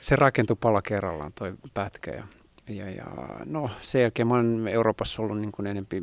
se 0.00 0.16
rakentui 0.16 0.56
pala 0.60 0.82
kerrallaan 0.82 1.32
toi 1.32 1.54
pätkä. 1.74 2.10
Ja, 2.10 2.24
ja, 2.70 2.90
ja 2.90 3.06
no 3.44 3.70
sen 3.80 4.02
jälkeen 4.02 4.28
mä 4.28 4.34
olen 4.34 4.68
Euroopassa 4.68 5.22
ollut 5.22 5.40
niin 5.40 5.52
kuin 5.52 5.66
enempi 5.66 6.02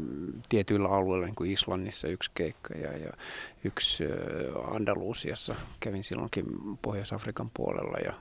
tietyillä 0.50 0.90
alueilla, 0.90 1.26
niin 1.26 1.36
kuin 1.36 1.52
Islannissa 1.52 2.08
yksi 2.08 2.32
keikka 2.34 2.74
ja, 2.74 2.98
ja 2.98 3.14
yksi 3.64 4.04
Andalusiassa. 4.72 5.56
Kävin 5.80 6.04
silloinkin 6.04 6.46
Pohjois-Afrikan 6.82 7.52
puolella 7.54 7.98
ja 8.06 8.14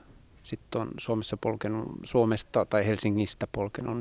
sitten 0.43 0.81
on 0.81 0.91
Suomessa 0.97 1.37
polkenut, 1.37 1.87
Suomesta 2.03 2.65
tai 2.65 2.87
Helsingistä 2.87 3.47
polkenut 3.51 3.97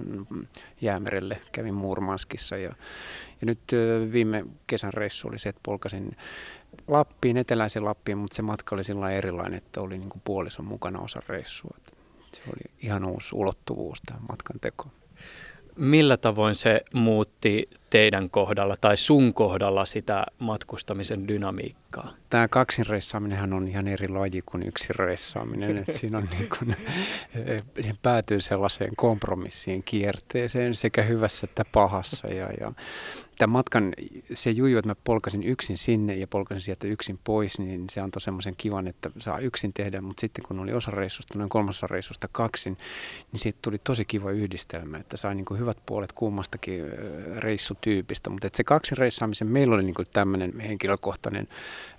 jäämerelle, 0.81 1.41
kävin 1.53 1.75
Murmanskissa 1.75 2.57
ja, 2.57 2.69
ja 3.41 3.47
nyt 3.47 3.61
viime 4.13 4.45
kesän 4.67 4.93
reissu 4.93 5.29
oli 5.29 5.39
se, 5.39 5.49
että 5.49 5.61
polkasin 5.63 6.17
Lappiin, 6.89 7.37
eteläisen 7.37 7.85
Lappiin, 7.85 8.19
mutta 8.19 8.35
se 8.35 8.43
matka 8.43 8.75
oli 8.75 8.85
sillä 8.85 9.11
erilainen, 9.11 9.59
että 9.59 9.81
oli 9.81 9.99
niin 9.99 10.09
kuin 10.09 10.23
puolison 10.25 10.67
mukana 10.67 10.99
osa 11.01 11.23
reissua. 11.29 11.77
Se 12.37 12.43
oli 12.47 12.75
ihan 12.83 13.05
uusi 13.05 13.29
ulottuvuus 13.33 13.99
tähän 14.07 14.23
matkan 14.29 14.61
tekoon. 14.61 14.91
Millä 15.77 16.17
tavoin 16.17 16.55
se 16.55 16.81
muutti 16.93 17.71
teidän 17.91 18.31
kohdalla 18.31 18.77
tai 18.81 18.97
sun 18.97 19.35
kohdalla 19.35 19.85
sitä 19.85 20.27
matkustamisen 20.39 21.29
dynamiikkaa? 21.29 22.15
Tämä 22.31 22.49
kaksin 22.49 22.87
reissaaminen 22.87 23.53
on 23.53 23.69
ihan 23.69 23.89
eri 23.89 24.09
laji 24.09 24.43
kuin 24.47 24.63
yksin 24.63 24.97
reissaaminen. 24.97 25.79
että 25.79 25.93
siinä 25.93 26.19
on 26.19 26.29
niin 26.39 26.49
kuin, 26.59 26.77
päätyy 28.03 28.41
sellaiseen 28.41 28.97
kompromissiin 28.97 29.83
kierteeseen 29.83 30.75
sekä 30.75 31.03
hyvässä 31.03 31.45
että 31.45 31.65
pahassa. 31.73 32.29
Ja, 32.29 32.49
ja 32.61 32.73
tämän 33.39 33.53
matkan 33.53 33.93
se 34.35 34.51
juju, 34.51 34.79
että 34.79 34.91
mä 34.91 34.97
polkasin 35.05 35.43
yksin 35.43 35.79
sinne 35.79 36.15
ja 36.15 36.27
polkasin 36.27 36.61
sieltä 36.61 36.87
yksin 36.87 37.19
pois, 37.25 37.59
niin 37.59 37.85
se 37.91 38.01
antoi 38.01 38.21
semmoisen 38.21 38.55
kivan, 38.57 38.87
että 38.87 39.11
saa 39.19 39.39
yksin 39.39 39.73
tehdä, 39.73 40.01
mutta 40.01 40.21
sitten 40.21 40.45
kun 40.49 40.59
oli 40.59 40.73
osa 40.73 40.91
reissusta, 40.91 41.39
noin 41.39 41.51
kolmassa 41.51 41.87
reissusta 41.87 42.29
kaksin, 42.33 42.79
niin 43.33 43.41
siitä 43.41 43.59
tuli 43.63 43.79
tosi 43.85 44.05
kiva 44.05 44.31
yhdistelmä, 44.31 44.99
että 44.99 45.17
sai 45.17 45.35
niin 45.35 45.45
kuin 45.45 45.61
hyvät 45.61 45.79
puolet 45.87 46.13
kummastakin 46.13 46.85
reissutyypistä, 47.77 48.31
mutta 48.31 48.47
että 48.47 48.57
se 48.57 48.65
kaksi 48.65 48.95
reissaamisen 48.95 49.49
meillä 49.49 49.75
oli 49.75 49.83
niin 49.83 49.95
tämmöinen 50.13 50.61
henkilökohtainen 50.61 51.49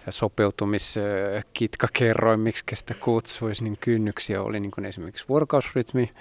sopeutumiskitkakerroin, 0.09 2.39
miksi 2.39 2.75
sitä 2.75 2.93
kutsuisi, 2.93 3.63
niin 3.63 3.78
kynnyksiä 3.82 4.41
oli 4.41 4.59
niin 4.59 4.71
kuin 4.71 4.86
esimerkiksi 4.86 5.25
vuorokausrytmi, 5.30 6.11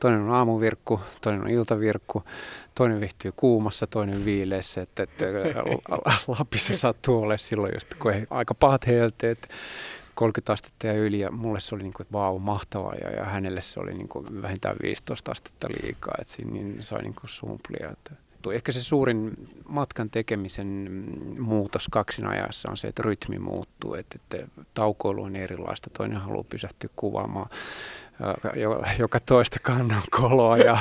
toinen 0.00 0.20
on 0.20 0.30
aamuvirkku, 0.30 1.00
toinen 1.20 1.42
on 1.42 1.50
iltavirkku, 1.50 2.22
toinen 2.74 3.00
vihtyy 3.00 3.32
kuumassa, 3.36 3.86
toinen 3.86 4.24
viileessä, 4.24 4.82
että, 4.82 5.02
että 5.02 5.24
Lapissa 6.38 6.76
sattuu 6.76 7.18
olemaan 7.18 7.38
silloin 7.38 7.74
just, 7.74 7.94
kun 7.94 8.12
ei, 8.12 8.26
aika 8.30 8.54
pahat 8.54 8.86
helteet, 8.86 9.48
30 10.14 10.52
astetta 10.52 10.86
ja 10.86 10.92
yli 10.92 11.20
ja 11.20 11.30
mulle 11.30 11.60
se 11.60 11.74
oli 11.74 11.82
niin 11.82 11.92
kuin, 11.92 12.06
vau, 12.12 12.38
mahtavaa 12.38 12.94
ja, 12.94 13.10
ja 13.10 13.24
hänelle 13.24 13.60
se 13.60 13.80
oli 13.80 13.94
niin 13.94 14.08
kuin 14.08 14.42
vähintään 14.42 14.76
15 14.82 15.32
astetta 15.32 15.68
liikaa, 15.82 16.14
että 16.20 16.32
siinä 16.32 16.52
niin 16.52 16.82
sai 16.82 17.02
niin 17.02 17.14
kuin 17.14 17.30
sumplia. 17.30 17.90
Että 17.90 18.21
muuttuu. 18.42 18.52
Ehkä 18.52 18.72
se 18.72 18.82
suurin 18.82 19.32
matkan 19.68 20.10
tekemisen 20.10 20.90
muutos 21.38 21.88
kaksin 21.90 22.26
ajassa 22.26 22.70
on 22.70 22.76
se, 22.76 22.88
että 22.88 23.02
rytmi 23.02 23.38
muuttuu, 23.38 23.94
että, 23.94 24.16
että 24.16 24.48
taukoilu 24.74 25.22
on 25.22 25.36
erilaista. 25.36 25.90
Toinen 25.90 26.18
haluaa 26.18 26.44
pysähtyä 26.44 26.90
kuvaamaan 26.96 27.50
joka 28.98 29.20
toista 29.20 29.58
kannan 29.62 30.02
koloa 30.10 30.56
ja 30.56 30.78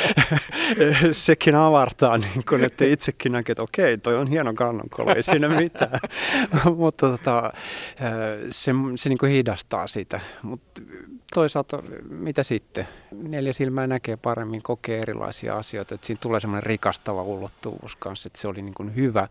sekin 1.12 1.54
avartaa, 1.54 2.18
niin 2.18 2.44
kun, 2.48 2.64
että 2.64 2.84
itsekin 2.84 3.32
näkee, 3.32 3.52
että 3.52 3.62
okei, 3.62 3.98
toi 3.98 4.16
on 4.16 4.26
hieno 4.26 4.54
kannankolo, 4.54 5.14
ei 5.14 5.22
siinä 5.22 5.48
mitään. 5.48 6.00
Mutta 6.76 7.10
tota, 7.10 7.52
se, 8.50 8.72
se 8.96 9.08
niin 9.08 9.30
hidastaa 9.30 9.86
sitä. 9.86 10.20
Mutta 10.42 10.80
toisaalta 11.34 11.82
mitä 12.10 12.42
sitten? 12.42 12.88
Neljä 13.12 13.52
silmää 13.52 13.86
näkee 13.86 14.16
paremmin, 14.16 14.62
kokee 14.62 15.00
erilaisia 15.00 15.56
asioita, 15.56 15.94
että 15.94 16.06
siinä 16.06 16.20
tulee 16.20 16.40
semmoinen 16.40 16.62
rikastava 16.62 17.22
ulottuvuus 17.22 17.96
kanssa, 17.96 18.26
että 18.26 18.40
se 18.40 18.48
oli 18.48 18.62
niin 18.62 18.74
kuin 18.74 18.96
hyvä, 18.96 19.28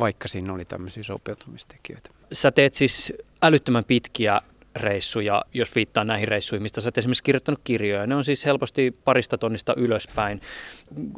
vaikka 0.00 0.28
siinä 0.28 0.52
oli 0.52 0.64
tämmöisiä 0.64 1.02
sopeutumistekijöitä. 1.02 2.10
Sä 2.32 2.50
teet 2.50 2.74
siis 2.74 3.12
älyttömän 3.42 3.84
pitkiä 3.84 4.40
reissuja, 4.76 5.42
jos 5.54 5.74
viittaa 5.74 6.04
näihin 6.04 6.28
reissuihin, 6.28 6.62
mistä 6.62 6.80
sä 6.80 6.88
oot 6.88 6.98
esimerkiksi 6.98 7.22
kirjoittanut 7.22 7.60
kirjoja. 7.64 8.06
Ne 8.06 8.14
on 8.14 8.24
siis 8.24 8.46
helposti 8.46 8.96
parista 9.04 9.38
tonnista 9.38 9.74
ylöspäin, 9.76 10.40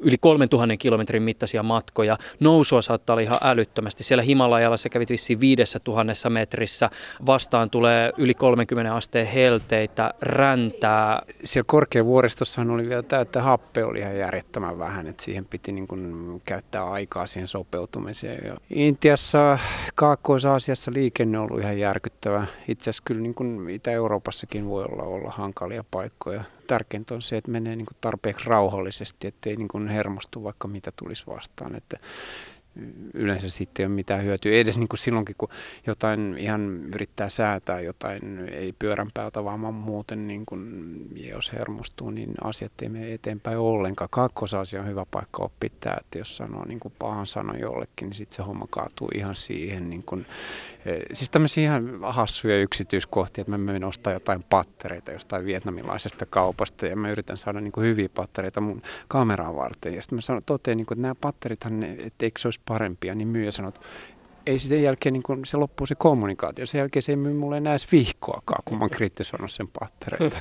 yli 0.00 0.16
3000 0.20 0.76
kilometrin 0.76 1.22
mittaisia 1.22 1.62
matkoja. 1.62 2.18
Nousua 2.40 2.82
saattaa 2.82 3.14
olla 3.14 3.22
ihan 3.22 3.38
älyttömästi. 3.42 4.04
Siellä 4.04 4.22
Himalajalla 4.22 4.76
sä 4.76 4.88
kävit 4.88 5.10
vissiin 5.10 5.40
5000 5.40 6.30
metrissä. 6.30 6.90
Vastaan 7.26 7.70
tulee 7.70 8.12
yli 8.18 8.34
30 8.34 8.94
asteen 8.94 9.26
helteitä, 9.26 10.14
räntää. 10.20 11.22
Siellä 11.44 11.66
korkeavuoristossa 11.66 12.62
oli 12.62 12.88
vielä 12.88 13.02
tämä, 13.02 13.22
että 13.22 13.42
happe 13.42 13.84
oli 13.84 13.98
ihan 13.98 14.18
järjettömän 14.18 14.78
vähän, 14.78 15.06
että 15.06 15.24
siihen 15.24 15.44
piti 15.44 15.72
niin 15.72 15.88
kuin 15.88 16.42
käyttää 16.46 16.90
aikaa 16.90 17.26
siihen 17.26 17.48
sopeutumiseen. 17.48 18.58
Intiassa, 18.70 19.58
Kaakkois-Aasiassa 19.94 20.92
liikenne 20.94 21.38
on 21.38 21.44
ollut 21.44 21.60
ihan 21.60 21.78
järkyttävä. 21.78 22.46
Itse 22.68 22.90
asiassa 22.90 23.02
kyllä 23.06 23.20
niin 23.20 23.34
kuin 23.42 23.70
Itä-Euroopassakin 23.70 24.68
voi 24.68 24.84
olla, 24.84 25.02
olla 25.02 25.30
hankalia 25.30 25.84
paikkoja. 25.90 26.44
Tärkeintä 26.66 27.14
on 27.14 27.22
se, 27.22 27.36
että 27.36 27.50
menee 27.50 27.76
niin 27.76 27.86
kuin 27.86 27.96
tarpeeksi 28.00 28.48
rauhallisesti, 28.48 29.26
ettei 29.26 29.56
niin 29.56 29.68
kuin 29.68 29.88
hermostu 29.88 30.44
vaikka 30.44 30.68
mitä 30.68 30.92
tulisi 30.96 31.26
vastaan. 31.26 31.74
Että 31.74 31.98
yleensä 33.14 33.50
sitten 33.50 33.82
ei 33.82 33.86
ole 33.86 33.94
mitään 33.94 34.24
hyötyä. 34.24 34.52
Edes 34.52 34.78
niin 34.78 34.88
kuin 34.88 34.98
silloinkin, 34.98 35.34
kun 35.38 35.48
jotain 35.86 36.36
ihan 36.38 36.84
yrittää 36.94 37.28
säätää 37.28 37.80
jotain, 37.80 38.48
ei 38.48 38.74
pyörän 38.78 39.10
päältä, 39.14 39.44
vaan 39.44 39.60
muuten, 39.74 40.26
niin 40.26 40.46
kuin, 40.46 40.62
jos 41.14 41.52
hermostuu, 41.52 42.10
niin 42.10 42.34
asiat 42.44 42.72
ei 42.82 42.88
mene 42.88 43.14
eteenpäin 43.14 43.58
ollenkaan. 43.58 44.08
Kakkosasia 44.10 44.80
on 44.80 44.86
hyvä 44.86 45.06
paikka 45.10 45.42
oppia 45.42 45.70
tämä, 45.80 45.96
että 46.00 46.18
jos 46.18 46.36
sanoo 46.36 46.64
niin 46.64 46.80
kuin 46.80 46.94
pahan 46.98 47.26
sanon 47.26 47.60
jollekin, 47.60 48.08
niin 48.08 48.14
sitten 48.14 48.36
se 48.36 48.42
homma 48.42 48.66
kaatuu 48.70 49.08
ihan 49.14 49.36
siihen. 49.36 49.90
Niin 49.90 50.02
kuin, 50.02 50.26
eh, 50.86 51.02
siis 51.12 51.30
tämmöisiä 51.30 51.64
ihan 51.64 51.98
hassuja 52.02 52.60
yksityiskohtia, 52.60 53.42
että 53.42 53.50
mä 53.50 53.58
menen 53.58 53.84
ostaa 53.84 54.12
jotain 54.12 54.44
pattereita 54.50 55.12
jostain 55.12 55.44
vietnamilaisesta 55.44 56.26
kaupasta 56.26 56.86
ja 56.86 56.96
mä 56.96 57.10
yritän 57.10 57.38
saada 57.38 57.60
niin 57.60 57.72
kuin 57.72 57.86
hyviä 57.86 58.08
pattereita 58.08 58.60
mun 58.60 58.82
kameraan 59.08 59.56
varten. 59.56 59.94
Ja 59.94 60.02
sitten 60.02 60.16
mä 60.16 60.20
sanon, 60.20 60.42
totean, 60.46 60.76
niin 60.76 60.86
kuin, 60.86 60.96
että 60.96 61.02
nämä 61.02 61.14
patterithan, 61.14 61.82
että 61.82 62.26
eikö 62.26 62.40
se 62.40 62.48
olisi 62.48 62.60
parempia, 62.66 63.14
niin 63.14 63.28
myyjä 63.28 63.50
sanoo, 63.50 63.68
että 63.68 63.80
ei 64.46 64.58
sen 64.58 64.82
jälkeen 64.82 65.12
niin 65.12 65.22
kun 65.22 65.46
se 65.46 65.56
loppuu 65.56 65.86
se 65.86 65.94
kommunikaatio. 65.94 66.66
Sen 66.66 66.78
jälkeen 66.78 67.02
se 67.02 67.12
ei 67.12 67.16
myy 67.16 67.34
mulle 67.34 67.56
enää 67.56 67.72
edes 67.72 67.92
vihkoakaan, 67.92 68.62
kun 68.64 68.78
mä 68.78 68.82
oon 68.82 68.90
kritisoinut 68.90 69.50
sen 69.50 69.68
pattereita. 69.80 70.40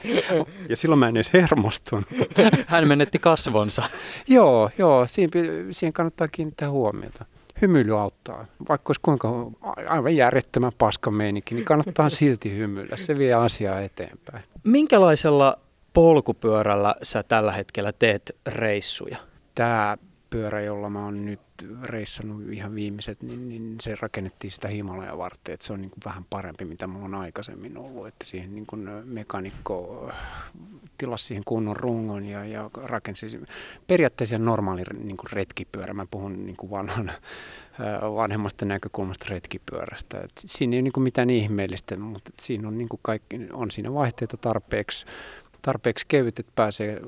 ja 0.70 0.76
silloin 0.76 0.98
mä 0.98 1.08
en 1.08 1.16
edes 1.16 1.32
hermostunut. 1.32 2.06
Hän 2.66 2.88
menetti 2.88 3.18
kasvonsa. 3.18 3.82
joo, 4.28 4.70
joo 4.78 5.06
siihen, 5.06 5.30
siihen 5.70 5.92
kannattaa 5.92 6.28
kiinnittää 6.28 6.70
huomiota. 6.70 7.24
Hymyily 7.62 7.98
auttaa. 7.98 8.46
Vaikka 8.68 8.90
olisi 8.90 9.00
kuinka 9.02 9.50
aivan 9.88 10.16
järjettömän 10.16 10.72
paskan 10.78 11.14
meininki, 11.14 11.54
niin 11.54 11.64
kannattaa 11.64 12.10
silti 12.20 12.56
hymyillä. 12.56 12.96
Se 12.96 13.18
vie 13.18 13.34
asiaa 13.34 13.80
eteenpäin. 13.80 14.44
Minkälaisella 14.64 15.58
polkupyörällä 15.92 16.94
sä 17.02 17.22
tällä 17.22 17.52
hetkellä 17.52 17.92
teet 17.92 18.36
reissuja? 18.46 19.16
Tämä 19.54 19.96
pyörä, 20.30 20.60
jolla 20.60 20.90
mä 20.90 21.04
oon 21.04 21.24
nyt 21.24 21.40
reissannut 21.82 22.42
ihan 22.52 22.74
viimeiset, 22.74 23.22
niin, 23.22 23.48
niin 23.48 23.76
se 23.80 23.96
rakennettiin 24.00 24.50
sitä 24.50 24.68
Himalaja 24.68 25.18
varten, 25.18 25.54
että 25.54 25.66
se 25.66 25.72
on 25.72 25.80
niin 25.80 25.90
kuin 25.90 26.02
vähän 26.04 26.24
parempi, 26.30 26.64
mitä 26.64 26.86
mulla 26.86 27.04
on 27.04 27.14
aikaisemmin 27.14 27.78
ollut, 27.78 28.06
että 28.06 28.24
siihen 28.26 28.54
niin 28.54 28.66
kuin 28.66 28.88
mekanikko 29.04 30.10
tilasi 30.98 31.24
siihen 31.24 31.44
kunnon 31.44 31.76
rungon 31.76 32.24
ja, 32.24 32.44
ja 32.44 32.70
rakensi 32.82 33.40
periaatteessa 33.86 34.38
normaali 34.38 34.82
niin 34.98 35.16
kuin 35.16 35.32
retkipyörä. 35.32 35.94
Mä 35.94 36.06
puhun 36.10 36.46
niin 36.46 36.56
kuin 36.56 36.70
vanhan, 36.70 37.12
vanhemmasta 38.14 38.64
näkökulmasta 38.64 39.26
retkipyörästä. 39.28 40.20
Et 40.20 40.32
siinä 40.36 40.74
ei 40.74 40.78
ole 40.78 40.82
niin 40.82 40.92
kuin 40.92 41.04
mitään 41.04 41.30
ihmeellistä, 41.30 41.96
mutta 41.96 42.30
siinä 42.40 42.68
on, 42.68 42.78
niin 42.78 42.88
kuin 42.88 43.00
kaikki, 43.02 43.40
on 43.52 43.70
siinä 43.70 43.94
vaihteita 43.94 44.36
tarpeeksi, 44.36 45.06
tarpeeksi 45.62 46.04
kevyt, 46.08 46.38
että 46.38 46.52
pääsee 46.54 47.00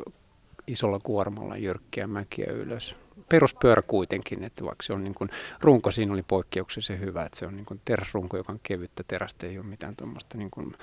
isolla 0.67 1.01
kuormalla 1.03 1.57
jyrkkiä 1.57 2.07
mäkiä 2.07 2.53
ylös. 2.53 2.97
Peruspyörä 3.29 3.83
kuitenkin, 3.83 4.45
että 4.45 4.65
vaikka 4.65 4.83
se 4.83 4.93
on 4.93 5.05
niin 5.05 5.15
kuin, 5.15 5.31
runko 5.61 5.91
siinä 5.91 6.13
oli 6.13 6.23
poikkeuksellisen 6.23 7.01
hyvä, 7.01 7.25
että 7.25 7.39
se 7.39 7.47
on 7.47 7.57
niin 7.57 7.67
kuin 7.67 7.81
teräsrunko, 7.85 8.37
joka 8.37 8.53
on 8.53 8.61
kevyttä 8.63 9.05
terästä, 9.09 9.47
ei 9.47 9.59
ole 9.59 9.67
mitään 9.67 9.97
tuommoista 9.97 10.39
niin 10.39 10.51
kuin 10.51 10.75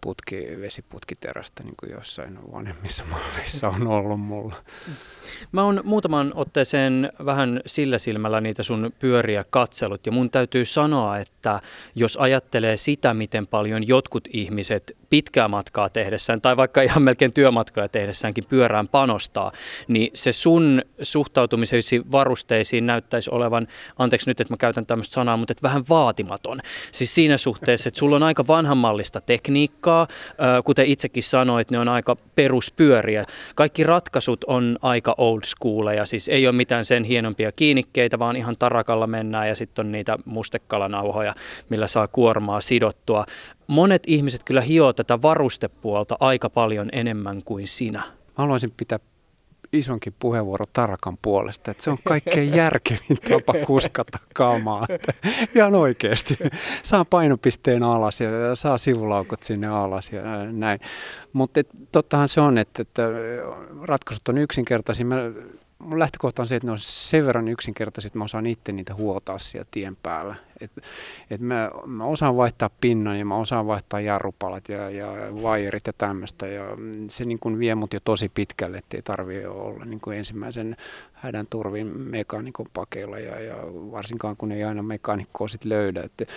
putki, 0.00 0.46
vesiputkiterästä, 0.60 1.62
niin 1.62 1.74
kuin 1.80 1.92
jossain 1.92 2.52
vanhemmissa 2.52 3.04
malleissa 3.04 3.68
on 3.68 3.86
ollut 3.86 4.20
mulla. 4.20 4.54
Mä 5.52 5.64
oon 5.64 5.80
muutaman 5.84 6.32
otteeseen 6.34 7.12
vähän 7.24 7.60
sillä 7.66 7.98
silmällä 7.98 8.40
niitä 8.40 8.62
sun 8.62 8.92
pyöriä 8.98 9.44
katsellut 9.50 10.06
ja 10.06 10.12
mun 10.12 10.30
täytyy 10.30 10.64
sanoa, 10.64 11.18
että 11.18 11.60
jos 11.94 12.16
ajattelee 12.16 12.76
sitä, 12.76 13.14
miten 13.14 13.46
paljon 13.46 13.88
jotkut 13.88 14.28
ihmiset 14.32 14.96
pitkää 15.10 15.48
matkaa 15.48 15.88
tehdessään 15.88 16.40
tai 16.40 16.56
vaikka 16.56 16.82
ihan 16.82 17.02
melkein 17.02 17.32
työmatkoja 17.32 17.88
tehdessäänkin 17.88 18.44
pyörään 18.44 18.88
panostaa, 18.88 19.52
niin 19.88 20.10
se 20.14 20.32
sun 20.32 20.82
suhtautumisesi 21.02 22.02
varusteisiin 22.12 22.86
näyttäisi 22.86 23.30
olevan, 23.30 23.68
anteeksi 23.98 24.30
nyt, 24.30 24.40
että 24.40 24.52
mä 24.52 24.56
käytän 24.56 24.86
tämmöistä 24.86 25.14
sanaa, 25.14 25.36
mutta 25.36 25.52
että 25.52 25.62
vähän 25.62 25.84
vaatimaton. 25.88 26.60
Siis 26.92 27.14
siinä 27.14 27.36
suhteessa, 27.36 27.88
että 27.88 27.98
sulla 27.98 28.16
on 28.16 28.22
aika 28.22 28.46
vanhanmallista 28.46 29.20
tekniikkaa, 29.20 29.85
kuten 30.64 30.86
itsekin 30.86 31.22
sanoit, 31.22 31.70
ne 31.70 31.78
on 31.78 31.88
aika 31.88 32.16
peruspyöriä. 32.34 33.24
Kaikki 33.54 33.82
ratkaisut 33.82 34.44
on 34.44 34.78
aika 34.82 35.14
old 35.18 35.40
schooleja, 35.44 36.06
siis 36.06 36.28
ei 36.28 36.46
ole 36.46 36.56
mitään 36.56 36.84
sen 36.84 37.04
hienompia 37.04 37.52
kiinnikkeitä, 37.52 38.18
vaan 38.18 38.36
ihan 38.36 38.56
tarakalla 38.58 39.06
mennään 39.06 39.48
ja 39.48 39.56
sitten 39.56 39.86
on 39.86 39.92
niitä 39.92 40.18
mustekalanauhoja, 40.24 41.34
millä 41.68 41.86
saa 41.86 42.08
kuormaa 42.08 42.60
sidottua 42.60 43.26
monet 43.66 44.02
ihmiset 44.06 44.44
kyllä 44.44 44.60
hioo 44.60 44.92
tätä 44.92 45.22
varustepuolta 45.22 46.16
aika 46.20 46.50
paljon 46.50 46.88
enemmän 46.92 47.42
kuin 47.44 47.68
sinä. 47.68 47.98
Mä 47.98 48.06
haluaisin 48.36 48.72
pitää 48.76 48.98
isonkin 49.72 50.14
puheenvuoro 50.18 50.64
Tarakan 50.72 51.18
puolesta, 51.22 51.70
että 51.70 51.82
se 51.82 51.90
on 51.90 51.98
kaikkein 52.04 52.56
järkevin 52.62 53.18
tapa 53.30 53.52
kuskata 53.66 54.18
kamaa. 54.34 54.86
Että 54.88 55.12
ihan 55.54 55.74
oikeasti. 55.74 56.38
Saa 56.82 57.04
painopisteen 57.04 57.82
alas 57.82 58.20
ja 58.20 58.30
saa 58.54 58.78
sivulaukot 58.78 59.42
sinne 59.42 59.66
alas 59.66 60.12
ja 60.12 60.22
näin. 60.52 60.80
Mutta 61.32 61.60
tottahan 61.92 62.28
se 62.28 62.40
on, 62.40 62.58
että, 62.58 62.82
että 62.82 63.02
ratkaisut 63.82 64.28
on 64.28 64.38
yksinkertaisia. 64.38 65.06
Mä 65.06 65.16
mun 65.78 65.98
lähtökohta 65.98 66.42
on 66.42 66.48
se, 66.48 66.56
että 66.56 66.66
ne 66.66 66.72
on 66.72 66.78
sen 66.80 67.26
verran 67.26 67.48
yksinkertaiset, 67.48 68.08
että 68.08 68.18
mä 68.18 68.24
osaan 68.24 68.46
itse 68.46 68.72
niitä 68.72 68.94
huoltaa 68.94 69.38
siellä 69.38 69.68
tien 69.70 69.96
päällä. 70.02 70.34
Et, 70.60 70.70
et 71.30 71.40
mä, 71.40 71.70
mä 71.86 72.04
osaan 72.04 72.36
vaihtaa 72.36 72.70
pinnan 72.80 73.18
ja 73.18 73.24
mä 73.24 73.36
osaan 73.36 73.66
vaihtaa 73.66 74.00
jarrupalat 74.00 74.68
ja, 74.68 74.90
ja 74.90 75.06
vaijerit 75.42 75.86
ja 75.86 75.92
tämmöistä. 75.92 76.46
Ja 76.46 76.64
se 77.08 77.24
niin 77.24 77.38
kuin 77.38 77.58
vie 77.58 77.74
mut 77.74 77.92
jo 77.92 78.00
tosi 78.00 78.28
pitkälle, 78.28 78.78
ettei 78.78 79.02
tarvitse 79.02 79.48
olla 79.48 79.84
niin 79.84 80.00
kuin 80.00 80.18
ensimmäisen 80.18 80.76
hädän 81.12 81.46
turvin 81.46 82.00
mekaanikon 82.00 82.66
pakeilla 82.72 83.18
ja, 83.18 83.40
ja 83.40 83.56
varsinkaan 83.72 84.36
kun 84.36 84.52
ei 84.52 84.64
aina 84.64 84.82
mekaanikkoa 84.82 85.48
sit 85.48 85.64
löydä. 85.64 86.02
Et, 86.02 86.28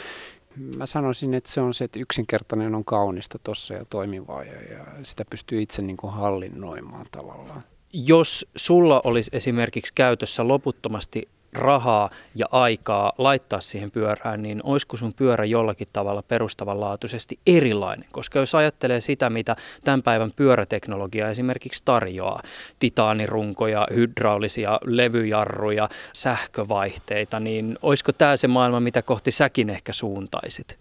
mä 0.77 0.85
sanoisin, 0.85 1.33
että 1.33 1.51
se 1.51 1.61
on 1.61 1.73
se, 1.73 1.83
että 1.83 1.99
yksinkertainen 1.99 2.75
on 2.75 2.85
kaunista 2.85 3.39
tuossa 3.43 3.73
ja 3.73 3.85
toimivaa 3.85 4.43
ja, 4.43 4.61
ja 4.61 4.85
sitä 5.03 5.25
pystyy 5.29 5.61
itse 5.61 5.81
niin 5.81 5.97
kuin 5.97 6.13
hallinnoimaan 6.13 7.05
tavallaan 7.11 7.63
jos 7.93 8.45
sulla 8.55 9.01
olisi 9.03 9.31
esimerkiksi 9.33 9.93
käytössä 9.95 10.47
loputtomasti 10.47 11.27
rahaa 11.53 12.09
ja 12.35 12.45
aikaa 12.51 13.13
laittaa 13.17 13.61
siihen 13.61 13.91
pyörään, 13.91 14.41
niin 14.41 14.61
olisiko 14.63 14.97
sun 14.97 15.13
pyörä 15.13 15.45
jollakin 15.45 15.87
tavalla 15.93 16.21
perustavanlaatuisesti 16.21 17.39
erilainen? 17.47 18.09
Koska 18.11 18.39
jos 18.39 18.55
ajattelee 18.55 19.01
sitä, 19.01 19.29
mitä 19.29 19.55
tämän 19.83 20.03
päivän 20.03 20.31
pyöräteknologia 20.35 21.29
esimerkiksi 21.29 21.81
tarjoaa, 21.85 22.43
titaanirunkoja, 22.79 23.87
hydraulisia 23.93 24.79
levyjarruja, 24.85 25.89
sähkövaihteita, 26.13 27.39
niin 27.39 27.77
olisiko 27.81 28.13
tämä 28.13 28.37
se 28.37 28.47
maailma, 28.47 28.79
mitä 28.79 29.01
kohti 29.01 29.31
säkin 29.31 29.69
ehkä 29.69 29.93
suuntaisit? 29.93 30.77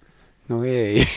No 0.48 0.64
ei. 0.64 1.06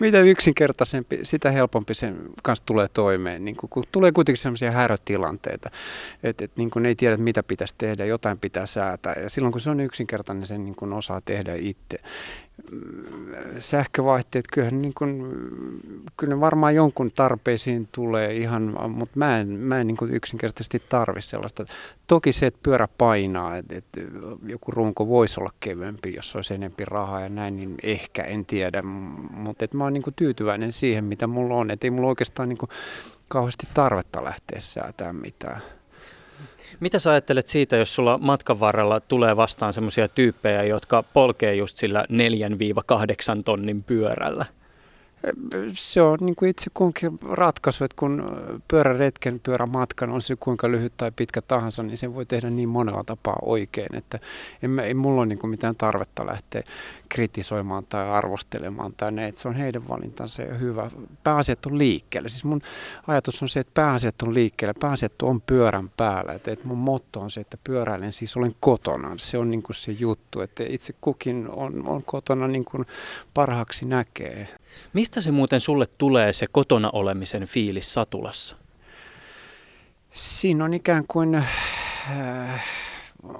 Mitä 0.00 0.20
yksinkertaisempi, 0.20 1.18
sitä 1.22 1.50
helpompi 1.50 1.94
sen 1.94 2.18
kanssa 2.42 2.66
tulee 2.66 2.88
toimeen. 2.92 3.44
Niin 3.44 3.56
kun, 3.56 3.68
kun 3.68 3.84
tulee 3.92 4.12
kuitenkin 4.12 4.42
sellaisia 4.42 4.70
härötilanteita, 4.70 5.70
että 6.22 6.44
et, 6.44 6.56
niin 6.56 6.86
ei 6.86 6.94
tiedä, 6.94 7.16
mitä 7.16 7.42
pitäisi 7.42 7.74
tehdä, 7.78 8.04
jotain 8.04 8.38
pitää 8.38 8.66
säätää. 8.66 9.14
Ja 9.22 9.30
silloin 9.30 9.52
kun 9.52 9.60
se 9.60 9.70
on 9.70 9.80
yksinkertainen, 9.80 10.46
sen 10.46 10.64
niin 10.64 10.74
kun 10.74 10.92
osaa 10.92 11.20
tehdä 11.20 11.54
itse 11.54 11.98
sähkövaihteet, 13.58 14.44
kyllähän 14.52 14.82
niin 14.82 14.94
kuin, 14.94 15.32
kyllä 16.16 16.34
ne 16.34 16.40
varmaan 16.40 16.74
jonkun 16.74 17.10
tarpeisiin 17.14 17.88
tulee 17.92 18.34
ihan, 18.34 18.76
mutta 18.88 19.18
mä 19.18 19.40
en, 19.40 19.48
mä 19.48 19.80
en 19.80 19.86
niin 19.86 19.96
kuin 19.96 20.14
yksinkertaisesti 20.14 20.82
tarvi 20.88 21.22
sellaista. 21.22 21.64
Toki 22.06 22.32
se, 22.32 22.46
että 22.46 22.60
pyörä 22.62 22.88
painaa, 22.98 23.56
että, 23.56 23.76
että 23.76 24.00
joku 24.46 24.70
runko 24.70 25.08
voisi 25.08 25.40
olla 25.40 25.52
kevyempi, 25.60 26.14
jos 26.14 26.36
olisi 26.36 26.54
enempi 26.54 26.84
rahaa 26.84 27.20
ja 27.20 27.28
näin, 27.28 27.56
niin 27.56 27.74
ehkä, 27.82 28.22
en 28.22 28.46
tiedä, 28.46 28.82
mutta 29.30 29.64
että 29.64 29.76
mä 29.76 29.84
oon 29.84 29.92
niin 29.92 30.02
kuin 30.02 30.14
tyytyväinen 30.14 30.72
siihen, 30.72 31.04
mitä 31.04 31.26
mulla 31.26 31.54
on, 31.54 31.70
että 31.70 31.86
ei 31.86 31.90
mulla 31.90 32.08
oikeastaan 32.08 32.48
niin 32.48 32.58
kuin 32.58 32.70
kauheasti 33.28 33.66
tarvetta 33.74 34.24
lähteä 34.24 34.60
säätämään 34.60 35.16
mitään. 35.16 35.62
Mitä 36.80 36.98
sä 36.98 37.10
ajattelet 37.10 37.46
siitä, 37.46 37.76
jos 37.76 37.94
sulla 37.94 38.18
matkan 38.18 38.60
varrella 38.60 39.00
tulee 39.00 39.36
vastaan 39.36 39.74
semmoisia 39.74 40.08
tyyppejä, 40.08 40.62
jotka 40.62 41.02
polkee 41.02 41.54
just 41.54 41.76
sillä 41.76 42.04
4-8 43.38 43.42
tonnin 43.44 43.82
pyörällä? 43.82 44.46
Se 45.72 46.02
on 46.02 46.18
niin 46.20 46.36
kuin 46.36 46.50
itse 46.50 46.70
kunkin 46.74 47.18
ratkaisu, 47.30 47.84
että 47.84 47.96
kun 47.96 48.42
pyöräretken, 48.68 49.40
pyörämatkan 49.40 50.10
on 50.10 50.22
se 50.22 50.36
kuinka 50.36 50.70
lyhyt 50.70 50.92
tai 50.96 51.12
pitkä 51.16 51.42
tahansa, 51.42 51.82
niin 51.82 51.98
sen 51.98 52.14
voi 52.14 52.26
tehdä 52.26 52.50
niin 52.50 52.68
monella 52.68 53.04
tapaa 53.04 53.38
oikein, 53.42 53.94
että 53.94 54.18
en, 54.62 54.78
ei 54.78 54.94
mulla 54.94 55.20
ole 55.20 55.26
niin 55.26 55.38
kuin 55.38 55.50
mitään 55.50 55.76
tarvetta 55.76 56.26
lähteä 56.26 56.62
kritisoimaan 57.08 57.86
tai 57.86 58.10
arvostelemaan 58.10 58.92
tai 58.96 59.12
ne, 59.12 59.26
että 59.26 59.40
se 59.40 59.48
on 59.48 59.54
heidän 59.54 59.88
valintansa 59.88 60.42
ja 60.42 60.54
hyvä. 60.54 60.90
Pääasiat 61.24 61.66
on 61.66 61.78
liikkeelle. 61.78 62.28
Siis 62.28 62.44
mun 62.44 62.62
ajatus 63.06 63.42
on 63.42 63.48
se, 63.48 63.60
että 63.60 63.74
pääasiat 63.74 64.22
on 64.22 64.34
liikkeelle, 64.34 64.74
pääasiat 64.80 65.22
on 65.22 65.40
pyörän 65.40 65.90
päällä. 65.96 66.32
Että, 66.32 66.50
että 66.50 66.66
mun 66.66 66.78
motto 66.78 67.20
on 67.20 67.30
se, 67.30 67.40
että 67.40 67.58
pyöräilen 67.64 68.12
siis 68.12 68.36
olen 68.36 68.54
kotona. 68.60 69.14
Se 69.16 69.38
on 69.38 69.50
niin 69.50 69.62
kuin 69.62 69.76
se 69.76 69.92
juttu, 69.92 70.40
että 70.40 70.64
itse 70.68 70.94
kukin 71.00 71.48
on, 71.50 71.88
on 71.88 72.02
kotona 72.02 72.48
niin 72.48 72.64
kuin 72.64 72.86
parhaaksi 73.34 73.86
näkee. 73.86 74.48
Mistä 74.92 75.20
se 75.20 75.30
muuten 75.30 75.60
sulle 75.60 75.86
tulee 75.98 76.32
se 76.32 76.46
kotona 76.52 76.90
olemisen 76.92 77.46
fiilis 77.46 77.94
satulassa? 77.94 78.56
Siinä 80.12 80.64
on 80.64 80.74
ikään 80.74 81.04
kuin, 81.08 81.34
äh, 81.34 82.64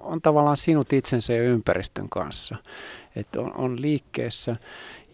on 0.03 0.23
tavallaan 0.23 0.57
sinut 0.57 0.93
itsensä 0.93 1.33
ja 1.33 1.43
ympäristön 1.43 2.09
kanssa. 2.09 2.57
Että 3.17 3.41
on, 3.41 3.57
on 3.57 3.83
liikkeessä 3.83 4.57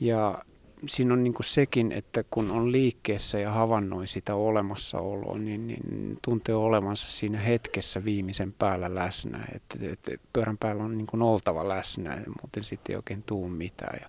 ja 0.01 0.45
siinä 0.89 1.15
on 1.15 1.25
niin 1.25 1.35
kuin 1.35 1.47
sekin, 1.47 1.93
että 1.93 2.25
kun 2.31 2.51
on 2.51 2.73
liikkeessä 2.73 3.39
ja 3.39 3.51
havainnoi 3.51 4.07
sitä 4.07 4.35
olemassaoloa, 4.35 5.39
niin, 5.39 5.67
niin 5.67 6.19
tuntee 6.23 6.55
olevansa 6.55 7.09
siinä 7.09 7.39
hetkessä 7.39 8.05
viimeisen 8.05 8.53
päällä 8.53 8.95
läsnä. 8.95 9.45
Että, 9.55 9.79
että 9.93 10.13
pyörän 10.33 10.59
päällä 10.59 10.85
on 10.85 10.99
niin 10.99 11.07
kuin 11.07 11.23
oltava 11.23 11.69
läsnä, 11.69 12.17
muuten 12.43 12.65
sitten 12.65 12.93
ei 12.93 12.97
oikein 12.97 13.23
tuu 13.23 13.49
mitään. 13.49 13.99
Ja 14.03 14.09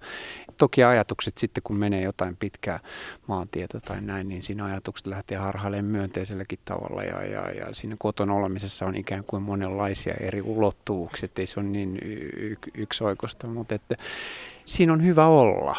toki 0.57 0.83
ajatukset 0.83 1.37
sitten, 1.37 1.63
kun 1.63 1.75
menee 1.75 2.01
jotain 2.01 2.35
pitkää 2.35 2.79
maantietä 3.27 3.79
tai 3.79 4.01
näin, 4.01 4.27
niin 4.27 4.43
siinä 4.43 4.65
ajatukset 4.65 5.07
lähtee 5.07 5.37
harhailemaan 5.37 5.91
myönteiselläkin 5.91 6.59
tavalla. 6.65 7.03
Ja, 7.03 7.23
ja, 7.23 7.51
ja 7.51 7.67
siinä 7.71 7.95
kotona 7.99 8.33
olemisessa 8.33 8.85
on 8.85 8.95
ikään 8.95 9.23
kuin 9.23 9.43
monenlaisia 9.43 10.13
eri 10.19 10.41
ulottuvuuksia, 10.41 11.29
ei 11.37 11.47
se 11.47 11.59
ole 11.59 11.67
niin 11.67 11.99
y- 12.05 12.55
yksioikoista, 12.73 13.47
mutta 13.47 13.75
että 13.75 13.95
siinä 14.65 14.93
on 14.93 15.03
hyvä 15.03 15.27
olla 15.27 15.75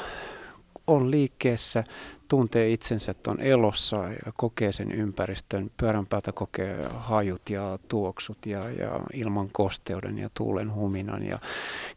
on 0.87 1.11
liikkeessä, 1.11 1.85
tuntee 2.29 2.71
itsensä, 2.71 3.11
että 3.11 3.31
on 3.31 3.41
elossa 3.41 3.97
ja 3.97 4.33
kokee 4.37 4.73
sen 4.73 4.93
ympäristön. 4.93 5.71
Pyörän 5.77 6.07
päältä 6.07 6.33
kokee 6.33 6.89
hajut 6.95 7.51
ja 7.51 7.79
tuoksut 7.89 8.47
ja, 8.47 8.71
ja 8.71 9.01
ilman 9.13 9.49
kosteuden 9.53 10.19
ja 10.19 10.31
tuulen 10.35 10.75
huminan. 10.75 11.23
Ja 11.23 11.39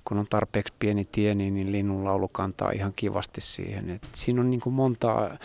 kun 0.05 0.17
on 0.17 0.27
tarpeeksi 0.29 0.73
pieni 0.79 1.05
tie, 1.05 1.35
niin, 1.35 1.53
niin 1.53 1.71
linnun 1.71 2.03
laulu 2.03 2.27
kantaa 2.27 2.71
ihan 2.71 2.93
kivasti 2.95 3.41
siihen. 3.41 3.89
Et 3.89 4.07
siinä 4.13 4.41
on 4.41 4.49
niin 4.49 4.61
kuin 4.61 4.73
monta 4.73 5.37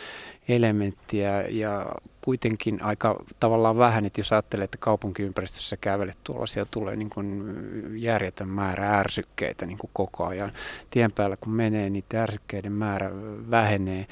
elementtiä 0.48 1.42
ja 1.42 1.86
kuitenkin 2.20 2.82
aika 2.82 3.24
tavallaan 3.40 3.78
vähän, 3.78 4.04
että 4.04 4.20
jos 4.20 4.32
ajattelee, 4.32 4.64
että 4.64 4.78
kaupunkiympäristössä 4.78 5.76
kävelet 5.76 6.18
tuolla, 6.24 6.46
siellä 6.46 6.68
tulee 6.70 6.96
niin 6.96 7.10
kuin 7.10 7.54
järjetön 7.94 8.48
määrä 8.48 8.98
ärsykkeitä 8.98 9.66
niin 9.66 9.78
kuin 9.78 9.90
koko 9.92 10.26
ajan. 10.26 10.52
Tien 10.90 11.12
päällä 11.12 11.36
kun 11.36 11.52
menee, 11.52 11.90
niin 11.90 12.04
ärsykkeiden 12.14 12.72
määrä 12.72 13.10
vähenee 13.50 14.06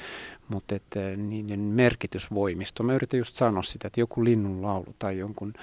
mutta 0.47 0.75
että 0.75 0.99
niiden 1.17 1.59
merkitysvoimisto, 1.59 2.83
mä 2.83 2.93
yritän 2.93 3.17
just 3.17 3.35
sanoa 3.35 3.63
sitä, 3.63 3.87
että 3.87 3.99
joku 3.99 4.23
linnun 4.23 4.61
laulu 4.61 4.95
tai 4.99 5.17
jonkun 5.17 5.53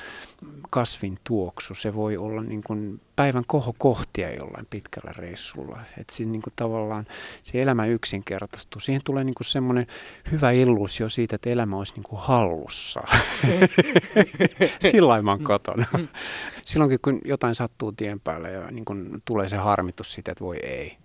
kasvin 0.70 1.18
tuoksu, 1.24 1.74
se 1.74 1.94
voi 1.94 2.16
olla 2.16 2.42
niin 2.42 2.62
kuin 2.62 3.00
päivän 3.16 3.44
kohokohtia 3.46 4.34
jollain 4.34 4.66
pitkällä 4.70 5.12
reissulla. 5.16 5.80
Että 5.98 6.14
siinä 6.14 6.32
niin 6.32 6.42
kuin 6.42 6.52
tavallaan 6.56 7.06
se 7.42 7.62
elämä 7.62 7.86
yksinkertaistuu. 7.86 8.80
Siihen 8.80 9.02
tulee 9.04 9.24
niin 9.24 9.34
kuin 9.34 9.46
semmoinen 9.46 9.86
hyvä 10.32 10.50
illuusio 10.50 11.08
siitä, 11.08 11.36
että 11.36 11.50
elämä 11.50 11.76
olisi 11.76 11.94
niin 11.94 12.02
kuin 12.02 12.20
hallussa. 12.22 13.00
Sillä 14.90 15.22
mä 15.22 15.38
kotona. 15.42 15.86
Silloinkin 16.64 16.98
kun 17.02 17.20
jotain 17.24 17.54
sattuu 17.54 17.92
tien 17.92 18.20
päällä 18.20 18.48
ja 18.48 18.70
niin 18.70 18.84
kuin 18.84 19.22
tulee 19.24 19.48
se 19.48 19.56
harmitus 19.56 20.14
siitä, 20.14 20.32
että 20.32 20.44
voi 20.44 20.56
ei 20.56 20.96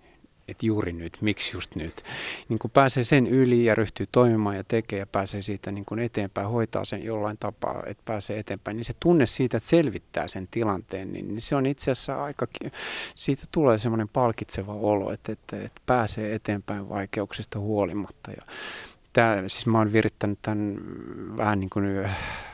että 0.48 0.66
juuri 0.66 0.92
nyt, 0.92 1.18
miksi 1.20 1.56
just 1.56 1.74
nyt. 1.74 2.04
Niin 2.48 2.58
kun 2.58 2.70
pääsee 2.70 3.04
sen 3.04 3.26
yli 3.26 3.64
ja 3.64 3.74
ryhtyy 3.74 4.06
toimimaan 4.12 4.56
ja 4.56 4.64
tekee 4.64 4.98
ja 4.98 5.06
pääsee 5.06 5.42
siitä 5.42 5.72
niin 5.72 5.84
kun 5.84 5.98
eteenpäin, 5.98 6.48
hoitaa 6.48 6.84
sen 6.84 7.04
jollain 7.04 7.36
tapaa, 7.40 7.82
että 7.86 8.02
pääsee 8.04 8.38
eteenpäin, 8.38 8.76
niin 8.76 8.84
se 8.84 8.94
tunne 9.00 9.26
siitä, 9.26 9.56
että 9.56 9.68
selvittää 9.68 10.28
sen 10.28 10.48
tilanteen, 10.50 11.12
niin, 11.12 11.28
niin 11.28 11.40
se 11.40 11.56
on 11.56 11.66
itse 11.66 11.90
asiassa 11.90 12.24
aika, 12.24 12.46
siitä 13.14 13.44
tulee 13.52 13.78
semmoinen 13.78 14.08
palkitseva 14.08 14.74
olo, 14.74 15.12
että, 15.12 15.32
että, 15.32 15.56
että 15.56 15.80
pääsee 15.86 16.34
eteenpäin 16.34 16.88
vaikeuksista 16.88 17.58
huolimatta. 17.58 18.30
Ja 18.30 18.42
tämä, 19.12 19.42
siis 19.46 19.66
mä 19.66 19.78
oon 19.78 19.92
virittänyt 19.92 20.38
tämän 20.42 20.78
vähän 21.36 21.60
niin 21.60 21.70
kuin 21.70 22.10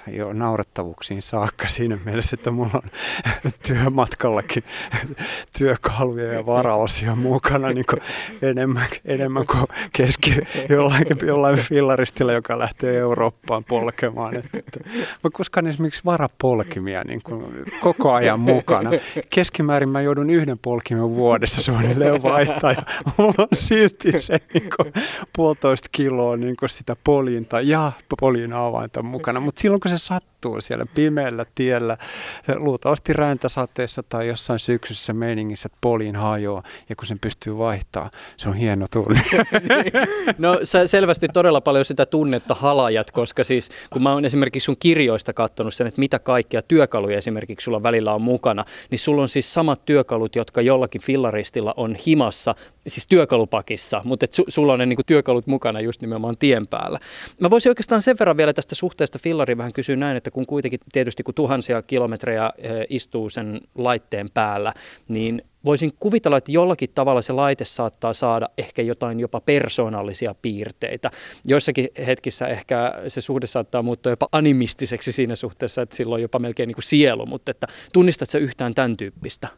jo 0.07 0.33
naurettavuuksiin 0.33 1.23
saakka 1.23 1.69
siinä 1.69 1.99
mielessä, 2.05 2.35
että 2.35 2.51
mulla 2.51 2.71
on 2.75 2.83
työmatkallakin 3.67 4.65
työkaluja 5.59 6.33
ja 6.33 6.47
varaosia 6.47 7.15
mukana 7.15 7.71
niin 7.71 7.85
kuin 7.91 8.01
enemmän, 8.43 8.87
enemmän 9.05 9.47
kuin 9.47 9.65
keski 9.93 10.37
jollain, 10.69 11.07
jollain 11.27 11.59
fillaristilla, 11.59 12.33
joka 12.33 12.59
lähtee 12.59 12.99
Eurooppaan 12.99 13.65
polkemaan. 13.65 14.37
Että, 14.37 14.59
että 14.59 14.81
mä 15.25 15.31
koskaan 15.33 15.67
esimerkiksi 15.67 16.03
varapolkimia 16.05 17.05
niin 17.05 17.23
kuin 17.23 17.45
koko 17.81 18.13
ajan 18.13 18.41
mukana. 18.41 18.91
Keskimäärin 19.31 19.89
mä 19.89 20.01
joudun 20.01 20.31
yhden 20.31 20.59
polkimen 20.59 21.11
vuodessa 21.11 21.63
suunnilleen 21.63 22.23
vaihtaa 22.23 22.73
ja 22.73 22.83
mulla 23.19 23.35
on 23.39 23.49
silti 23.53 24.19
se 24.19 24.39
niin 24.55 24.71
kuin 24.77 24.93
puolitoista 25.37 25.89
kiloa 25.93 26.37
niin 26.37 26.57
kuin 26.57 26.69
sitä 26.69 26.97
polinta 27.05 27.61
ja 27.61 27.93
polin 28.21 28.53
avainta 28.53 29.03
mukana. 29.03 29.41
Mutta 29.41 29.61
silloin 29.61 29.81
kun 29.81 29.91
se 29.99 30.05
sattuu 30.43 30.61
siellä 30.61 30.87
pimeällä 30.95 31.47
tiellä, 31.55 31.97
luultavasti 32.57 33.13
räntäsateessa 33.13 34.03
tai 34.03 34.29
jossain 34.29 34.59
syksyssä 34.59 35.13
meiningissä, 35.13 35.67
että 35.67 35.79
poliin 35.81 36.17
hajoaa 36.17 36.63
ja 36.89 36.97
kun 36.97 37.07
sen 37.07 37.19
pystyy 37.19 37.59
vaihtaa, 37.59 38.11
se 38.37 38.49
on 38.49 38.55
hieno 38.55 38.87
tunne. 38.91 39.23
no 40.39 40.59
sä 40.63 40.87
selvästi 40.87 41.29
todella 41.29 41.61
paljon 41.61 41.85
sitä 41.85 42.07
tunnetta 42.07 42.55
halajat, 42.55 43.11
koska 43.11 43.45
siis 43.45 43.71
kun 43.93 44.03
mä 44.03 44.13
oon 44.13 44.25
esimerkiksi 44.25 44.65
sun 44.65 44.77
kirjoista 44.79 45.33
katsonut 45.33 45.75
sen, 45.75 45.87
että 45.87 46.01
mitä 46.01 46.19
kaikkia 46.19 46.63
työkaluja 46.63 47.19
esimerkiksi 47.19 47.65
sulla 47.65 47.83
välillä 47.83 48.15
on 48.15 48.23
mukana, 48.23 48.65
niin 48.91 48.99
sulla 48.99 49.23
on 49.23 49.29
siis 49.29 49.55
samat 49.55 49.85
työkalut, 49.85 50.37
jotka 50.37 50.61
jollakin 50.61 51.01
fillaristilla 51.01 51.75
on 51.77 51.97
himassa, 52.07 52.55
siis 52.87 53.07
työkalupakissa, 53.07 54.01
mutta 54.05 54.25
et 54.25 54.35
su, 54.35 54.45
sulla 54.49 54.73
on 54.73 54.79
ne 54.79 54.87
niinku 54.87 55.03
työkalut 55.07 55.47
mukana 55.47 55.81
just 55.81 56.01
nimenomaan 56.01 56.37
tien 56.39 56.67
päällä. 56.67 56.99
Mä 57.41 57.51
voisin 57.51 57.71
oikeastaan 57.71 58.03
sen 58.03 58.17
verran 58.19 58.37
vielä 58.37 58.53
tästä 58.53 58.75
suhteesta 58.75 59.19
fillariin 59.19 59.59
vähän 59.59 59.73
kysyä 59.73 59.82
näin, 59.89 60.17
että 60.17 60.31
kun 60.31 60.47
kuitenkin 60.47 60.81
tietysti 60.93 61.23
kun 61.23 61.35
tuhansia 61.35 61.83
kilometrejä 61.83 62.53
eh, 62.59 62.73
istuu 62.89 63.31
sen 63.31 63.61
laitteen 63.75 64.31
päällä, 64.35 64.75
niin 65.09 65.43
voisin 65.65 65.93
kuvitella, 66.01 66.37
että 66.37 66.53
jollakin 66.53 66.91
tavalla 66.95 67.23
se 67.23 67.33
laite 67.33 67.65
saattaa 67.65 68.13
saada 68.13 68.49
ehkä 68.59 68.83
jotain 68.83 69.21
jopa 69.21 69.41
persoonallisia 69.41 70.35
piirteitä. 70.43 71.11
Joissakin 71.45 71.89
hetkissä 72.07 72.47
ehkä 72.47 72.95
se 73.09 73.21
suhde 73.21 73.47
saattaa 73.47 73.83
muuttua 73.83 74.13
jopa 74.13 74.29
animistiseksi 74.33 75.13
siinä 75.13 75.37
suhteessa, 75.37 75.83
että 75.83 75.97
sillä 75.97 76.15
on 76.15 76.23
jopa 76.23 76.39
melkein 76.39 76.67
niin 76.67 76.77
kuin 76.77 76.85
sielu, 76.85 77.27
mutta 77.27 77.51
että 77.51 77.67
tunnistatko 77.93 78.39
yhtään 78.39 78.75
tämän 78.75 78.97
tyyppistä? 78.97 79.49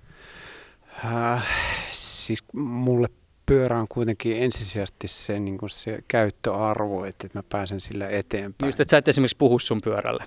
Äh, 1.05 1.47
siis 1.93 2.45
mulle 2.53 3.09
pyörä 3.47 3.79
on 3.79 3.89
kuitenkin 3.89 4.43
ensisijaisesti 4.43 5.09
se, 5.09 5.41
niin 5.41 5.59
kuin 5.59 5.71
se 5.71 5.99
käyttöarvo, 6.09 7.05
että, 7.05 7.27
että 7.27 7.39
mä 7.39 7.43
pääsen 7.49 7.81
sillä 7.81 8.09
eteenpäin. 8.09 8.69
Just, 8.69 8.81
että 8.81 8.91
sä 8.91 8.99
et 8.99 9.09
esimerkiksi 9.09 9.37
puhu 9.37 9.59
sun 9.59 9.81
pyörälle. 9.81 10.25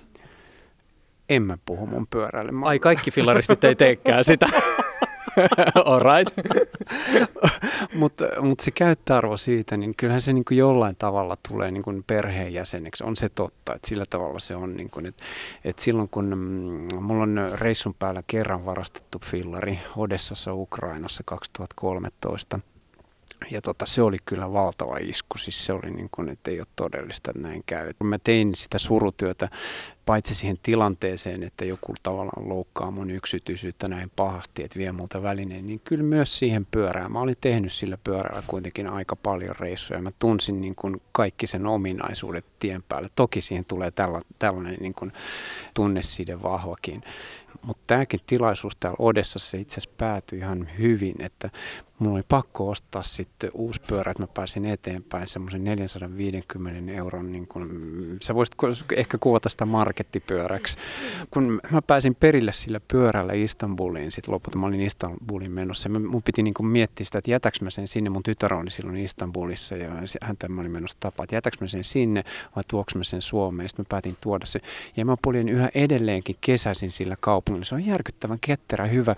En 1.28 1.42
mä 1.42 1.58
puhu 1.64 1.86
mun 1.86 2.06
pyörälle. 2.06 2.52
Mä... 2.52 2.66
Ai 2.66 2.78
kaikki 2.78 3.10
fillaristit 3.10 3.64
ei 3.64 3.74
teekään 3.74 4.24
sitä. 4.24 4.46
All 5.84 6.00
right. 6.00 6.34
Mutta 7.94 8.24
mut 8.42 8.60
se 8.60 8.70
käyttöarvo 8.70 9.36
siitä, 9.36 9.76
niin 9.76 9.94
kyllähän 9.96 10.20
se 10.20 10.32
niin 10.32 10.44
kuin 10.44 10.58
jollain 10.58 10.96
tavalla 10.96 11.36
tulee 11.48 11.70
niin 11.70 11.82
kuin 11.82 12.04
perheenjäseneksi. 12.06 13.04
On 13.04 13.16
se 13.16 13.28
totta, 13.28 13.74
että 13.74 13.88
sillä 13.88 14.04
tavalla 14.10 14.38
se 14.38 14.56
on. 14.56 14.76
Niin 14.76 14.90
kuin, 14.90 15.06
että, 15.06 15.24
että 15.64 15.82
silloin 15.82 16.08
kun 16.08 16.28
mm, 16.28 17.02
mulla 17.02 17.22
on 17.22 17.50
reissun 17.54 17.94
päällä 17.94 18.22
kerran 18.26 18.66
varastettu 18.66 19.20
fillari 19.24 19.78
Odessassa 19.96 20.54
Ukrainassa 20.54 21.22
2013, 21.26 22.60
ja 23.50 23.62
tota, 23.62 23.86
se 23.86 24.02
oli 24.02 24.16
kyllä 24.24 24.52
valtava 24.52 24.96
isku, 24.96 25.38
siis 25.38 25.66
se 25.66 25.72
oli 25.72 25.90
niin 25.90 26.08
kuin, 26.12 26.28
että 26.28 26.50
ei 26.50 26.60
ole 26.60 26.66
todellista, 26.76 27.30
että 27.30 27.42
näin 27.42 27.62
käy. 27.66 27.92
Mä 28.04 28.18
tein 28.24 28.54
sitä 28.54 28.78
surutyötä 28.78 29.48
paitsi 30.06 30.34
siihen 30.34 30.58
tilanteeseen, 30.62 31.42
että 31.42 31.64
joku 31.64 31.94
tavallaan 32.02 32.48
loukkaa 32.48 32.90
mun 32.90 33.10
yksityisyyttä 33.10 33.88
näin 33.88 34.10
pahasti, 34.16 34.64
että 34.64 34.78
vie 34.78 34.92
multa 34.92 35.22
välineen, 35.22 35.66
niin 35.66 35.80
kyllä 35.84 36.04
myös 36.04 36.38
siihen 36.38 36.66
pyörään. 36.70 37.12
Mä 37.12 37.20
olin 37.20 37.36
tehnyt 37.40 37.72
sillä 37.72 37.98
pyörällä 38.04 38.42
kuitenkin 38.46 38.86
aika 38.86 39.16
paljon 39.16 39.56
reissuja. 39.58 40.02
Mä 40.02 40.10
tunsin 40.18 40.60
niin 40.60 40.74
kuin 40.74 41.02
kaikki 41.12 41.46
sen 41.46 41.66
ominaisuudet 41.66 42.44
tien 42.58 42.82
päälle. 42.82 43.10
Toki 43.14 43.40
siihen 43.40 43.64
tulee 43.64 43.90
tälla, 43.90 44.20
tällainen 44.38 44.76
niin 44.80 44.94
kuin 44.94 45.12
tunneside 45.74 46.42
vahvakin. 46.42 47.02
Mutta 47.62 47.82
tämäkin 47.86 48.20
tilaisuus 48.26 48.76
täällä 48.80 48.96
Odessassa 48.98 49.56
itse 49.56 49.74
asiassa 49.74 49.96
päätyi 49.98 50.38
ihan 50.38 50.68
hyvin, 50.78 51.14
että 51.18 51.50
mulla 51.98 52.14
oli 52.14 52.24
pakko 52.28 52.68
ostaa 52.68 53.02
sitten 53.02 53.50
uusi 53.54 53.80
pyörä, 53.86 54.10
että 54.10 54.22
mä 54.22 54.26
pääsin 54.34 54.64
eteenpäin 54.64 55.26
semmoisen 55.26 55.64
450 55.64 56.92
euron, 56.92 57.32
niin 57.32 57.46
kun, 57.46 57.68
sä 58.22 58.34
voisit 58.34 58.56
ehkä 58.96 59.18
kuvata 59.18 59.48
sitä 59.48 59.66
markettipyöräksi. 59.66 60.78
Kun 61.30 61.60
mä 61.70 61.82
pääsin 61.82 62.14
perille 62.14 62.52
sillä 62.52 62.80
pyörällä 62.88 63.32
Istanbuliin, 63.32 64.12
sitten 64.12 64.34
lopulta 64.34 64.58
mä 64.58 64.66
olin 64.66 64.80
Istanbulin 64.80 65.52
menossa, 65.52 65.88
mä, 65.88 65.98
mun 65.98 66.22
piti 66.22 66.42
niin 66.42 66.54
kuin 66.54 66.66
miettiä 66.66 67.04
sitä, 67.04 67.18
että 67.18 67.30
jätäks 67.30 67.60
mä 67.60 67.70
sen 67.70 67.88
sinne, 67.88 68.10
mun 68.10 68.22
tytär 68.22 68.54
oli 68.54 68.70
silloin 68.70 68.96
Istanbulissa 68.96 69.76
ja 69.76 69.90
häntä 70.22 70.48
mä 70.48 70.60
olin 70.60 70.72
menossa 70.72 70.96
tapaa, 71.00 71.24
että 71.24 71.36
jätäks 71.36 71.60
mä 71.60 71.68
sen 71.68 71.84
sinne 71.84 72.24
vai 72.56 72.64
tuoks 72.68 72.94
mä 72.94 73.04
sen 73.04 73.22
Suomeen, 73.22 73.68
sitten 73.68 73.82
mä 73.82 73.88
päätin 73.88 74.16
tuoda 74.20 74.46
sen. 74.46 74.62
Ja 74.96 75.04
mä 75.04 75.16
polin 75.22 75.48
yhä 75.48 75.68
edelleenkin 75.74 76.36
kesäisin 76.40 76.92
sillä 76.92 77.16
kaupungilla. 77.20 77.64
Se 77.64 77.74
on 77.74 77.86
järkyttävän 77.86 78.38
ketterä, 78.40 78.86
hyvä 78.86 79.14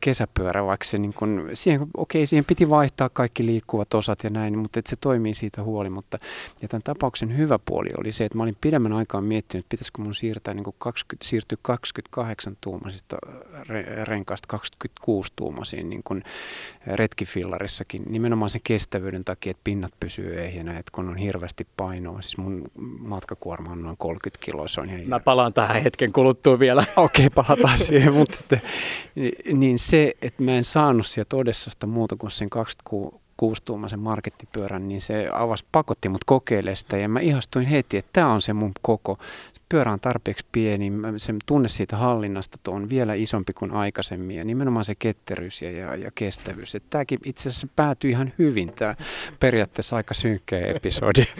kesäpyörä, 0.00 0.66
vaikka 0.66 0.84
se 0.84 0.98
niin 0.98 1.14
kuin, 1.14 1.50
siihen, 1.54 1.80
okei, 2.06 2.26
siihen 2.26 2.44
piti 2.44 2.70
vaihtaa 2.70 3.08
kaikki 3.08 3.46
liikkuvat 3.46 3.94
osat 3.94 4.24
ja 4.24 4.30
näin, 4.30 4.58
mutta 4.58 4.78
että 4.78 4.90
se 4.90 4.96
toimii 4.96 5.34
siitä 5.34 5.62
huolimatta. 5.62 6.18
Ja 6.62 6.68
tämän 6.68 6.82
tapauksen 6.82 7.36
hyvä 7.36 7.58
puoli 7.58 7.88
oli 7.98 8.12
se, 8.12 8.24
että 8.24 8.38
mä 8.38 8.42
olin 8.42 8.56
pidemmän 8.60 8.92
aikaa 8.92 9.20
miettinyt, 9.20 9.64
että 9.64 9.70
pitäisikö 9.70 10.02
mun 10.02 10.14
siirtää 10.14 10.54
niin 10.54 10.64
kuin 10.64 10.76
20, 10.78 11.28
siirtyä 11.28 11.58
28 11.62 12.56
tuumasista 12.60 13.16
re, 13.68 14.04
renkaasta 14.04 14.46
26 14.48 15.32
tuumasiin 15.36 15.90
niin 15.90 16.02
kuin 16.04 16.22
retkifillarissakin, 16.86 18.02
nimenomaan 18.08 18.50
sen 18.50 18.60
kestävyyden 18.64 19.24
takia, 19.24 19.50
että 19.50 19.60
pinnat 19.64 19.92
pysyy 20.00 20.40
ehjänä, 20.40 20.78
että 20.78 20.92
kun 20.92 21.08
on 21.08 21.16
hirveästi 21.16 21.66
painoa, 21.76 22.22
siis 22.22 22.38
mun 22.38 22.62
matkakuorma 22.98 23.70
on 23.70 23.82
noin 23.82 23.96
30 23.96 24.44
kiloa, 24.44 24.68
se 24.68 24.80
on 24.80 24.88
ihan 24.88 25.00
Mä 25.08 25.20
palaan 25.20 25.52
tähän 25.52 25.82
hetken 25.82 26.12
kuluttua 26.12 26.58
vielä. 26.58 26.84
Okei, 26.96 27.26
okay, 27.26 27.44
palataan 27.44 27.78
siihen, 27.78 28.12
mutta 28.12 28.36
että, 28.40 28.58
niin 29.52 29.78
se, 29.78 30.14
että 30.22 30.42
mä 30.42 30.52
en 30.52 30.64
saanut 30.64 31.06
sieltä 31.06 31.36
Odessasta 31.36 31.86
muuta 31.96 32.16
kuin 32.16 32.30
sen 32.30 32.50
26 32.50 33.62
tuumaisen 33.64 34.00
markettipyörän, 34.00 34.88
niin 34.88 35.00
se 35.00 35.28
avasi 35.32 35.64
pakotti 35.72 36.08
mut 36.08 36.24
kokeilemaan 36.24 36.76
sitä 36.76 36.96
ja 36.96 37.08
mä 37.08 37.20
ihastuin 37.20 37.66
heti, 37.66 37.96
että 37.96 38.10
tämä 38.12 38.32
on 38.32 38.42
se 38.42 38.52
mun 38.52 38.72
koko. 38.82 39.18
Pyörä 39.68 39.92
on 39.92 40.00
tarpeeksi 40.00 40.44
pieni, 40.52 40.92
se 41.16 41.34
tunne 41.46 41.68
siitä 41.68 41.96
hallinnasta 41.96 42.58
on 42.68 42.90
vielä 42.90 43.14
isompi 43.14 43.52
kuin 43.52 43.70
aikaisemmin 43.70 44.36
ja 44.36 44.44
nimenomaan 44.44 44.84
se 44.84 44.94
ketteryys 44.94 45.62
ja, 45.62 45.70
ja, 45.70 45.96
ja 45.96 46.10
kestävyys. 46.14 46.74
Että 46.74 46.90
tämäkin 46.90 47.18
itse 47.24 47.48
asiassa 47.48 47.68
päätyi 47.76 48.10
ihan 48.10 48.32
hyvin, 48.38 48.72
tämä 48.72 48.94
periaatteessa 49.40 49.96
aika 49.96 50.14
synkkä 50.14 50.58
episodi. 50.58 51.24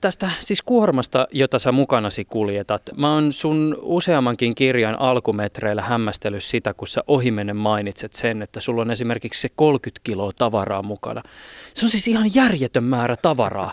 tästä 0.00 0.30
siis 0.40 0.62
kuormasta, 0.62 1.28
jota 1.32 1.58
sä 1.58 1.72
mukanasi 1.72 2.24
kuljetat. 2.24 2.82
Mä 2.96 3.14
oon 3.14 3.32
sun 3.32 3.78
useammankin 3.82 4.54
kirjan 4.54 5.00
alkumetreillä 5.00 5.82
hämmästellyt 5.82 6.44
sitä, 6.44 6.74
kun 6.74 6.88
sä 6.88 7.04
ohimennen 7.06 7.56
mainitset 7.56 8.12
sen, 8.12 8.42
että 8.42 8.60
sulla 8.60 8.82
on 8.82 8.90
esimerkiksi 8.90 9.40
se 9.40 9.48
30 9.56 10.00
kiloa 10.04 10.32
tavaraa 10.38 10.82
mukana. 10.82 11.22
Se 11.74 11.86
on 11.86 11.90
siis 11.90 12.08
ihan 12.08 12.34
järjetön 12.34 12.84
määrä 12.84 13.16
tavaraa. 13.16 13.72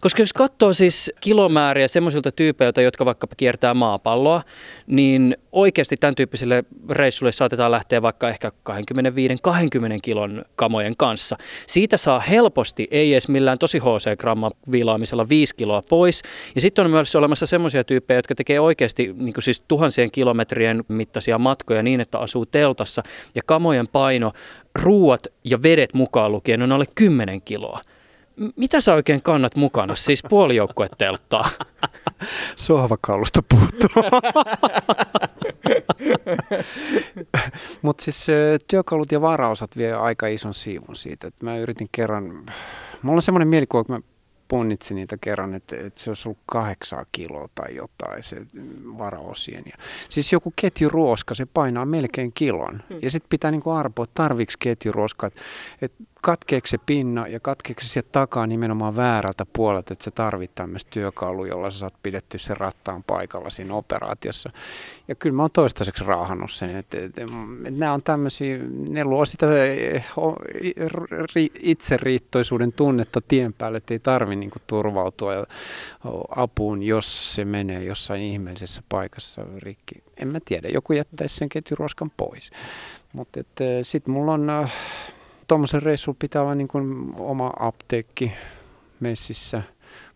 Koska 0.00 0.22
jos 0.22 0.32
katsoo 0.32 0.72
siis 0.72 1.12
kilomääriä 1.20 1.88
semmoisilta 1.88 2.32
tyypeiltä, 2.32 2.82
jotka 2.82 3.04
vaikka 3.04 3.26
kiertää 3.36 3.74
maapalloa, 3.74 4.42
niin 4.86 5.36
oikeasti 5.52 5.96
tämän 5.96 6.14
tyyppisille 6.14 6.64
reissulle 6.90 7.32
saatetaan 7.32 7.70
lähteä 7.70 8.02
vaikka 8.02 8.28
ehkä 8.28 8.52
25-20 8.70 8.72
kilon 10.02 10.44
kamojen 10.56 10.96
kanssa. 10.96 11.36
Siitä 11.66 11.96
saa 11.96 12.20
helposti, 12.20 12.88
ei 12.90 13.12
edes 13.12 13.28
millään 13.28 13.58
tosi 13.58 13.78
HC-gramma 13.78 14.50
viilaamisella 14.70 15.28
5 15.28 15.57
kiloa 15.58 15.82
pois. 15.88 16.22
Ja 16.54 16.60
sitten 16.60 16.84
on 16.84 16.90
myös 16.90 17.16
olemassa 17.16 17.46
semmoisia 17.46 17.84
tyyppejä, 17.84 18.18
jotka 18.18 18.34
tekee 18.34 18.60
oikeasti 18.60 19.14
niin 19.18 19.34
siis 19.38 19.60
tuhansien 19.68 20.10
kilometrien 20.10 20.84
mittaisia 20.88 21.38
matkoja 21.38 21.82
niin, 21.82 22.00
että 22.00 22.18
asuu 22.18 22.46
teltassa 22.46 23.02
ja 23.34 23.42
kamojen 23.46 23.86
paino, 23.92 24.32
ruuat 24.74 25.26
ja 25.44 25.62
vedet 25.62 25.94
mukaan 25.94 26.32
lukien 26.32 26.62
on 26.62 26.72
alle 26.72 26.84
10 26.94 27.42
kiloa. 27.42 27.80
Mitä 28.56 28.80
sä 28.80 28.94
oikein 28.94 29.22
kannat 29.22 29.56
mukana? 29.56 29.94
Siis 29.96 30.22
telttaa. 30.98 31.50
Sohvakaulusta 32.56 33.42
puuttuu. 33.48 33.88
Mutta 37.82 38.04
siis 38.04 38.26
työkalut 38.68 39.12
ja 39.12 39.20
varaosat 39.20 39.76
vie 39.76 39.92
aika 39.92 40.26
ison 40.26 40.54
siivun 40.54 40.96
siitä. 40.96 41.26
Et 41.26 41.42
mä 41.42 41.56
yritin 41.56 41.88
kerran, 41.92 42.46
mulla 43.02 43.18
on 43.18 43.22
semmoinen 43.22 43.48
mielikuva, 43.48 43.80
että 43.80 43.92
mä 43.92 44.00
punnitsin 44.48 44.94
niitä 44.94 45.16
kerran, 45.20 45.54
että, 45.54 45.76
että 45.76 46.00
se 46.00 46.10
olisi 46.10 46.28
ollut 46.28 46.38
kahdeksan 46.46 47.06
kiloa 47.12 47.48
tai 47.54 47.74
jotain 47.76 48.22
se 48.22 48.36
varaosien. 48.98 49.62
Ja, 49.66 49.76
siis 50.08 50.32
joku 50.32 50.52
ketjuruoska, 50.56 51.34
se 51.34 51.46
painaa 51.46 51.84
melkein 51.84 52.32
kilon. 52.32 52.82
Hmm. 52.88 52.98
Ja 53.02 53.10
sitten 53.10 53.28
pitää 53.28 53.50
niinku 53.50 53.70
arpoa, 53.70 54.06
tarviks 54.14 54.56
ketjuruoska. 54.56 55.26
Että, 55.26 55.40
että 55.82 56.04
katkeeko 56.22 56.66
se 56.66 56.78
pinna 56.78 57.26
ja 57.26 57.40
katkeeko 57.40 57.80
se 57.84 58.02
takaa 58.02 58.46
nimenomaan 58.46 58.96
väärältä 58.96 59.46
puolelta, 59.52 59.92
että 59.92 60.04
se 60.04 60.10
tarvitsee 60.10 60.54
tämmöistä 60.54 60.90
työkalu, 60.90 61.44
jolla 61.44 61.70
sä 61.70 61.78
saat 61.78 61.94
pidetty 62.02 62.38
se 62.38 62.54
rattaan 62.54 63.02
paikalla 63.02 63.50
siinä 63.50 63.74
operaatiossa. 63.74 64.50
Ja 65.08 65.14
kyllä 65.14 65.36
mä 65.36 65.42
oon 65.42 65.50
toistaiseksi 65.50 66.04
raahannut 66.04 66.50
sen, 66.50 66.76
että, 66.76 66.98
että, 66.98 67.22
että 67.22 67.34
nämä 67.70 67.92
on 67.92 68.02
tämmöisiä, 68.02 68.58
ne 68.88 69.04
luo 69.04 69.24
sitä 69.24 69.46
itseriittoisuuden 71.62 72.72
tunnetta 72.72 73.20
tien 73.28 73.52
päälle, 73.52 73.78
että 73.78 73.94
ei 73.94 73.98
tarvi 73.98 74.36
niin 74.36 74.50
turvautua 74.66 75.32
apuun, 76.36 76.82
jos 76.82 77.34
se 77.34 77.44
menee 77.44 77.84
jossain 77.84 78.22
ihmeellisessä 78.22 78.82
paikassa 78.88 79.42
rikki. 79.56 79.94
En 80.16 80.28
mä 80.28 80.38
tiedä, 80.44 80.68
joku 80.68 80.92
jättäisi 80.92 81.36
sen 81.36 81.48
ketjuruoskan 81.48 82.12
pois. 82.16 82.50
Mutta 83.12 83.40
sitten 83.82 84.14
mulla 84.14 84.32
on 84.32 84.68
tuommoisen 85.48 85.82
reissulla 85.82 86.16
pitää 86.20 86.42
olla 86.42 86.54
niin 86.54 86.68
kuin 86.68 87.14
oma 87.18 87.52
apteekki 87.58 88.32
messissä. 89.00 89.62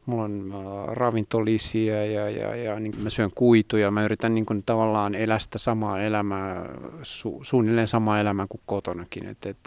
Mulla 0.06 0.24
on 0.24 0.52
äh, 0.54 0.94
ravintolisiä 0.94 2.04
ja, 2.04 2.30
ja, 2.30 2.56
ja 2.56 2.80
niin 2.80 2.94
mä 3.02 3.10
syön 3.10 3.30
kuituja. 3.34 3.90
Mä 3.90 4.04
yritän 4.04 4.34
niin 4.34 4.46
kuin 4.46 4.62
tavallaan 4.62 5.14
elää 5.14 5.38
sitä 5.38 5.58
samaa 5.58 6.00
elämää, 6.00 6.68
su, 7.02 7.40
suunnilleen 7.42 7.86
samaa 7.86 8.20
elämää 8.20 8.46
kuin 8.48 8.60
kotonakin. 8.66 9.28
Et, 9.28 9.46
et, 9.46 9.58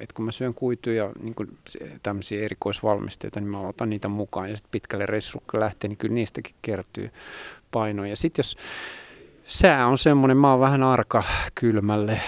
et 0.00 0.12
kun 0.12 0.24
mä 0.24 0.30
syön 0.30 0.54
kuituja, 0.54 1.12
niin 1.22 1.34
kuin 1.34 1.58
tämmöisiä 2.02 2.44
erikoisvalmisteita, 2.44 3.40
niin 3.40 3.50
mä 3.50 3.60
otan 3.60 3.90
niitä 3.90 4.08
mukaan. 4.08 4.50
Ja 4.50 4.56
sitten 4.56 4.70
pitkälle 4.70 5.06
reissulle 5.06 5.60
lähtee, 5.60 5.88
niin 5.88 5.98
kyllä 5.98 6.14
niistäkin 6.14 6.54
kertyy 6.62 7.10
painoja. 7.70 8.16
Sitten 8.16 8.38
jos 8.38 8.56
sää 9.44 9.86
on 9.86 9.98
semmoinen, 9.98 10.36
mä 10.36 10.50
oon 10.50 10.60
vähän 10.60 10.82
arka 10.82 11.22
kylmälle 11.54 12.20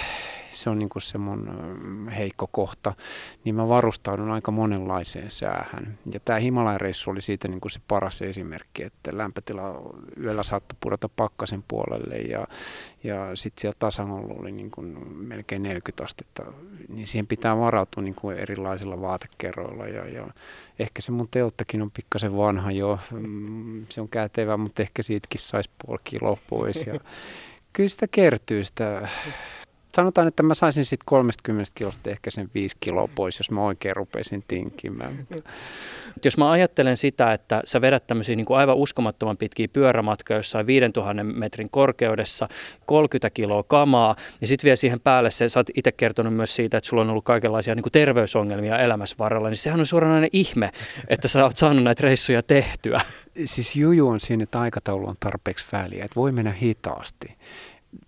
se 0.53 0.71
on 0.71 0.79
niin 0.79 0.89
kuin 0.89 1.03
se 1.03 1.19
mun 1.19 2.09
heikko 2.17 2.47
kohta, 2.47 2.95
niin 3.45 3.55
mä 3.55 3.69
varustaudun 3.69 4.31
aika 4.31 4.51
monenlaiseen 4.51 5.31
säähän. 5.31 5.99
Ja 6.13 6.21
tämä 6.21 6.39
Himalajan-reissu 6.39 7.11
oli 7.11 7.23
siitä 7.23 7.49
niin 7.49 7.61
kuin 7.61 7.73
se 7.73 7.81
paras 7.89 8.23
esimerkki, 8.23 8.83
että 8.83 9.11
lämpötila 9.17 9.93
yöllä 10.23 10.43
saattoi 10.43 10.77
pudota 10.81 11.09
pakkasen 11.17 11.65
puolelle 11.69 12.17
ja, 12.17 12.47
ja 13.05 13.37
sitten 13.37 13.61
siellä 13.61 13.77
tasangolla 13.79 14.35
oli 14.41 14.53
niin 14.53 14.71
kuin 14.71 15.17
melkein 15.17 15.63
40 15.63 16.05
astetta, 16.05 16.43
niin 16.89 17.07
siihen 17.07 17.27
pitää 17.27 17.59
varautua 17.59 18.03
niin 18.03 18.15
kuin 18.15 18.37
erilaisilla 18.37 19.01
vaatekerroilla 19.01 19.89
ja, 19.89 20.09
ja 20.09 20.27
ehkä 20.79 21.03
se 21.03 21.13
mun 21.13 21.29
telttakin 21.31 21.83
on 21.83 21.91
pikkasen 21.91 22.37
vanha 22.37 22.73
jo, 22.73 22.99
mm, 23.11 23.87
se 23.89 24.01
on 24.01 24.09
kätevä, 24.09 24.57
mutta 24.57 24.83
ehkä 24.83 25.03
siitäkin 25.03 25.41
saisi 25.41 25.71
puoli 25.87 26.01
kiloa 26.05 26.39
pois 26.49 26.87
ja 26.87 27.01
kyllä 27.73 27.89
sitä 27.89 28.07
kertyy 28.11 28.65
sitä 28.65 29.09
sanotaan, 29.97 30.29
että 30.29 30.43
mä 30.43 30.55
saisin 30.55 30.85
sitten 30.85 31.07
30 31.07 31.71
kilosta 31.75 32.11
ehkä 32.11 32.31
sen 32.31 32.51
5 32.55 32.77
kiloa 32.81 33.09
pois, 33.15 33.39
jos 33.39 33.51
mä 33.51 33.65
oikein 33.65 33.97
rupesin 33.97 34.45
tinkimään. 34.49 35.27
Jos 36.25 36.39
mä 36.39 36.51
ajattelen 36.51 36.97
sitä, 36.97 37.33
että 37.33 37.63
sä 37.65 37.81
vedät 37.81 38.07
tämmöisiä 38.07 38.37
niin 38.37 38.47
kuin 38.47 38.59
aivan 38.59 38.77
uskomattoman 38.77 39.37
pitkiä 39.37 39.69
pyörämatkoja 39.73 40.39
jossain 40.39 40.67
5000 40.67 41.25
metrin 41.25 41.71
korkeudessa, 41.71 42.49
30 42.87 43.31
kiloa 43.31 43.63
kamaa, 43.63 44.17
ja 44.41 44.47
sitten 44.47 44.65
vielä 44.65 44.77
siihen 44.77 45.01
päälle 45.01 45.31
se, 45.31 45.49
sä 45.49 45.61
oot 45.61 45.71
itse 45.75 45.93
kertonut 45.93 46.35
myös 46.35 46.57
siitä, 46.57 46.77
että 46.77 46.89
sulla 46.89 47.03
on 47.03 47.11
ollut 47.11 47.25
kaikenlaisia 47.25 47.75
niin 47.75 47.83
kuin 47.83 47.93
terveysongelmia 47.93 48.79
elämässä 48.79 49.17
varrella, 49.19 49.49
niin 49.49 49.57
sehän 49.57 49.81
on 49.81 49.87
suoranainen 49.87 50.31
ihme, 50.33 50.71
että 51.09 51.29
sä 51.29 51.45
oot 51.45 51.57
saanut 51.57 51.85
näitä 51.85 52.03
reissuja 52.03 52.43
tehtyä. 52.43 53.01
Siis 53.45 53.77
juju 53.77 54.09
on 54.09 54.21
siinä, 54.21 54.43
että 54.43 54.61
aikataulu 54.61 55.09
on 55.09 55.17
tarpeeksi 55.21 55.67
väliä, 55.73 56.05
että 56.05 56.17
voi 56.17 56.33
mennä 56.33 56.53
hitaasti 56.53 57.37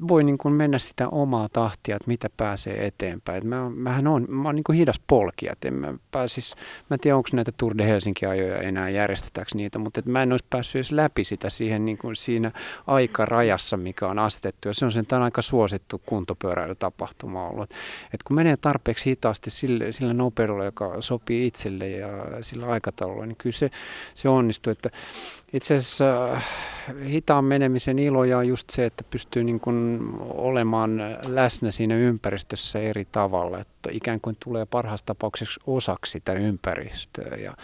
voi 0.09 0.25
niin 0.25 0.39
kuin 0.39 0.55
mennä 0.55 0.79
sitä 0.79 1.09
omaa 1.09 1.49
tahtia, 1.49 1.97
että 1.97 2.09
mitä 2.09 2.31
pääsee 2.37 2.87
eteenpäin. 2.87 3.39
Et 3.39 3.45
mä, 3.45 3.71
mähän 3.71 4.07
on, 4.07 4.27
mä 4.29 4.49
oon 4.49 4.55
niin 4.55 4.65
kuin 4.65 4.79
hidas 4.79 5.01
polkija, 5.07 5.53
että 5.53 5.69
en 5.69 5.75
mä 5.75 5.95
pääsis, 6.11 6.55
mä 6.91 6.95
en 6.95 7.01
tiedä 7.01 7.17
onko 7.17 7.29
näitä 7.33 7.53
Tour 7.53 7.79
de 7.79 7.87
Helsinki-ajoja 7.87 8.59
enää 8.59 8.89
järjestetäänkö 8.89 9.51
niitä, 9.55 9.79
mutta 9.79 10.01
et 10.01 10.07
mä 10.07 10.23
en 10.23 10.33
olisi 10.33 10.45
päässyt 10.51 10.77
edes 10.77 10.93
läpi 10.93 11.25
sitä 11.25 11.51
siihen 11.51 11.85
niin 11.85 11.99
kuin 11.99 12.17
siinä 12.17 12.53
aikarajassa, 12.87 13.77
mikä 13.77 14.09
on 14.09 14.19
asetettu. 14.19 14.69
Ja 14.69 14.75
se 14.75 14.85
on 14.85 14.93
sen 14.93 15.07
aika 15.23 15.43
suosittu 15.43 16.03
kuntopyöräilytapahtuma 16.07 17.49
ollut. 17.49 17.71
Et 18.15 18.23
kun 18.23 18.37
menee 18.37 18.57
tarpeeksi 18.57 19.11
hitaasti 19.11 19.51
sillä, 19.51 19.93
sillä 19.93 20.15
nopeudella, 20.15 20.65
joka 20.65 21.01
sopii 21.01 21.47
itselle 21.47 21.89
ja 21.89 22.09
sillä 22.41 22.67
aikataululla, 22.67 23.27
niin 23.27 23.37
kyllä 23.37 23.57
se, 23.57 23.71
se 24.15 24.29
onnistuu. 24.29 24.71
Että 24.71 24.91
itse 25.55 25.75
asiassa 25.75 26.33
äh, 26.33 26.45
hitaan 27.09 27.45
menemisen 27.45 27.99
iloja 27.99 28.39
on 28.39 28.49
just 28.49 28.71
se, 28.71 28.87
että 28.87 29.05
pystyy 29.11 29.45
niin 29.45 29.61
kuin 29.61 30.01
olemaan 30.21 31.01
läsnä 31.27 31.71
siinä 31.71 31.97
ympäristössä 31.97 32.79
eri 32.79 33.05
tavalla, 33.13 33.61
että 33.61 33.91
ikään 33.93 34.21
kuin 34.21 34.37
tulee 34.45 34.67
parhaassa 34.67 35.07
tapauksessa 35.07 35.61
osaksi 35.67 36.13
sitä 36.13 36.33
ympäristöä. 36.33 37.37
Ja 37.37 37.55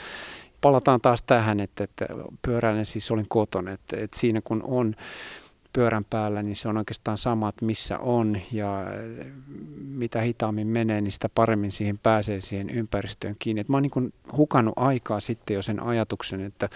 palataan 0.61 1.01
taas 1.01 1.23
tähän, 1.23 1.61
että, 1.61 1.85
että 1.85 2.07
pyöräilen 2.43 2.87
siis 2.87 3.11
olin 3.11 3.27
kotona, 3.29 3.71
että, 3.71 3.97
että 3.97 4.19
siinä 4.19 4.41
kun 4.45 4.63
on 4.63 4.95
pyörän 5.73 6.05
päällä, 6.05 6.43
niin 6.43 6.57
se 6.57 6.69
on 6.69 6.77
oikeastaan 6.77 7.19
sama, 7.19 7.49
että 7.49 7.65
missä 7.65 7.99
on 7.99 8.41
ja 8.53 8.85
mitä 9.79 10.21
hitaammin 10.21 10.67
menee, 10.67 11.01
niin 11.01 11.13
sitä 11.13 11.29
paremmin 11.35 11.73
siihen 11.73 11.99
pääsee 11.99 12.41
siihen 12.41 12.71
ympäristöön 12.71 13.37
kiinni. 13.39 13.61
Et 13.61 13.69
mä 13.69 13.77
oon 13.77 13.83
niin 13.83 14.13
hukannut 14.37 14.75
aikaa 14.77 15.21
sitten 15.21 15.55
jo 15.55 15.63
sen 15.63 15.81
ajatuksen, 15.83 16.41
että 16.41 16.69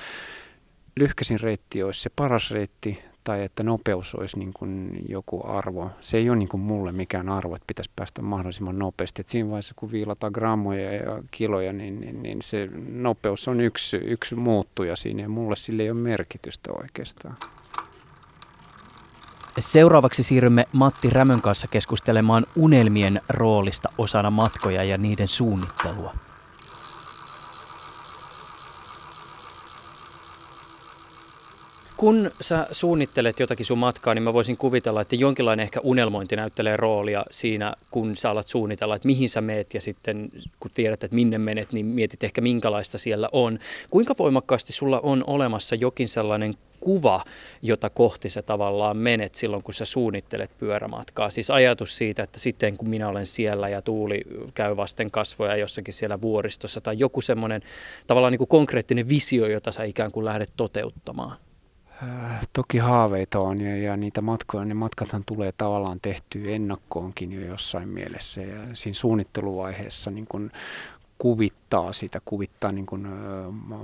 lyhkäsin 0.97 1.40
reitti 1.40 1.82
olisi 1.82 2.01
se 2.01 2.11
paras 2.16 2.51
reitti 2.51 3.03
tai 3.24 3.42
että 3.42 3.62
nopeus 3.62 4.14
olisi 4.14 4.38
niin 4.38 4.53
kuin 4.53 5.05
joku 5.09 5.47
arvo. 5.47 5.90
Se 6.01 6.16
ei 6.16 6.30
ole 6.30 6.38
niin 6.38 6.49
kuin 6.49 6.61
mulle 6.61 6.92
mikään 6.92 7.28
arvo, 7.28 7.55
että 7.55 7.66
pitäisi 7.66 7.90
päästä 7.97 8.22
mahdollisimman 8.22 8.78
nopeasti. 8.78 9.20
Et 9.20 9.28
siinä 9.28 9.49
vaiheessa, 9.49 9.74
kun 9.76 9.92
viilataan 9.92 10.32
grammoja 10.32 10.92
ja 10.92 11.22
kiloja, 11.30 11.72
niin, 11.72 12.01
niin, 12.01 12.22
niin 12.22 12.42
se 12.42 12.68
nopeus 12.88 13.49
on 13.49 13.61
yksi, 13.61 13.97
yksi 13.97 14.34
muuttuja 14.34 14.97
siinä 14.97 15.22
ja 15.22 15.28
mulle 15.28 15.57
sille 15.57 15.82
ei 15.82 15.90
ole 15.90 16.01
merkitystä 16.01 16.72
oikeastaan. 16.72 17.36
Seuraavaksi 19.59 20.22
siirrymme 20.22 20.66
Matti 20.72 21.11
Rämön 21.11 21.40
kanssa 21.40 21.68
keskustelemaan 21.68 22.47
unelmien 22.57 23.20
roolista 23.28 23.92
osana 23.99 24.30
matkoja 24.30 24.84
ja 24.84 24.99
niiden 24.99 25.28
suunnittelua. 25.28 26.14
Kun 31.97 32.30
sä 32.40 32.66
suunnittelet 32.72 33.40
jotakin 33.40 33.66
sun 33.66 33.78
matkaa, 33.78 34.14
niin 34.14 34.22
mä 34.22 34.32
voisin 34.32 34.57
kuvitella, 34.57 35.01
että 35.01 35.16
jonkinlainen 35.16 35.64
ehkä 35.64 35.80
unelmointi 35.82 36.36
näyttelee 36.36 36.76
roolia 36.76 37.22
siinä, 37.30 37.72
kun 37.90 38.16
sä 38.16 38.30
alat 38.30 38.47
suunnitella, 38.47 38.97
että 38.97 39.09
mihin 39.09 39.30
sä 39.30 39.40
meet 39.40 39.74
ja 39.74 39.80
sitten 39.80 40.28
kun 40.61 40.70
tiedät, 40.74 41.05
että 41.05 41.14
minne 41.14 41.38
menet, 41.38 41.72
niin 41.72 41.86
mietit 41.86 42.24
ehkä 42.24 42.40
minkälaista 42.40 42.99
siellä 42.99 43.28
on. 43.32 43.59
Kuinka 43.90 44.14
voimakkaasti 44.18 44.72
sulla 44.72 45.01
on 45.01 45.24
olemassa 45.26 45.74
jokin 45.74 46.09
sellainen 46.09 46.55
kuva, 46.80 47.24
jota 47.62 47.90
kohti 47.90 48.30
sä 48.30 48.42
tavallaan 48.42 48.97
menet 48.97 49.34
silloin, 49.34 49.62
kun 49.62 49.74
sä 49.74 49.84
suunnittelet 49.84 50.51
pyörämatkaa. 50.59 51.30
Siis 51.30 51.51
ajatus 51.51 51.97
siitä, 51.97 52.22
että 52.22 52.40
sitten 52.40 52.76
kun 52.76 52.88
minä 52.88 53.09
olen 53.09 53.26
siellä 53.26 53.68
ja 53.68 53.82
tuuli 53.82 54.20
käy 54.55 54.76
vasten 54.76 55.11
kasvoja 55.11 55.57
jossakin 55.57 55.95
siellä 55.95 56.20
vuoristossa 56.20 56.80
tai 56.80 56.99
joku 56.99 57.20
semmoinen 57.20 57.62
tavallaan 58.07 58.32
niin 58.32 58.38
kuin 58.38 58.49
konkreettinen 58.49 59.09
visio, 59.09 59.47
jota 59.47 59.72
sä 59.72 59.84
ikään 59.84 60.12
kuin 60.12 60.24
lähdet 60.24 60.51
toteuttamaan. 60.57 61.36
Äh, 62.05 62.49
toki 62.53 62.79
haaveita 62.79 63.39
on 63.39 63.61
ja, 63.61 63.77
ja 63.77 63.97
niitä 63.97 64.21
matkoja, 64.21 64.65
ne 64.65 64.75
matkathan 64.75 65.23
tulee 65.27 65.53
tavallaan 65.57 66.01
tehtyä 66.03 66.51
ennakkoonkin 66.51 67.33
jo 67.33 67.41
jossain 67.41 67.89
mielessä. 67.89 68.41
Ja 68.41 68.61
siinä 68.73 68.95
suunnitteluvaiheessa 68.95 70.11
niin 70.11 70.27
kun 70.29 70.51
kuvittaa 71.19 71.93
sitä, 71.93 72.21
kuvittaa 72.25 72.73
niin 72.73 72.87
kuin 72.87 73.09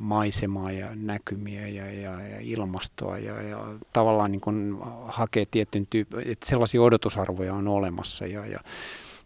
maisemaa 0.01 0.73
ja 0.73 0.89
näkymiä 0.95 1.69
ja, 1.69 1.93
ja, 1.93 2.21
ja 2.21 2.37
ilmastoa 2.41 3.19
ja, 3.19 3.43
ja 3.43 3.67
tavallaan 3.93 4.33
niin 4.33 4.41
kuin 4.41 4.79
hakee 5.07 5.47
tietyn 5.51 5.87
tyyppi, 5.91 6.17
että 6.25 6.47
sellaisia 6.47 6.83
odotusarvoja 6.83 7.55
on 7.55 7.69
olemassa 7.69 8.27
ja, 8.27 8.47
ja 8.47 8.61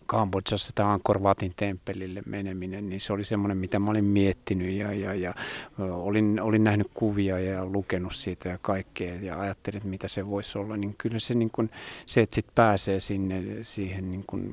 Kambodžassa 0.07 0.73
tämä 0.75 0.93
Angkor 0.93 1.23
Watin 1.23 1.53
temppelille 1.57 2.23
meneminen, 2.27 2.89
niin 2.89 3.01
se 3.01 3.13
oli 3.13 3.25
semmoinen, 3.25 3.59
mitä 3.59 3.79
mä 3.79 3.91
olin 3.91 4.05
miettinyt 4.05 4.73
ja, 4.73 4.93
ja, 4.93 5.15
ja 5.15 5.35
olin, 5.79 6.41
olin 6.41 6.65
nähnyt 6.65 6.91
kuvia 6.95 7.41
ja 7.41 7.67
lukenut 7.67 8.15
siitä 8.15 8.49
ja 8.49 8.59
kaikkea 8.63 9.15
ja 9.15 9.41
ajattelin, 9.41 9.77
että 9.77 9.89
mitä 9.89 10.09
se 10.09 10.27
voisi 10.27 10.59
olla, 10.59 10.77
niin 10.77 10.95
kyllä 10.99 11.19
se, 11.19 11.35
niin 11.35 11.51
kuin, 11.51 11.71
se 12.07 12.21
että 12.21 12.35
sitten 12.35 12.55
pääsee 12.55 13.01
sinne 13.01 13.43
siihen 13.63 14.11
niin 14.11 14.25
kuin 14.27 14.53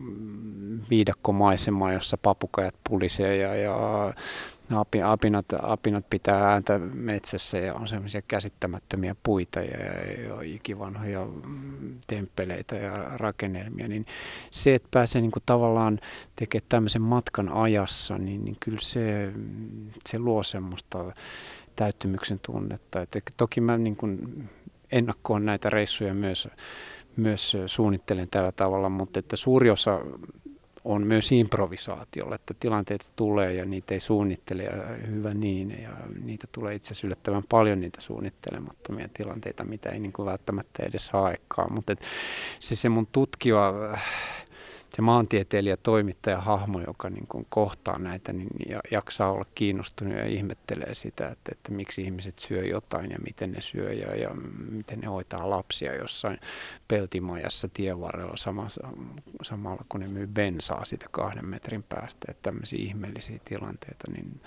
viidakkomaisemaan, 0.89 1.93
jossa 1.93 2.17
papukajat 2.17 2.75
pulisee 2.89 3.37
ja, 3.37 3.55
ja 3.55 3.75
apinat, 5.05 5.45
apinat 5.61 6.09
pitää 6.09 6.51
ääntä 6.51 6.79
metsässä 6.79 7.57
ja 7.57 7.73
on 7.73 7.87
semmoisia 7.87 8.21
käsittämättömiä 8.27 9.15
puita 9.23 9.59
ja, 9.59 9.77
ja 10.27 10.41
ikivanhoja 10.41 11.27
temppeleitä 12.07 12.75
ja 12.75 12.93
rakennelmia, 13.17 13.87
niin 13.87 14.05
se, 14.51 14.75
että 14.75 14.87
pääsee 14.91 15.21
niin 15.21 15.31
kuin 15.31 15.43
tavallaan 15.45 15.99
tekemään 16.35 16.65
tämmöisen 16.69 17.01
matkan 17.01 17.49
ajassa, 17.49 18.17
niin, 18.17 18.45
niin 18.45 18.57
kyllä 18.59 18.81
se, 18.81 19.31
se 20.09 20.19
luo 20.19 20.43
semmoista 20.43 21.13
täyttymyksen 21.75 22.39
tunnetta. 22.39 23.01
Et 23.01 23.33
toki 23.37 23.61
mä 23.61 23.77
niin 23.77 23.95
kuin 23.95 24.49
ennakkoon 24.91 25.45
näitä 25.45 25.69
reissuja 25.69 26.13
myös, 26.13 26.47
myös 27.15 27.57
suunnittelen 27.65 28.27
tällä 28.31 28.51
tavalla, 28.51 28.89
mutta 28.89 29.19
että 29.19 29.35
suuri 29.35 29.69
osa 29.69 29.99
on 30.85 31.07
myös 31.07 31.31
improvisaatiolla, 31.31 32.35
että 32.35 32.53
tilanteita 32.59 33.05
tulee 33.15 33.53
ja 33.53 33.65
niitä 33.65 33.93
ei 33.93 33.99
suunnittele 33.99 34.63
ja 34.63 34.71
hyvä 35.07 35.31
niin. 35.31 35.81
Ja 35.81 35.89
niitä 36.23 36.47
tulee 36.51 36.75
itse 36.75 36.87
asiassa 36.87 37.07
yllättävän 37.07 37.43
paljon 37.49 37.81
niitä 37.81 38.01
suunnittelemattomia 38.01 39.09
tilanteita, 39.13 39.63
mitä 39.63 39.89
ei 39.89 39.99
niin 39.99 40.13
kuin 40.13 40.25
välttämättä 40.25 40.83
edes 40.83 41.09
haekaan. 41.09 41.73
Mutta 41.73 41.95
se, 42.59 42.75
se 42.75 42.89
mun 42.89 43.07
tutkiva 43.11 43.73
se 44.95 45.01
maantieteilijä, 45.01 45.77
toimittaja, 45.77 46.41
hahmo, 46.41 46.81
joka 46.81 47.09
niin 47.09 47.27
kuin 47.27 47.45
kohtaa 47.49 47.99
näitä, 47.99 48.33
niin 48.33 48.49
jaksaa 48.91 49.31
olla 49.31 49.45
kiinnostunut 49.55 50.17
ja 50.17 50.25
ihmettelee 50.25 50.93
sitä, 50.93 51.27
että, 51.27 51.51
että 51.51 51.71
miksi 51.71 52.01
ihmiset 52.01 52.39
syö 52.39 52.63
jotain 52.63 53.11
ja 53.11 53.17
miten 53.25 53.51
ne 53.51 53.61
syö 53.61 53.93
ja, 53.93 54.15
ja 54.15 54.29
miten 54.71 54.99
ne 54.99 55.07
hoitaa 55.07 55.49
lapsia 55.49 55.95
jossain 55.95 56.39
peltimajassa 56.87 57.69
tien 57.73 58.01
varrella 58.01 58.37
samassa, 58.37 58.87
samalla 59.43 59.85
kun 59.89 59.99
ne 59.99 60.07
myy 60.07 60.27
bensaa 60.27 60.85
sitä 60.85 61.05
kahden 61.11 61.45
metrin 61.45 61.83
päästä. 61.83 62.25
Että 62.29 62.41
tämmöisiä 62.43 62.79
ihmeellisiä 62.79 63.39
tilanteita, 63.45 64.11
niin 64.11 64.41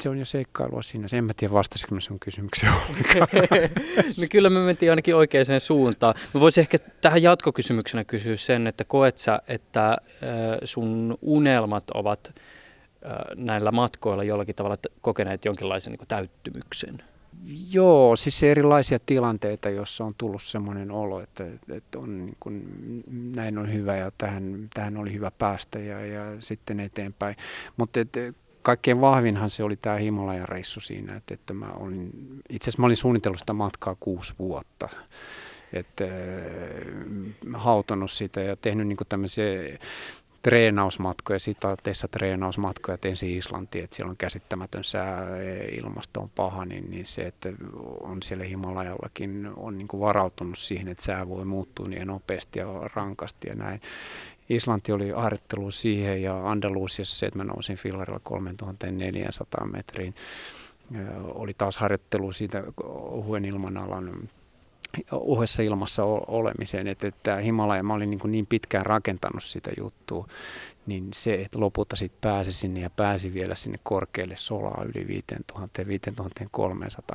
se 0.00 0.08
on 0.08 0.18
jo 0.18 0.24
seikkailua 0.24 0.82
siinä. 0.82 1.06
En 1.12 1.24
mä 1.24 1.32
tiedä, 1.36 1.54
vastasiko 1.54 2.00
sun 2.00 2.20
kysymykseen 2.20 2.72
no 4.20 4.26
kyllä 4.30 4.50
me 4.50 4.60
mentiin 4.60 4.92
ainakin 4.92 5.16
oikeaan 5.16 5.60
suuntaan. 5.60 6.14
Mä 6.34 6.40
voisin 6.40 6.62
ehkä 6.62 6.78
tähän 6.78 7.22
jatkokysymyksenä 7.22 8.04
kysyä 8.04 8.36
sen, 8.36 8.66
että 8.66 8.84
koet 8.84 9.18
sä, 9.18 9.40
että 9.48 9.96
sun 10.64 11.18
unelmat 11.22 11.90
ovat 11.90 12.34
näillä 13.36 13.72
matkoilla 13.72 14.24
jollakin 14.24 14.54
tavalla 14.54 14.76
kokeneet 15.00 15.44
jonkinlaisen 15.44 15.92
niin 15.92 16.08
täyttymyksen? 16.08 17.02
Joo, 17.72 18.16
siis 18.16 18.42
erilaisia 18.42 18.98
tilanteita, 19.06 19.70
joissa 19.70 20.04
on 20.04 20.14
tullut 20.18 20.42
semmoinen 20.42 20.90
olo, 20.90 21.20
että, 21.20 21.44
että 21.68 21.98
on 21.98 22.26
niin 22.26 22.36
kuin, 22.40 22.64
näin 23.34 23.58
on 23.58 23.72
hyvä 23.72 23.96
ja 23.96 24.10
tähän, 24.18 24.68
tähän 24.74 24.96
oli 24.96 25.12
hyvä 25.12 25.30
päästä 25.30 25.78
ja, 25.78 26.06
ja 26.06 26.22
sitten 26.40 26.80
eteenpäin. 26.80 27.36
Mutta 27.76 28.00
kaikkein 28.64 29.00
vahvinhan 29.00 29.50
se 29.50 29.64
oli 29.64 29.76
tämä 29.76 29.96
Himalajan 29.96 30.48
reissu 30.48 30.80
siinä, 30.80 31.16
että, 31.16 31.34
että 31.34 31.54
mä 31.54 31.66
olin, 31.66 32.10
itse 32.50 32.64
asiassa 32.64 32.82
mä 32.82 32.86
olin 32.86 32.96
suunnitellut 32.96 33.38
sitä 33.38 33.52
matkaa 33.52 33.96
kuusi 34.00 34.34
vuotta. 34.38 34.88
Että 35.72 36.04
äh, 36.04 36.10
hautonut 37.54 38.10
sitä 38.10 38.40
ja 38.40 38.56
tehnyt 38.56 38.86
niin 38.86 38.98
tämmöisiä 39.08 39.78
treenausmatkoja, 40.44 41.38
sitaateissa 41.38 42.08
treenausmatkoja, 42.08 42.98
tein 42.98 43.16
siis 43.16 43.46
Islantiin, 43.46 43.84
että 43.84 43.96
siellä 43.96 44.10
on 44.10 44.16
käsittämätön 44.16 44.84
sää, 44.84 45.26
ilmasto 45.72 46.20
on 46.20 46.30
paha, 46.30 46.64
niin, 46.64 46.90
niin 46.90 47.06
se, 47.06 47.22
että 47.22 47.48
on 48.00 48.22
siellä 48.22 48.44
Himalajallakin, 48.44 49.50
on 49.56 49.78
niin 49.78 49.88
varautunut 50.00 50.58
siihen, 50.58 50.88
että 50.88 51.04
sää 51.04 51.28
voi 51.28 51.44
muuttua 51.44 51.88
niin 51.88 52.06
nopeasti 52.06 52.58
ja 52.58 52.66
rankasti 52.94 53.48
ja 53.48 53.54
näin. 53.54 53.80
Islanti 54.48 54.92
oli 54.92 55.10
harjoittelu 55.10 55.70
siihen 55.70 56.22
ja 56.22 56.50
Andalusiassa 56.50 57.18
se, 57.18 57.26
että 57.26 57.38
mä 57.38 57.44
nousin 57.44 57.76
fillarilla 57.76 58.20
3400 58.22 59.66
metriin. 59.66 60.14
Oli 61.24 61.54
taas 61.54 61.78
harjoittelu 61.78 62.32
siitä 62.32 62.62
ohuen 62.84 63.44
ilmanalan 63.44 64.28
uhessa 65.12 65.62
ilmassa 65.62 66.04
olemiseen, 66.04 66.86
että, 66.86 67.06
että 67.06 67.36
Himalaja, 67.36 67.82
mä 67.82 67.94
olin 67.94 68.10
niin, 68.10 68.20
niin 68.26 68.46
pitkään 68.46 68.86
rakentanut 68.86 69.42
sitä 69.42 69.70
juttua, 69.78 70.26
niin 70.86 71.08
se, 71.14 71.34
että 71.34 71.60
lopulta 71.60 71.96
sitten 71.96 72.20
pääsi 72.20 72.52
sinne 72.52 72.80
ja 72.80 72.90
pääsi 72.90 73.34
vielä 73.34 73.54
sinne 73.54 73.78
korkealle 73.82 74.36
solaa 74.36 74.84
yli 74.84 75.22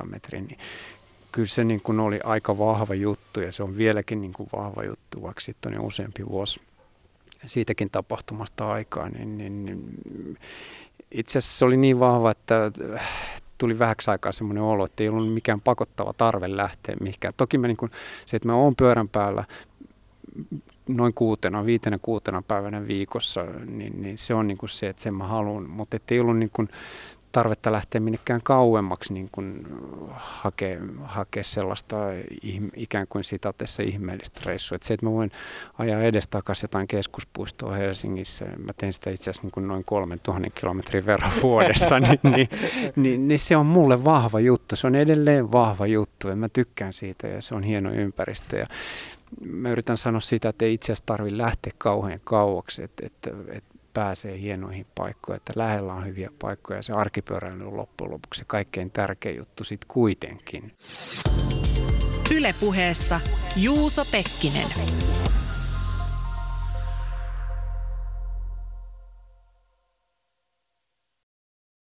5000-5300 0.02 0.06
metriin, 0.06 0.46
niin 0.46 0.58
kyllä 1.32 1.48
se 1.48 1.64
niin 1.64 1.80
kuin 1.80 2.00
oli 2.00 2.20
aika 2.24 2.58
vahva 2.58 2.94
juttu 2.94 3.40
ja 3.40 3.52
se 3.52 3.62
on 3.62 3.76
vieläkin 3.76 4.20
niin 4.20 4.32
kuin 4.32 4.48
vahva 4.52 4.84
juttu, 4.84 5.22
vaikka 5.22 5.40
sitten 5.40 5.72
on 5.72 5.76
jo 5.76 5.86
useampi 5.86 6.26
vuosi 6.26 6.60
siitäkin 7.46 7.90
tapahtumasta 7.90 8.70
aikaa, 8.70 9.08
niin, 9.08 9.38
niin, 9.38 9.64
niin 9.64 9.98
itse 11.12 11.38
asiassa 11.38 11.58
se 11.58 11.64
oli 11.64 11.76
niin 11.76 12.00
vahva, 12.00 12.30
että 12.30 12.72
tuli 13.58 13.78
vähäksi 13.78 14.10
aikaa 14.10 14.32
semmoinen 14.32 14.62
olo, 14.62 14.84
että 14.84 15.02
ei 15.02 15.08
ollut 15.08 15.34
mikään 15.34 15.60
pakottava 15.60 16.12
tarve 16.12 16.56
lähteä 16.56 16.96
mihinkään. 17.00 17.34
Toki 17.36 17.58
mä 17.58 17.66
niin 17.66 17.76
kuin, 17.76 17.90
se, 18.26 18.36
että 18.36 18.48
mä 18.48 18.54
oon 18.54 18.76
pyörän 18.76 19.08
päällä 19.08 19.44
noin 20.88 21.14
kuutena, 21.14 21.66
viitenä 21.66 21.98
kuutena 22.02 22.42
päivänä 22.42 22.86
viikossa, 22.86 23.44
niin, 23.66 24.02
niin 24.02 24.18
se 24.18 24.34
on 24.34 24.48
niin 24.48 24.58
kuin 24.58 24.70
se, 24.70 24.88
että 24.88 25.02
sen 25.02 25.14
mä 25.14 25.26
haluan, 25.26 25.70
mutta 25.70 25.96
ei 26.10 26.20
ollut 26.20 26.38
niin 26.38 26.50
kuin, 26.52 26.68
tarvetta 27.32 27.72
lähteä 27.72 28.00
minnekään 28.00 28.40
kauemmaksi 28.42 29.12
niin 29.12 29.28
kuin 29.32 29.66
hakea, 30.16 30.80
hakea 31.02 31.44
sellaista 31.44 31.96
ikään 32.76 33.06
kuin 33.08 33.24
sitatessa 33.24 33.82
ihmeellistä 33.82 34.40
reissua. 34.46 34.76
Että 34.76 34.88
se, 34.88 34.94
että 34.94 35.06
mä 35.06 35.12
voin 35.12 35.30
ajaa 35.78 36.02
edestakaisin 36.02 36.64
jotain 36.64 36.88
keskuspuistoa 36.88 37.74
Helsingissä, 37.74 38.44
mä 38.44 38.72
teen 38.76 38.92
sitä 38.92 39.10
itse 39.10 39.30
asiassa 39.30 39.42
niin 39.42 39.52
kuin 39.52 39.68
noin 39.68 39.84
3000 39.84 40.50
kilometrin 40.60 41.06
verran 41.06 41.32
vuodessa, 41.42 42.00
niin, 42.00 42.20
niin, 42.22 42.48
niin, 42.96 43.28
niin, 43.28 43.38
se 43.38 43.56
on 43.56 43.66
mulle 43.66 44.04
vahva 44.04 44.40
juttu. 44.40 44.76
Se 44.76 44.86
on 44.86 44.94
edelleen 44.94 45.52
vahva 45.52 45.86
juttu 45.86 46.28
ja 46.28 46.36
mä 46.36 46.48
tykkään 46.48 46.92
siitä 46.92 47.28
ja 47.28 47.42
se 47.42 47.54
on 47.54 47.62
hieno 47.62 47.90
ympäristö. 47.90 48.56
Ja 48.56 48.66
mä 49.46 49.70
yritän 49.70 49.96
sanoa 49.96 50.20
sitä, 50.20 50.48
että 50.48 50.64
ei 50.64 50.74
itse 50.74 50.92
asiassa 50.92 51.06
tarvitse 51.06 51.38
lähteä 51.38 51.72
kauhean 51.78 52.20
kauaksi, 52.24 52.82
että, 52.82 53.06
että, 53.06 53.30
että 53.48 53.69
pääsee 53.94 54.40
hienoihin 54.40 54.86
paikkoihin, 54.94 55.36
että 55.36 55.52
lähellä 55.56 55.92
on 55.92 56.06
hyviä 56.06 56.30
paikkoja 56.38 56.78
ja 56.78 56.82
se 56.82 56.92
arkipyöräily 56.92 57.66
on 57.66 57.76
loppujen 57.76 58.12
lopuksi 58.12 58.44
kaikkein 58.46 58.90
tärkein 58.90 59.36
juttu 59.36 59.64
sitten 59.64 59.88
kuitenkin. 59.88 60.72
Ylepuheessa 62.34 63.20
Juuso 63.56 64.04
Pekkinen. 64.04 64.66